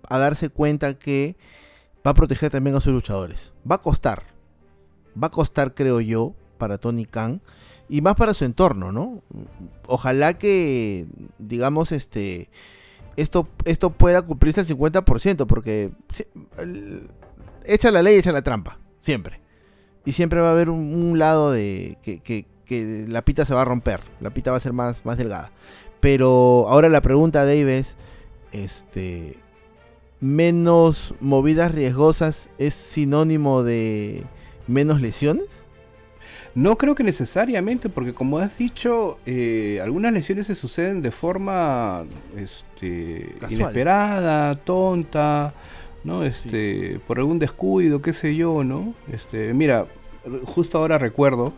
a 0.08 0.18
darse 0.18 0.48
cuenta 0.48 0.96
que 0.96 1.34
va 2.06 2.12
a 2.12 2.14
proteger 2.14 2.52
también 2.52 2.76
a 2.76 2.80
sus 2.80 2.92
luchadores. 2.92 3.52
Va 3.68 3.74
a 3.74 3.82
costar. 3.82 4.22
Va 5.20 5.26
a 5.26 5.32
costar, 5.32 5.74
creo 5.74 6.00
yo, 6.00 6.34
para 6.56 6.78
Tony 6.78 7.04
Khan. 7.04 7.42
Y 7.88 8.00
más 8.00 8.14
para 8.14 8.32
su 8.32 8.44
entorno, 8.44 8.92
¿no? 8.92 9.24
Ojalá 9.88 10.38
que, 10.38 11.08
digamos, 11.38 11.90
este. 11.90 12.48
Esto, 13.16 13.48
esto 13.64 13.90
pueda 13.90 14.22
cumplirse 14.22 14.60
al 14.60 14.68
50%, 14.68 15.46
porque 15.48 15.90
echa 17.64 17.90
la 17.90 18.02
ley, 18.02 18.18
echa 18.18 18.30
la 18.30 18.42
trampa, 18.42 18.78
siempre. 19.00 19.40
Y 20.04 20.12
siempre 20.12 20.40
va 20.40 20.50
a 20.50 20.52
haber 20.52 20.70
un, 20.70 21.18
lado 21.18 21.50
de 21.50 21.98
que, 22.02 22.20
que 22.20 22.46
la 23.08 23.22
pita 23.22 23.44
se 23.44 23.54
va 23.54 23.62
a 23.62 23.64
romper, 23.64 24.00
la 24.20 24.30
pita 24.30 24.50
va 24.50 24.56
a 24.56 24.60
ser 24.60 24.72
más, 24.72 25.04
más 25.04 25.18
delgada. 25.18 25.50
Pero 26.00 26.66
ahora 26.68 26.88
la 26.88 27.00
pregunta, 27.00 27.44
Dave, 27.44 27.78
es, 27.78 27.96
este, 28.52 29.36
menos 30.20 31.14
movidas 31.20 31.72
riesgosas 31.72 32.48
es 32.58 32.74
sinónimo 32.74 33.62
de 33.62 34.24
menos 34.66 35.00
lesiones? 35.00 35.46
No 36.54 36.78
creo 36.78 36.94
que 36.94 37.04
necesariamente, 37.04 37.90
porque 37.90 38.14
como 38.14 38.38
has 38.38 38.56
dicho, 38.56 39.18
eh, 39.26 39.78
algunas 39.82 40.12
lesiones 40.14 40.46
se 40.46 40.54
suceden 40.54 41.02
de 41.02 41.10
forma 41.10 42.04
este, 42.34 43.36
inesperada, 43.50 44.54
tonta, 44.56 45.52
¿no? 46.02 46.24
Este, 46.24 46.98
por 47.06 47.18
algún 47.18 47.38
descuido, 47.38 48.00
qué 48.00 48.14
sé 48.14 48.34
yo, 48.34 48.64
¿no? 48.64 48.94
Este, 49.12 49.52
mira, 49.52 49.86
justo 50.46 50.78
ahora 50.78 50.96
recuerdo 50.96 51.52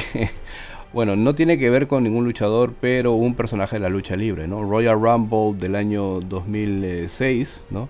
bueno, 0.92 1.16
no 1.16 1.34
tiene 1.34 1.58
que 1.58 1.70
ver 1.70 1.86
con 1.86 2.04
ningún 2.04 2.24
luchador, 2.24 2.74
pero 2.80 3.12
un 3.12 3.34
personaje 3.34 3.76
de 3.76 3.80
la 3.80 3.88
lucha 3.88 4.16
libre, 4.16 4.46
¿no? 4.48 4.62
Royal 4.62 5.00
Rumble 5.00 5.54
del 5.58 5.76
año 5.76 6.20
2006, 6.20 7.62
¿no? 7.70 7.88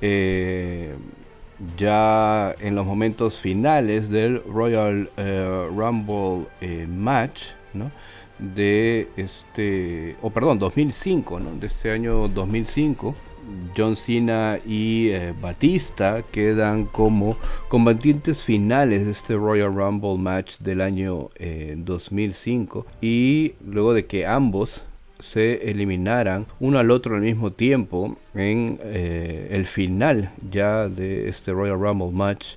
Eh, 0.00 0.94
ya 1.76 2.54
en 2.60 2.74
los 2.74 2.84
momentos 2.84 3.38
finales 3.38 4.10
del 4.10 4.42
Royal 4.44 5.10
eh, 5.16 5.68
Rumble 5.70 6.46
eh, 6.60 6.86
match, 6.88 7.44
¿no? 7.72 7.90
De 8.38 9.08
este, 9.16 10.16
o 10.20 10.30
perdón, 10.30 10.58
2005, 10.58 11.40
¿no? 11.40 11.52
De 11.52 11.66
este 11.66 11.90
año 11.90 12.28
2005 12.28 13.14
John 13.76 13.96
Cena 13.96 14.58
y 14.64 15.08
eh, 15.10 15.34
Batista 15.40 16.22
quedan 16.30 16.84
como 16.84 17.36
combatientes 17.68 18.42
finales 18.42 19.04
de 19.04 19.12
este 19.12 19.34
Royal 19.34 19.74
Rumble 19.74 20.18
match 20.18 20.58
del 20.58 20.80
año 20.80 21.30
2005 21.76 22.86
eh, 22.88 23.06
y 23.06 23.54
luego 23.66 23.94
de 23.94 24.06
que 24.06 24.26
ambos 24.26 24.84
se 25.18 25.70
eliminaran 25.70 26.46
uno 26.60 26.78
al 26.78 26.90
otro 26.90 27.14
al 27.16 27.22
mismo 27.22 27.52
tiempo 27.52 28.16
en 28.34 28.78
eh, 28.82 29.48
el 29.50 29.66
final 29.66 30.30
ya 30.50 30.88
de 30.88 31.28
este 31.28 31.52
Royal 31.52 31.78
Rumble 31.78 32.12
match 32.12 32.54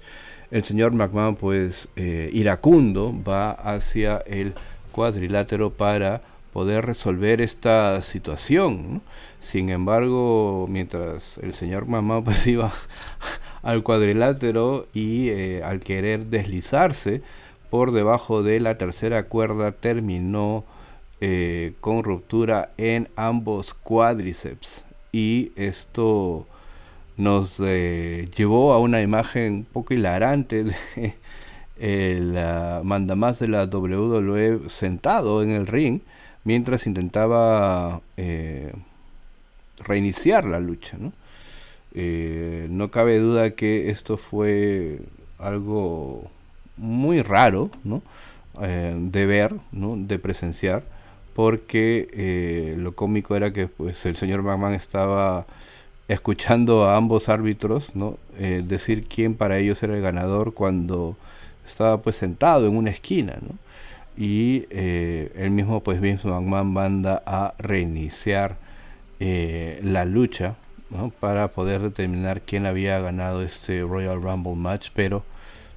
el 0.49 0.63
señor 0.63 0.93
McMahon 0.93 1.35
pues 1.35 1.89
iracundo 1.95 3.13
va 3.27 3.51
hacia 3.51 4.17
el 4.25 4.53
cuadrilátero 4.91 5.69
para 5.71 6.21
poder 6.54 6.86
resolver 6.86 7.41
esta 7.41 8.02
situación. 8.02 9.02
Sin 9.39 9.70
embargo, 9.70 10.68
mientras 10.70 11.38
el 11.39 11.54
señor 11.54 11.88
mamá 11.88 12.22
pues 12.26 12.45
iba 12.48 12.72
al 13.62 13.84
cuadrilátero 13.84 14.88
y 14.93 15.30
eh, 15.30 15.64
al 15.64 15.80
querer 15.80 16.28
deslizarse 16.28 17.22
por 17.70 17.91
debajo 17.91 18.43
de 18.43 18.60
la 18.60 18.78
tercera 18.78 19.24
cuerda 19.24 19.74
terminó 19.74 20.64
eh, 21.20 21.74
con 21.82 22.04
ruptura 22.04 22.72
en 22.78 23.10
ambos 23.16 23.74
cuádriceps 23.74 24.86
y 25.12 25.52
esto 25.56 26.45
nos 27.18 27.60
eh, 27.60 28.30
llevó 28.36 28.74
a 28.74 28.80
una 28.80 29.02
imagen 29.02 29.54
un 29.54 29.66
poco 29.66 29.93
hilarante 29.93 30.64
de 30.64 30.76
el 31.78 32.34
mandamás 32.84 33.39
de 33.39 33.48
la 33.48 33.66
WWE 33.66 34.70
sentado 34.70 35.43
en 35.43 35.50
el 35.50 35.68
ring 35.68 36.02
mientras 36.48 36.88
intentaba 36.88 38.00
eh, 38.16 38.72
reiniciar 39.80 40.45
la 40.45 40.62
lucha. 40.62 40.95
¿no? 40.98 41.12
Eh, 41.93 42.68
no 42.70 42.89
cabe 42.89 43.20
duda 43.20 43.52
que 43.52 43.89
esto 43.89 44.16
fue 44.16 45.02
algo 45.39 46.32
muy 46.78 47.22
raro 47.22 47.70
¿no? 47.84 48.02
Eh, 48.62 48.95
de 48.98 49.26
ver, 49.26 49.56
¿no? 49.74 49.95
de 49.98 50.20
presenciar, 50.20 50.84
porque 51.36 52.76
lo 52.78 52.93
cómico 52.95 53.36
era 53.36 53.52
que 53.52 53.68
pues, 53.68 54.06
el 54.06 54.16
señor 54.16 54.41
McMahon 54.41 54.74
estaba 54.74 55.45
escuchando 56.08 56.86
a 56.86 56.95
ambos 56.95 57.28
árbitros 57.28 57.93
¿no? 57.93 58.18
decir 58.39 59.06
quién 59.10 59.36
para 59.36 59.58
ellos 59.58 59.84
era 59.84 59.98
el 59.98 60.02
ganador 60.02 60.54
cuando 60.54 61.18
estaba 61.68 62.02
pues 62.02 62.16
sentado 62.16 62.68
en 62.68 62.78
una 62.78 62.91
esquina. 62.91 63.38
¿no? 63.41 63.66
Y 64.18 64.65
eh, 64.72 65.32
el 65.36 65.51
mismo 65.51 65.82
pues 65.84 66.01
Vince 66.01 66.28
McMahon 66.28 66.74
manda 66.74 67.22
a 67.26 67.53
reiniciar 67.59 68.57
eh, 69.20 69.80
la 69.84 70.05
lucha 70.05 70.55
para 71.20 71.49
poder 71.49 71.82
determinar 71.82 72.41
quién 72.41 72.65
había 72.65 72.99
ganado 72.99 73.43
este 73.43 73.82
Royal 73.82 74.22
Rumble 74.22 74.55
match 74.55 74.89
pero 74.95 75.24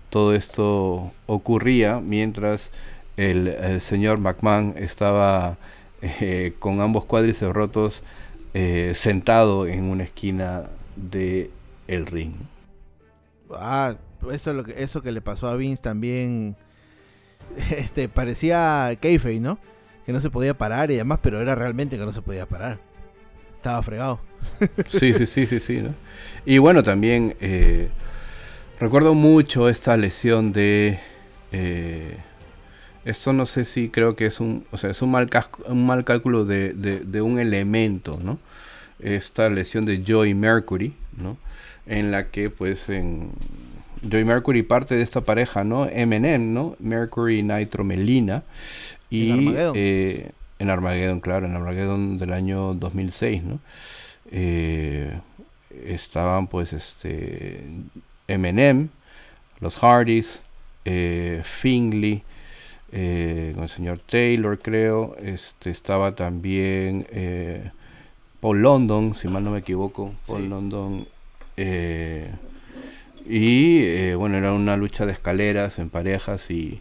todo 0.09 0.35
esto 0.35 1.13
ocurría 1.27 2.01
mientras 2.01 2.71
el, 3.17 3.81
señor 3.81 4.19
McMahon 4.19 4.75
estaba 4.79 5.59
eh, 6.01 6.55
con 6.59 6.81
ambos 6.81 7.05
cuádriceps 7.05 7.53
rotos 7.53 8.03
sentado 8.95 9.67
en 9.69 9.85
una 9.85 10.03
esquina 10.03 10.65
de 10.97 11.51
el 11.87 12.07
ring. 12.07 12.33
Ah 13.53 13.95
eso 14.33 14.59
eso 14.77 15.03
que 15.03 15.13
le 15.13 15.21
pasó 15.21 15.49
a 15.49 15.55
Vince 15.55 15.83
también 15.83 16.57
este, 17.71 18.09
parecía 18.09 18.97
Keife, 19.01 19.41
¿no? 19.41 19.59
Que 20.07 20.13
no 20.13 20.21
se 20.21 20.31
podía 20.31 20.57
parar 20.57 20.91
y 20.91 20.97
demás, 20.97 21.19
pero 21.23 21.41
era 21.41 21.55
realmente 21.55 21.99
que 21.99 22.05
no 22.05 22.13
se 22.13 22.23
podía 22.23 22.47
parar. 22.47 22.79
Estaba 23.57 23.83
fregado. 23.83 24.21
Sí, 24.89 25.13
sí, 25.13 25.27
sí, 25.27 25.47
sí, 25.47 25.61
sí, 25.61 25.83
¿no? 25.83 25.95
Y 26.47 26.59
bueno, 26.59 26.83
también 26.83 27.37
eh, 27.41 27.91
recuerdo 28.79 29.15
mucho 29.15 29.69
esta 29.69 29.97
lesión 29.97 30.53
de... 30.53 30.99
Eh, 31.53 32.17
esto 33.05 33.33
no 33.33 33.47
sé 33.47 33.65
si 33.65 33.89
creo 33.89 34.15
que 34.15 34.27
es 34.27 34.41
un, 34.41 34.67
o 34.71 34.79
sea, 34.79 34.91
es 34.91 35.03
un 35.03 35.11
mal, 35.11 35.29
un 35.67 35.87
mal 35.87 36.05
cálculo 36.05 36.45
de, 36.45 36.73
de, 36.73 37.23
un 37.23 37.39
elemento, 37.39 38.19
¿no? 38.23 38.39
Esta 38.99 39.49
lesión 39.49 39.87
de 39.87 40.05
Joey 40.07 40.35
Mercury, 40.35 40.95
¿no? 41.17 41.39
En 41.87 42.11
la 42.11 42.29
que 42.29 42.51
pues 42.51 42.89
en, 42.91 43.31
Joey 44.09 44.25
Mercury 44.25 44.63
parte 44.63 44.95
de 44.95 45.03
esta 45.03 45.21
pareja, 45.21 45.65
¿no? 45.65 45.87
Eminem, 45.87 46.53
¿no? 46.53 46.77
Mercury 46.79 47.43
Nitro 47.43 47.85
Melina. 47.85 48.43
Y, 49.11 49.31
¿En 49.31 49.39
Armageddon? 49.39 49.75
Eh, 49.77 50.31
en 50.59 50.71
Armageddon, 50.71 51.21
claro, 51.21 51.47
en 51.47 51.57
Armageddon 51.57 52.19
del 52.19 52.33
año 52.33 52.75
2006, 52.75 53.43
¿no? 53.43 53.61
Eh, 54.31 55.19
estaban 55.85 56.47
pues 56.47 56.73
este 56.73 57.65
Eminem, 58.29 58.89
los 59.61 59.79
Hardys, 59.79 60.41
eh, 60.85 61.43
Finley, 61.45 62.23
eh, 62.93 63.53
con 63.55 63.65
el 63.65 63.69
señor 63.69 64.01
Taylor 64.01 64.59
creo, 64.59 65.17
este 65.23 65.71
estaba 65.71 66.15
también 66.15 67.07
eh, 67.11 67.71
Paul 68.41 68.63
London, 68.63 69.15
si 69.15 69.29
mal 69.29 69.45
no 69.45 69.51
me 69.51 69.59
equivoco, 69.59 70.15
Paul 70.27 70.49
London 70.49 71.07
y 73.27 74.13
bueno 74.15 74.37
era 74.37 74.53
una 74.53 74.77
lucha 74.77 75.07
de 75.07 75.13
escaleras 75.13 75.79
en 75.79 75.91
parejas 75.91 76.51
y, 76.51 76.81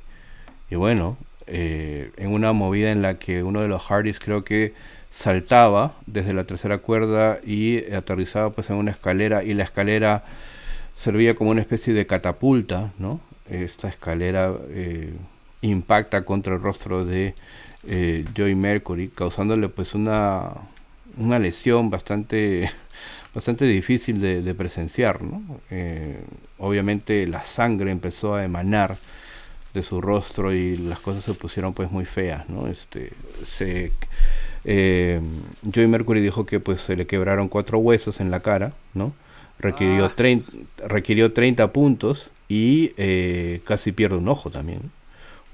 y 0.70 0.76
bueno 0.76 1.18
en 1.48 2.32
una 2.32 2.54
movida 2.54 2.92
en 2.92 3.02
la 3.02 3.18
que 3.18 3.42
uno 3.42 3.62
de 3.62 3.68
los 3.68 3.84
Hardys 3.84 4.20
creo 4.20 4.44
que 4.44 4.74
saltaba 5.12 5.94
desde 6.06 6.34
la 6.34 6.44
tercera 6.44 6.78
cuerda 6.78 7.40
y 7.44 7.92
aterrizaba 7.92 8.52
pues 8.52 8.70
en 8.70 8.76
una 8.76 8.92
escalera 8.92 9.44
y 9.44 9.54
la 9.54 9.64
escalera 9.64 10.24
servía 10.96 11.36
como 11.36 11.52
una 11.52 11.62
especie 11.62 11.94
de 11.94 12.06
catapulta, 12.06 12.92
¿no? 13.00 13.22
Esta 13.50 13.88
escalera 13.88 14.54
eh, 14.70 15.14
impacta 15.62 16.24
contra 16.24 16.54
el 16.56 16.62
rostro 16.62 17.06
de 17.06 17.34
eh, 17.88 18.26
Joy 18.36 18.54
Mercury, 18.56 19.08
causándole 19.08 19.70
pues 19.70 19.96
una, 19.96 20.52
una 21.18 21.40
lesión 21.40 21.90
bastante, 21.90 22.70
bastante 23.40 23.64
difícil 23.64 24.20
de, 24.20 24.54
presenciar, 24.54 25.22
¿no? 25.22 25.42
Eh, 25.72 26.20
obviamente 26.58 27.26
la 27.26 27.42
sangre 27.42 27.90
empezó 27.90 28.36
a 28.36 28.44
emanar 28.44 28.98
de 29.74 29.82
su 29.82 30.02
rostro 30.02 30.54
y 30.54 30.76
las 30.76 31.00
cosas 31.00 31.24
se 31.24 31.34
pusieron 31.36 31.74
pues 31.74 31.90
muy 31.90 32.04
feas, 32.04 32.50
¿no? 32.50 32.68
Este, 32.68 33.14
se, 33.46 33.94
eh, 34.66 35.22
Joey 35.74 35.88
Mercury 35.88 36.20
dijo 36.20 36.46
que 36.46 36.60
pues 36.60 36.82
se 36.82 36.98
le 36.98 37.08
quebraron 37.08 37.48
cuatro 37.48 37.78
huesos 37.78 38.20
en 38.20 38.30
la 38.30 38.42
cara, 38.42 38.74
¿no? 38.94 39.14
Requirió, 39.58 40.04
ah. 40.04 40.12
30, 40.14 40.52
requirió 40.90 41.32
30 41.32 41.72
puntos 41.72 42.32
y 42.50 42.92
eh, 42.98 43.62
casi 43.64 43.94
pierde 43.94 44.18
un 44.18 44.28
ojo 44.28 44.50
también. 44.50 44.82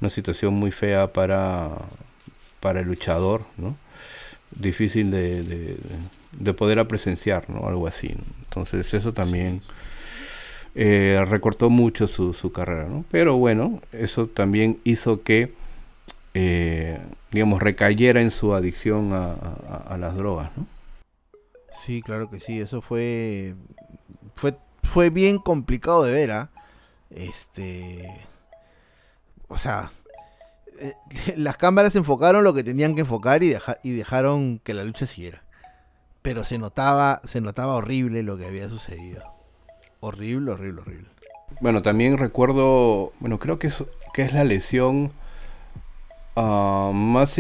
Una 0.02 0.10
situación 0.10 0.56
muy 0.56 0.72
fea 0.72 1.14
para, 1.14 1.70
para 2.62 2.80
el 2.80 2.88
luchador, 2.88 3.44
¿no? 3.58 3.78
Difícil 4.52 5.12
de, 5.12 5.78
de, 6.32 6.54
poder 6.54 6.86
presenciar, 6.88 7.50
¿no? 7.50 7.68
Algo 7.68 7.88
así. 7.88 8.16
Entonces 8.43 8.93
eso 8.93 9.14
también 9.14 9.62
eh, 10.76 11.24
recortó 11.28 11.70
mucho 11.70 12.08
su, 12.08 12.34
su 12.34 12.52
carrera, 12.52 12.86
¿no? 12.86 13.04
Pero 13.12 13.38
bueno, 13.38 13.82
eso 13.91 14.28
también 14.28 14.80
hizo 14.84 15.24
que 15.24 15.52
eh, 16.38 17.00
digamos, 17.32 17.62
recayera 17.62 18.22
en 18.22 18.30
su 18.30 18.54
adicción 18.54 19.14
a, 19.14 19.96
las 19.98 20.16
drogas, 20.16 20.52
¿no? 20.58 20.68
Sí, 21.72 22.02
claro 22.02 22.30
que 22.30 22.41
sí, 22.41 22.60
eso 22.60 22.82
fue, 22.82 23.56
fue, 24.36 24.58
fue 24.84 25.10
bien 25.10 25.38
complicado 25.38 26.04
de 26.04 26.14
ver, 26.14 26.32
¿ah? 26.32 26.50
Este, 27.10 28.06
o 29.48 29.58
sea, 29.58 29.91
las 31.36 31.57
cámaras 31.57 31.95
enfocaron 31.95 32.43
lo 32.43 32.53
que 32.53 32.63
tenían 32.63 32.95
que 32.95 33.01
enfocar 33.01 33.43
y, 33.43 33.55
dejaron 33.84 34.59
que 34.63 34.73
la 34.73 34.84
lucha 34.84 35.05
siguiera. 35.05 35.43
Pero 36.21 36.43
se 36.43 36.57
notaba, 36.57 37.21
se 37.23 37.41
notaba 37.41 37.76
horrible 37.76 38.23
lo 38.23 38.38
que 38.38 38.45
había 38.45 38.67
sucedido. 38.69 39.23
Horrible, 39.99 40.51
horrible, 40.51 40.82
horrible. 40.82 41.07
Bueno, 41.61 41.82
también 41.82 42.17
recuerdo, 42.17 43.13
bueno, 43.19 43.39
creo 43.39 43.59
que 43.59 43.67
es, 43.67 44.34
la 44.34 44.43
lesión 44.43 45.11
Ah, 46.38 46.91
más 46.93 47.39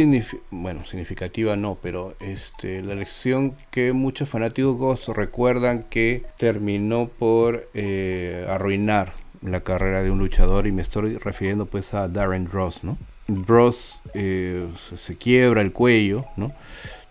bueno, 0.51 0.85
significativa 0.85 1.57
no, 1.57 1.77
pero 1.81 2.15
este, 2.21 2.81
la 2.81 2.95
lección 2.95 3.53
que 3.69 3.91
muchos 3.91 4.29
fanáticos 4.29 5.09
recuerdan 5.09 5.83
que 5.89 6.23
terminó 6.37 7.09
por 7.09 7.67
eh, 7.73 8.47
arruinar 8.49 9.11
la 9.41 9.59
carrera 9.61 10.01
de 10.01 10.11
un 10.11 10.19
luchador 10.19 10.65
y 10.65 10.71
me 10.71 10.81
estoy 10.81 11.17
refiriendo 11.17 11.65
pues 11.65 11.93
a 11.93 12.07
Darren 12.07 12.49
Ross, 12.49 12.85
¿no? 12.85 12.97
Ross 13.27 13.99
eh, 14.13 14.67
se 14.95 15.17
quiebra 15.17 15.61
el 15.61 15.71
cuello, 15.71 16.25
¿no? 16.35 16.51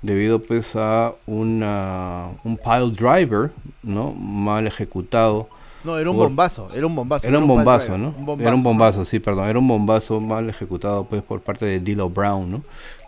Debido 0.03 0.41
pues 0.41 0.77
a 0.77 1.15
una, 1.27 2.29
un 2.45 2.57
pile 2.59 2.91
driver, 2.91 3.51
¿no? 3.83 4.13
Mal 4.13 4.67
ejecutado 4.67 5.49
no, 5.85 5.99
era 5.99 6.11
un 6.11 6.17
bombazo, 6.17 6.71
era 6.75 6.87
un 6.87 6.97
bombazo. 6.97 7.29
Era 7.29 7.39
un 7.39 7.47
bombazo, 7.47 7.99
¿no? 7.99 8.15
era 8.41 8.55
un 8.55 8.63
bombazo, 8.63 9.05
sí, 9.05 9.21
perdón. 9.21 9.49
Era 9.49 9.59
un 9.59 9.69
bombazo 9.69 10.19
mal 10.19 10.49
ejecutado 10.49 11.05
pues 11.05 11.23
por 11.23 11.43
parte 11.43 11.67
de 11.67 11.79
Dilo 11.79 12.09
Brown, 12.09 12.51
¿no? 12.51 12.63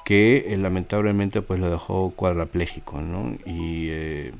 Que 0.04 0.44
eh, 0.48 0.56
lamentablemente 0.58 1.40
pues 1.40 1.58
lo 1.58 1.70
dejó 1.70 2.10
cuadrapléjico, 2.10 3.00
¿no? 3.00 3.34
Y 3.46 3.88
eh, 3.88 4.32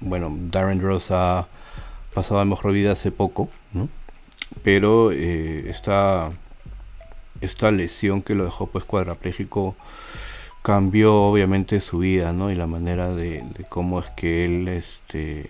bueno, 0.00 0.36
Darren 0.50 0.82
Rose 0.82 1.14
ha 1.16 1.46
pasado 2.12 2.40
a 2.40 2.44
mejor 2.44 2.72
vida 2.72 2.92
hace 2.92 3.10
poco, 3.10 3.48
¿no? 3.72 3.88
Pero 4.62 5.12
eh, 5.12 5.64
esta, 7.40 7.70
lesión 7.70 8.22
que 8.22 8.34
lo 8.34 8.44
dejó 8.44 8.66
pues 8.66 8.84
cuadrapléjico 8.84 9.76
cambió 10.62 11.14
obviamente 11.14 11.80
su 11.80 11.98
vida, 11.98 12.32
¿no? 12.32 12.50
Y 12.50 12.54
la 12.54 12.66
manera 12.66 13.14
de, 13.14 13.42
de 13.56 13.64
cómo 13.64 14.00
es 14.00 14.10
que 14.10 14.44
él 14.44 14.68
este 14.68 15.48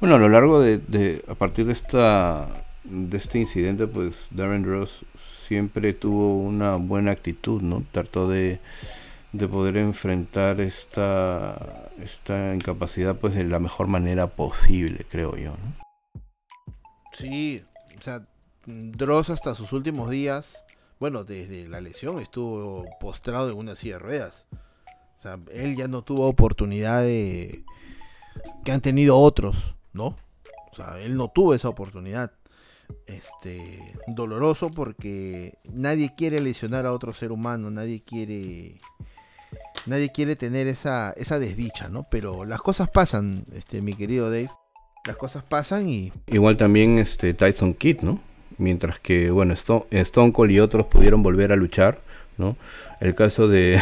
bueno, 0.00 0.14
a 0.14 0.18
lo 0.18 0.28
largo 0.28 0.60
de, 0.60 1.24
a 1.26 1.34
partir 1.34 1.66
de 1.66 1.72
esta 1.72 2.48
de 2.84 3.16
este 3.16 3.38
incidente, 3.38 3.86
pues 3.88 4.28
Darren 4.30 4.64
Ross 4.64 5.04
siempre 5.46 5.92
tuvo 5.92 6.38
una 6.38 6.76
buena 6.76 7.10
actitud, 7.10 7.60
¿no? 7.62 7.84
Trató 7.90 8.28
de, 8.28 8.60
de 9.32 9.48
poder 9.48 9.76
enfrentar 9.76 10.60
esta 10.60 11.90
esta 12.00 12.54
incapacidad 12.54 13.16
pues 13.16 13.34
de 13.34 13.44
la 13.44 13.58
mejor 13.58 13.88
manera 13.88 14.28
posible, 14.28 15.04
creo 15.10 15.36
yo, 15.36 15.50
¿no? 15.50 15.74
Sí, 17.12 17.64
o 17.98 18.02
sea, 18.02 18.22
Dross 18.66 19.30
hasta 19.30 19.56
sus 19.56 19.72
últimos 19.72 20.10
días, 20.10 20.62
bueno, 21.00 21.24
desde 21.24 21.68
la 21.68 21.80
lesión 21.80 22.18
estuvo 22.18 22.86
postrado 23.00 23.50
en 23.50 23.56
una 23.56 23.76
silla 23.76 23.94
de 23.94 24.00
ruedas. 24.00 24.44
O 25.14 25.20
sea, 25.20 25.38
él 25.52 25.76
ya 25.76 25.88
no 25.88 26.02
tuvo 26.02 26.28
oportunidad 26.28 27.02
de 27.02 27.64
que 28.64 28.72
han 28.72 28.80
tenido 28.80 29.18
otros 29.18 29.74
¿no? 29.92 30.16
O 30.70 30.74
sea, 30.74 31.00
él 31.00 31.16
no 31.16 31.28
tuvo 31.28 31.54
esa 31.54 31.68
oportunidad. 31.68 32.32
Este, 33.06 33.78
doloroso 34.06 34.70
porque 34.70 35.58
nadie 35.70 36.14
quiere 36.16 36.40
lesionar 36.40 36.86
a 36.86 36.94
otro 36.94 37.12
ser 37.12 37.32
humano, 37.32 37.70
nadie 37.70 38.02
quiere 38.02 38.78
nadie 39.84 40.10
quiere 40.10 40.36
tener 40.36 40.66
esa, 40.68 41.12
esa 41.16 41.38
desdicha, 41.38 41.90
¿no? 41.90 42.06
Pero 42.10 42.46
las 42.46 42.62
cosas 42.62 42.88
pasan, 42.88 43.44
este, 43.52 43.82
mi 43.82 43.92
querido 43.92 44.30
Dave. 44.30 44.50
Las 45.04 45.16
cosas 45.16 45.44
pasan 45.44 45.88
y. 45.88 46.12
Igual 46.26 46.56
también 46.56 46.98
este 46.98 47.34
Tyson 47.34 47.74
Kidd, 47.74 48.00
¿no? 48.00 48.20
Mientras 48.58 48.98
que, 48.98 49.30
bueno, 49.30 49.54
Stone, 49.54 49.86
Stone 49.90 50.32
Cold 50.32 50.50
y 50.50 50.60
otros 50.60 50.86
pudieron 50.86 51.22
volver 51.22 51.52
a 51.52 51.56
luchar, 51.56 52.00
¿no? 52.36 52.56
El 53.00 53.14
caso 53.14 53.48
de 53.48 53.80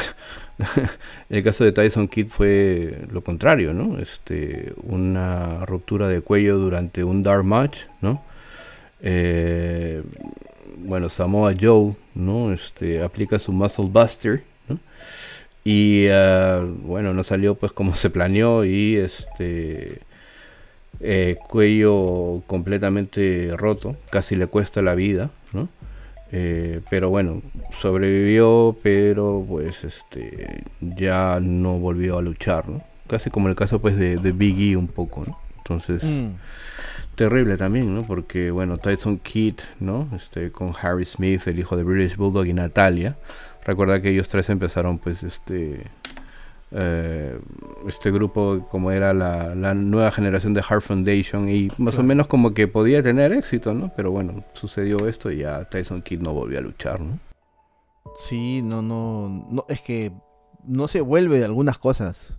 el 1.30 1.42
caso 1.42 1.64
de 1.64 1.72
Tyson 1.72 2.08
Kidd 2.08 2.28
fue 2.28 2.98
lo 3.10 3.22
contrario, 3.22 3.72
¿no? 3.72 3.98
Este, 3.98 4.72
una 4.82 5.64
ruptura 5.66 6.08
de 6.08 6.20
cuello 6.20 6.58
durante 6.58 7.04
un 7.04 7.22
dark 7.22 7.44
match, 7.44 7.78
¿no? 8.00 8.22
Eh, 9.00 10.02
bueno, 10.78 11.08
Samoa 11.08 11.54
Joe, 11.58 11.94
¿no? 12.14 12.52
Este, 12.52 13.02
aplica 13.02 13.38
su 13.38 13.52
Muscle 13.52 13.86
Buster. 13.86 14.42
Y 15.64 16.06
ah, 16.12 16.64
bueno, 16.64 17.12
no 17.12 17.24
salió 17.24 17.56
pues 17.56 17.72
como 17.72 17.96
se 17.96 18.08
planeó 18.08 18.64
y 18.64 18.96
este 18.96 19.98
eh, 21.00 21.36
cuello 21.48 22.42
completamente 22.46 23.52
roto, 23.56 23.96
casi 24.10 24.36
le 24.36 24.46
cuesta 24.46 24.82
la 24.82 24.94
vida, 24.94 25.30
¿no? 25.52 25.68
Eh, 26.32 26.80
pero 26.90 27.08
bueno, 27.10 27.42
sobrevivió, 27.80 28.76
pero 28.82 29.44
pues 29.48 29.84
este 29.84 30.64
ya 30.80 31.38
no 31.40 31.78
volvió 31.78 32.18
a 32.18 32.22
luchar, 32.22 32.68
¿no? 32.68 32.82
Casi 33.06 33.30
como 33.30 33.48
el 33.48 33.54
caso 33.54 33.80
pues 33.80 33.96
de, 33.96 34.16
de 34.16 34.32
Biggie 34.32 34.76
un 34.76 34.88
poco, 34.88 35.24
¿no? 35.26 35.38
Entonces, 35.58 36.02
mm. 36.04 36.28
terrible 37.14 37.56
también, 37.56 37.94
¿no? 37.94 38.02
Porque 38.02 38.50
bueno, 38.50 38.78
Tyson 38.78 39.18
Kidd, 39.18 39.60
¿no? 39.80 40.08
Este 40.14 40.50
con 40.50 40.72
Harry 40.80 41.04
Smith, 41.04 41.46
el 41.46 41.58
hijo 41.58 41.76
de 41.76 41.84
British 41.84 42.16
Bulldog 42.16 42.46
y 42.46 42.52
Natalia. 42.52 43.16
Recuerda 43.64 44.00
que 44.00 44.10
ellos 44.10 44.28
tres 44.28 44.48
empezaron 44.48 44.98
pues 44.98 45.22
este 45.22 45.80
eh, 46.72 47.38
este 47.86 48.10
grupo 48.10 48.66
como 48.70 48.90
era 48.90 49.14
la, 49.14 49.74
nueva 49.74 50.10
generación 50.10 50.54
de 50.54 50.62
Heart 50.62 50.82
Foundation 50.82 51.48
y 51.48 51.68
más 51.78 51.98
o 51.98 52.02
menos 52.02 52.26
como 52.26 52.54
que 52.54 52.68
podía 52.68 53.02
tener 53.02 53.32
éxito, 53.32 53.74
¿no? 53.74 53.92
Pero 53.96 54.10
bueno, 54.10 54.44
sucedió 54.52 55.06
esto 55.06 55.30
y 55.30 55.38
ya 55.38 55.64
Tyson 55.64 56.02
Kidd 56.02 56.20
no 56.20 56.32
volvió 56.32 56.58
a 56.58 56.62
luchar, 56.62 57.00
¿no? 57.00 57.18
Sí, 58.16 58.62
no, 58.62 58.82
no, 58.82 59.46
no, 59.50 59.64
es 59.68 59.80
que 59.80 60.12
no 60.64 60.88
se 60.88 61.00
vuelve 61.00 61.38
de 61.38 61.44
algunas 61.44 61.78
cosas. 61.78 62.38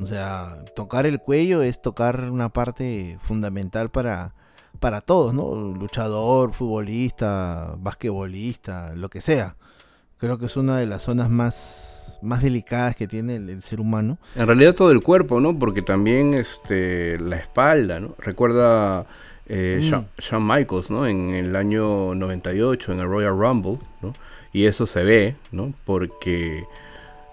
O 0.00 0.06
sea, 0.06 0.64
tocar 0.74 1.06
el 1.06 1.20
cuello 1.20 1.62
es 1.62 1.82
tocar 1.82 2.30
una 2.30 2.48
parte 2.50 3.18
fundamental 3.22 3.90
para, 3.90 4.34
para 4.78 5.00
todos, 5.00 5.34
¿no? 5.34 5.54
Luchador, 5.54 6.52
futbolista, 6.52 7.74
basquetbolista, 7.78 8.94
lo 8.94 9.10
que 9.10 9.20
sea. 9.20 9.56
Creo 10.18 10.38
que 10.38 10.46
es 10.46 10.56
una 10.56 10.78
de 10.78 10.86
las 10.86 11.02
zonas 11.02 11.30
más, 11.30 11.99
más 12.22 12.42
delicadas 12.42 12.96
que 12.96 13.06
tiene 13.06 13.36
el, 13.36 13.62
ser 13.62 13.80
humano. 13.80 14.18
En 14.36 14.46
realidad 14.46 14.74
todo 14.74 14.90
el 14.90 15.02
cuerpo, 15.02 15.40
¿no? 15.40 15.58
Porque 15.58 15.82
también 15.82 16.34
este, 16.34 17.18
la 17.18 17.36
espalda, 17.36 18.00
¿no? 18.00 18.14
Recuerda 18.18 19.06
eh, 19.46 19.80
mm. 19.82 20.20
Shawn, 20.20 20.46
Michaels, 20.46 20.90
¿no? 20.90 21.06
En 21.06 21.30
el 21.30 21.56
año 21.56 22.14
98, 22.14 22.92
en 22.92 23.00
el 23.00 23.06
Royal 23.06 23.36
Rumble, 23.36 23.78
¿no? 24.02 24.12
Y 24.52 24.66
eso 24.66 24.86
se 24.86 25.02
ve, 25.02 25.36
¿no? 25.52 25.72
Porque, 25.84 26.64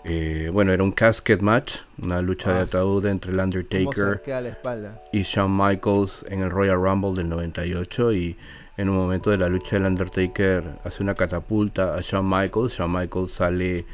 eh, 0.04 0.50
bueno, 0.52 0.72
era 0.72 0.84
un 0.84 0.92
casket 0.92 1.42
match, 1.42 1.78
una 2.02 2.22
lucha 2.22 2.54
de 2.54 2.60
ah, 2.60 2.64
ataúd 2.64 3.06
entre 3.06 3.32
el 3.32 3.40
Undertaker 3.40 4.22
y 5.12 5.24
Shawn 5.24 5.56
Michaels 5.56 6.26
en 6.30 6.42
el 6.42 6.52
Royal 6.52 6.78
Rumble 6.78 7.14
del 7.14 7.30
98 7.30 8.14
y 8.14 8.38
en 8.78 8.90
un 8.90 8.96
momento 8.96 9.32
de 9.32 9.38
la 9.38 9.50
lucha 9.50 9.78
el 9.78 9.86
Undertaker 9.86 10.64
hace 10.84 11.02
una 11.02 11.16
catapulta 11.16 11.96
a 11.96 12.02
Shawn 12.02 12.30
Michaels, 12.30 12.74
Shawn 12.74 12.92
Michaels 12.92 13.34
sale 13.34 13.86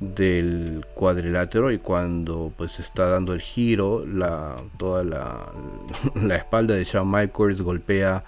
del 0.00 0.84
cuadrilátero 0.94 1.72
y 1.72 1.78
cuando 1.78 2.52
pues 2.56 2.78
está 2.80 3.08
dando 3.08 3.32
el 3.32 3.40
giro 3.40 4.04
la 4.06 4.56
toda 4.76 5.02
la, 5.02 5.46
la 6.14 6.36
espalda 6.36 6.74
de 6.74 6.84
Shawn 6.84 7.10
Michaels 7.10 7.62
golpea 7.62 8.22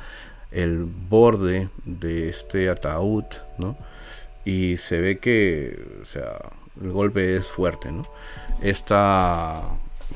el 0.51 0.85
borde 0.85 1.69
de 1.85 2.31
este 2.31 2.71
ataúd 2.71 3.25
¿no? 3.59 3.77
y 4.47 4.79
se 4.79 5.01
ve 5.01 5.19
que 5.19 5.79
o 6.01 6.07
sea 6.07 6.39
el 6.83 6.91
golpe 6.91 7.37
es 7.37 7.47
fuerte 7.47 7.93
¿no? 7.93 8.07
esta, 8.63 9.63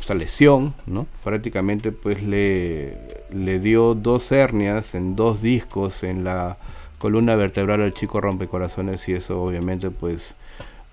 esta 0.01 0.15
lesión 0.15 0.75
¿no? 0.87 1.07
prácticamente 1.23 1.93
pues 1.93 2.23
le, 2.23 2.97
le 3.31 3.59
dio 3.59 3.95
dos 3.95 4.33
hernias 4.33 4.95
en 4.95 5.17
dos 5.17 5.43
discos 5.43 6.03
en 6.03 6.25
la 6.25 6.57
columna 6.99 7.37
vertebral 7.37 7.83
al 7.83 7.93
chico 7.93 8.23
rompecorazones 8.23 9.07
y 9.11 9.15
eso 9.15 9.43
obviamente 9.43 9.91
pues 9.91 10.35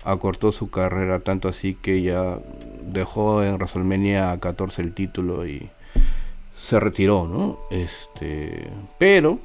acortó 0.04 0.52
su 0.52 0.70
carrera 0.70 1.20
tanto 1.20 1.48
así 1.48 1.74
que 1.74 2.02
ya 2.02 2.38
dejó 2.82 3.42
en 3.42 3.54
WrestleMania 3.54 4.38
14 4.40 4.82
el 4.82 4.92
título 4.94 5.46
y 5.46 5.68
se 6.56 6.78
retiró, 6.78 7.26
¿no? 7.26 7.58
Este, 7.70 8.68
pero, 8.98 9.38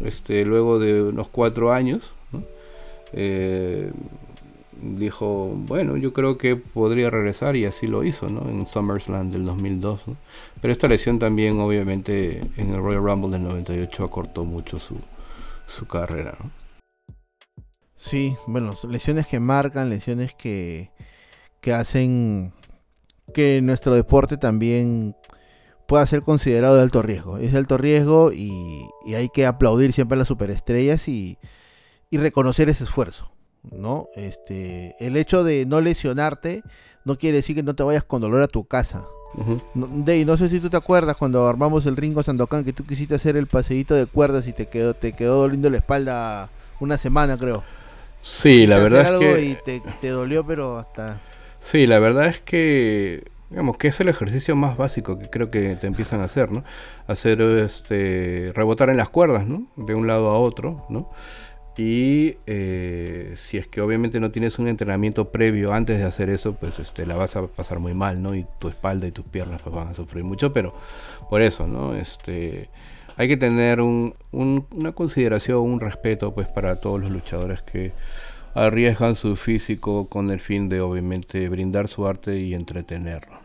Este, 0.00 0.44
luego 0.44 0.78
de 0.78 1.02
unos 1.02 1.28
cuatro 1.28 1.72
años, 1.72 2.12
eh, 3.14 3.90
dijo, 4.82 5.52
bueno, 5.54 5.96
yo 5.96 6.12
creo 6.12 6.36
que 6.36 6.56
podría 6.56 7.08
regresar 7.08 7.56
y 7.56 7.64
así 7.64 7.86
lo 7.86 8.04
hizo, 8.04 8.28
¿no? 8.28 8.48
En 8.50 8.66
SummerSlam 8.66 9.30
del 9.30 9.46
2002, 9.46 10.02
Pero 10.60 10.72
esta 10.72 10.88
lesión 10.88 11.18
también, 11.18 11.58
obviamente, 11.58 12.40
en 12.56 12.74
el 12.74 12.82
Royal 12.82 13.02
Rumble 13.02 13.30
del 13.30 13.44
98 13.44 14.04
acortó 14.04 14.44
mucho 14.44 14.78
su, 14.78 14.96
su 15.66 15.86
carrera, 15.86 16.36
¿no? 16.42 16.61
Sí, 18.02 18.36
bueno, 18.48 18.74
lesiones 18.88 19.28
que 19.28 19.38
marcan, 19.38 19.88
lesiones 19.88 20.34
que, 20.34 20.90
que 21.60 21.72
hacen 21.72 22.52
que 23.32 23.60
nuestro 23.62 23.94
deporte 23.94 24.36
también 24.36 25.14
pueda 25.86 26.04
ser 26.08 26.22
considerado 26.22 26.74
de 26.74 26.82
alto 26.82 27.00
riesgo. 27.00 27.38
Es 27.38 27.52
de 27.52 27.58
alto 27.58 27.78
riesgo 27.78 28.32
y, 28.32 28.88
hay 29.14 29.28
que 29.28 29.46
aplaudir 29.46 29.92
siempre 29.92 30.16
a 30.16 30.18
las 30.18 30.28
superestrellas 30.28 31.06
y, 31.06 31.38
y, 32.10 32.18
reconocer 32.18 32.68
ese 32.68 32.82
esfuerzo. 32.82 33.30
¿no? 33.70 34.08
Este, 34.16 34.96
el 34.98 35.16
hecho 35.16 35.44
de 35.44 35.64
no 35.64 35.80
lesionarte 35.80 36.64
no 37.04 37.16
quiere 37.16 37.36
decir 37.36 37.54
que 37.54 37.62
no 37.62 37.76
te 37.76 37.84
vayas 37.84 38.02
con 38.02 38.20
dolor 38.20 38.42
a 38.42 38.48
tu 38.48 38.64
casa. 38.64 39.06
no, 39.74 39.86
no 39.86 40.36
sé 40.36 40.50
si 40.50 40.58
tú 40.58 40.70
te 40.70 40.76
acuerdas 40.76 41.16
cuando 41.16 41.46
armamos 41.46 41.86
el 41.86 41.96
Ringo 41.96 42.24
Sandokan 42.24 42.64
que 42.64 42.72
tú 42.72 42.84
quisiste 42.84 43.14
hacer 43.14 43.36
el 43.36 43.46
paseíto 43.46 43.94
de 43.94 44.06
cuerdas 44.06 44.48
y 44.48 44.52
te 44.52 44.66
quedó, 44.66 44.92
te 44.92 45.12
quedó 45.12 45.42
doliendo 45.42 45.70
la 45.70 45.76
espalda 45.76 46.50
una 46.80 46.98
semana, 46.98 47.36
creo. 47.36 47.62
Sí, 48.22 48.66
la 48.66 48.78
verdad 48.78 49.14
es 49.14 49.20
que... 49.20 49.42
Y 49.42 49.80
te, 50.00 50.08
dolió, 50.08 50.46
pero 50.46 50.78
hasta... 50.78 51.20
Sí, 51.60 51.86
la 51.86 51.98
verdad 51.98 52.26
es 52.26 52.40
que 52.40 53.24
digamos 53.50 53.76
que 53.76 53.88
es 53.88 54.00
el 54.00 54.08
ejercicio 54.08 54.56
más 54.56 54.78
básico 54.78 55.18
que 55.18 55.28
creo 55.28 55.50
que 55.50 55.76
te 55.76 55.86
empiezan 55.86 56.20
a 56.20 56.24
hacer, 56.24 56.50
¿no? 56.50 56.64
Hacer 57.06 57.40
este 57.42 58.50
rebotar 58.54 58.88
en 58.88 58.96
las 58.96 59.10
cuerdas, 59.10 59.46
¿no? 59.46 59.66
De 59.76 59.94
un 59.94 60.06
lado 60.06 60.30
a 60.30 60.38
otro, 60.38 60.86
¿no? 60.88 61.10
Y 61.76 62.36
eh, 62.46 63.34
si 63.36 63.56
es 63.56 63.66
que 63.66 63.80
obviamente 63.80 64.20
no 64.20 64.30
tienes 64.30 64.58
un 64.58 64.68
entrenamiento 64.68 65.30
previo 65.30 65.72
antes 65.72 65.98
de 65.98 66.04
hacer 66.04 66.28
eso, 66.28 66.54
pues 66.54 66.78
este, 66.78 67.06
la 67.06 67.14
vas 67.14 67.36
a 67.36 67.46
pasar 67.46 67.78
muy 67.78 67.94
mal, 67.94 68.22
¿no? 68.22 68.34
Y 68.34 68.46
tu 68.58 68.68
espalda 68.68 69.06
y 69.06 69.10
tus 69.10 69.24
piernas 69.26 69.62
pues, 69.62 69.74
van 69.74 69.88
a 69.88 69.94
sufrir 69.94 70.24
mucho, 70.24 70.52
pero 70.52 70.74
por 71.30 71.40
eso, 71.40 71.66
¿no? 71.66 71.94
Este, 71.94 72.68
hay 73.22 73.28
que 73.28 73.36
tener 73.36 73.80
una 73.80 74.92
consideración, 74.96 75.60
un 75.60 75.78
respeto 75.78 76.34
pues 76.34 76.48
para 76.48 76.80
todos 76.80 77.00
los 77.00 77.12
luchadores 77.12 77.62
que 77.62 77.92
arriesgan 78.52 79.14
su 79.14 79.36
físico 79.36 80.08
con 80.08 80.32
el 80.32 80.40
fin 80.40 80.68
de 80.68 80.80
obviamente 80.80 81.48
brindar 81.48 81.86
su 81.86 82.04
arte 82.08 82.40
y 82.40 82.52
entretenerlos. 82.52 83.38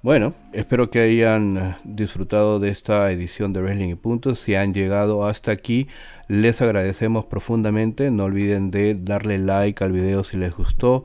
Bueno, 0.00 0.32
espero 0.54 0.88
que 0.88 1.00
hayan 1.00 1.76
disfrutado 1.84 2.60
de 2.60 2.70
esta 2.70 3.12
edición 3.12 3.52
de 3.52 3.60
Wrestling 3.60 3.90
y 3.90 3.94
Puntos. 3.94 4.38
Si 4.38 4.54
han 4.54 4.72
llegado 4.72 5.26
hasta 5.26 5.52
aquí, 5.52 5.88
les 6.26 6.62
agradecemos 6.62 7.26
profundamente. 7.26 8.10
No 8.10 8.24
olviden 8.24 8.70
de 8.70 8.94
darle 8.94 9.36
like 9.36 9.84
al 9.84 9.92
video 9.92 10.24
si 10.24 10.38
les 10.38 10.56
gustó 10.56 11.04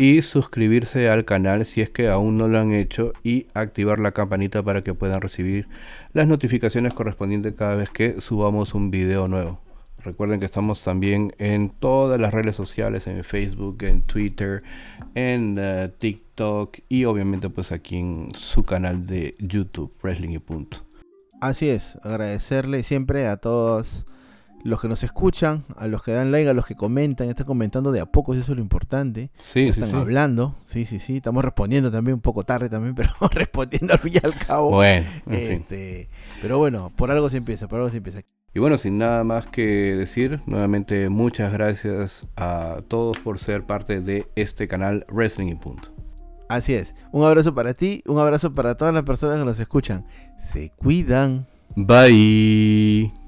y 0.00 0.22
suscribirse 0.22 1.10
al 1.10 1.26
canal 1.26 1.66
si 1.66 1.82
es 1.82 1.90
que 1.90 2.08
aún 2.08 2.38
no 2.38 2.48
lo 2.48 2.58
han 2.58 2.72
hecho 2.72 3.12
y 3.22 3.48
activar 3.52 4.00
la 4.00 4.12
campanita 4.12 4.62
para 4.62 4.82
que 4.82 4.94
puedan 4.94 5.20
recibir 5.20 5.68
las 6.14 6.26
notificaciones 6.26 6.94
correspondientes 6.94 7.52
cada 7.52 7.76
vez 7.76 7.90
que 7.90 8.18
subamos 8.22 8.72
un 8.72 8.90
video 8.90 9.28
nuevo. 9.28 9.60
Recuerden 10.02 10.40
que 10.40 10.46
estamos 10.46 10.82
también 10.82 11.34
en 11.36 11.68
todas 11.68 12.18
las 12.18 12.32
redes 12.32 12.56
sociales, 12.56 13.06
en 13.08 13.22
Facebook, 13.24 13.82
en 13.82 14.00
Twitter, 14.00 14.62
en 15.14 15.56
eh, 15.60 15.90
TikTok 15.98 16.78
y 16.88 17.04
obviamente 17.04 17.50
pues 17.50 17.70
aquí 17.70 17.98
en 17.98 18.28
su 18.34 18.62
canal 18.62 19.04
de 19.04 19.34
YouTube, 19.38 19.92
Wrestling 20.02 20.30
y 20.30 20.38
Punto. 20.38 20.78
Así 21.42 21.68
es, 21.68 21.96
agradecerle 21.96 22.84
siempre 22.84 23.26
a 23.26 23.36
todos 23.36 24.06
los 24.62 24.80
que 24.80 24.88
nos 24.88 25.02
escuchan, 25.02 25.64
a 25.76 25.86
los 25.86 26.02
que 26.02 26.12
dan 26.12 26.32
like, 26.32 26.48
a 26.48 26.54
los 26.54 26.66
que 26.66 26.74
comentan, 26.74 27.28
están 27.28 27.46
comentando 27.46 27.92
de 27.92 28.00
a 28.00 28.06
poco, 28.06 28.34
eso 28.34 28.42
es 28.42 28.48
lo 28.48 28.62
importante. 28.62 29.30
Sí, 29.52 29.68
están 29.68 29.94
hablando, 29.94 30.56
sí, 30.64 30.84
sí, 30.84 30.98
sí, 30.98 31.16
estamos 31.16 31.44
respondiendo 31.44 31.90
también 31.90 32.14
un 32.14 32.20
poco 32.20 32.44
tarde 32.44 32.68
también, 32.68 32.94
pero 32.96 33.10
respondiendo 33.32 33.92
al 33.94 33.98
fin 33.98 34.14
y 34.14 34.26
al 34.26 34.36
cabo. 34.36 34.70
Bueno, 34.70 35.06
este, 35.30 36.08
pero 36.42 36.58
bueno, 36.58 36.92
por 36.96 37.10
algo 37.10 37.28
se 37.30 37.38
empieza, 37.38 37.68
por 37.68 37.78
algo 37.78 37.90
se 37.90 37.98
empieza. 37.98 38.20
Y 38.52 38.58
bueno, 38.58 38.78
sin 38.78 38.98
nada 38.98 39.22
más 39.22 39.46
que 39.46 39.62
decir, 39.62 40.40
nuevamente 40.46 41.08
muchas 41.08 41.52
gracias 41.52 42.26
a 42.36 42.80
todos 42.88 43.18
por 43.18 43.38
ser 43.38 43.64
parte 43.64 44.00
de 44.00 44.26
este 44.34 44.66
canal 44.66 45.06
Wrestling 45.08 45.48
y 45.48 45.54
Punto. 45.54 45.94
Así 46.48 46.74
es, 46.74 46.96
un 47.12 47.24
abrazo 47.24 47.54
para 47.54 47.74
ti, 47.74 48.02
un 48.06 48.18
abrazo 48.18 48.52
para 48.52 48.76
todas 48.76 48.92
las 48.92 49.04
personas 49.04 49.38
que 49.38 49.44
nos 49.44 49.60
escuchan. 49.60 50.04
Se 50.40 50.70
cuidan. 50.70 51.46
Bye. 51.76 53.19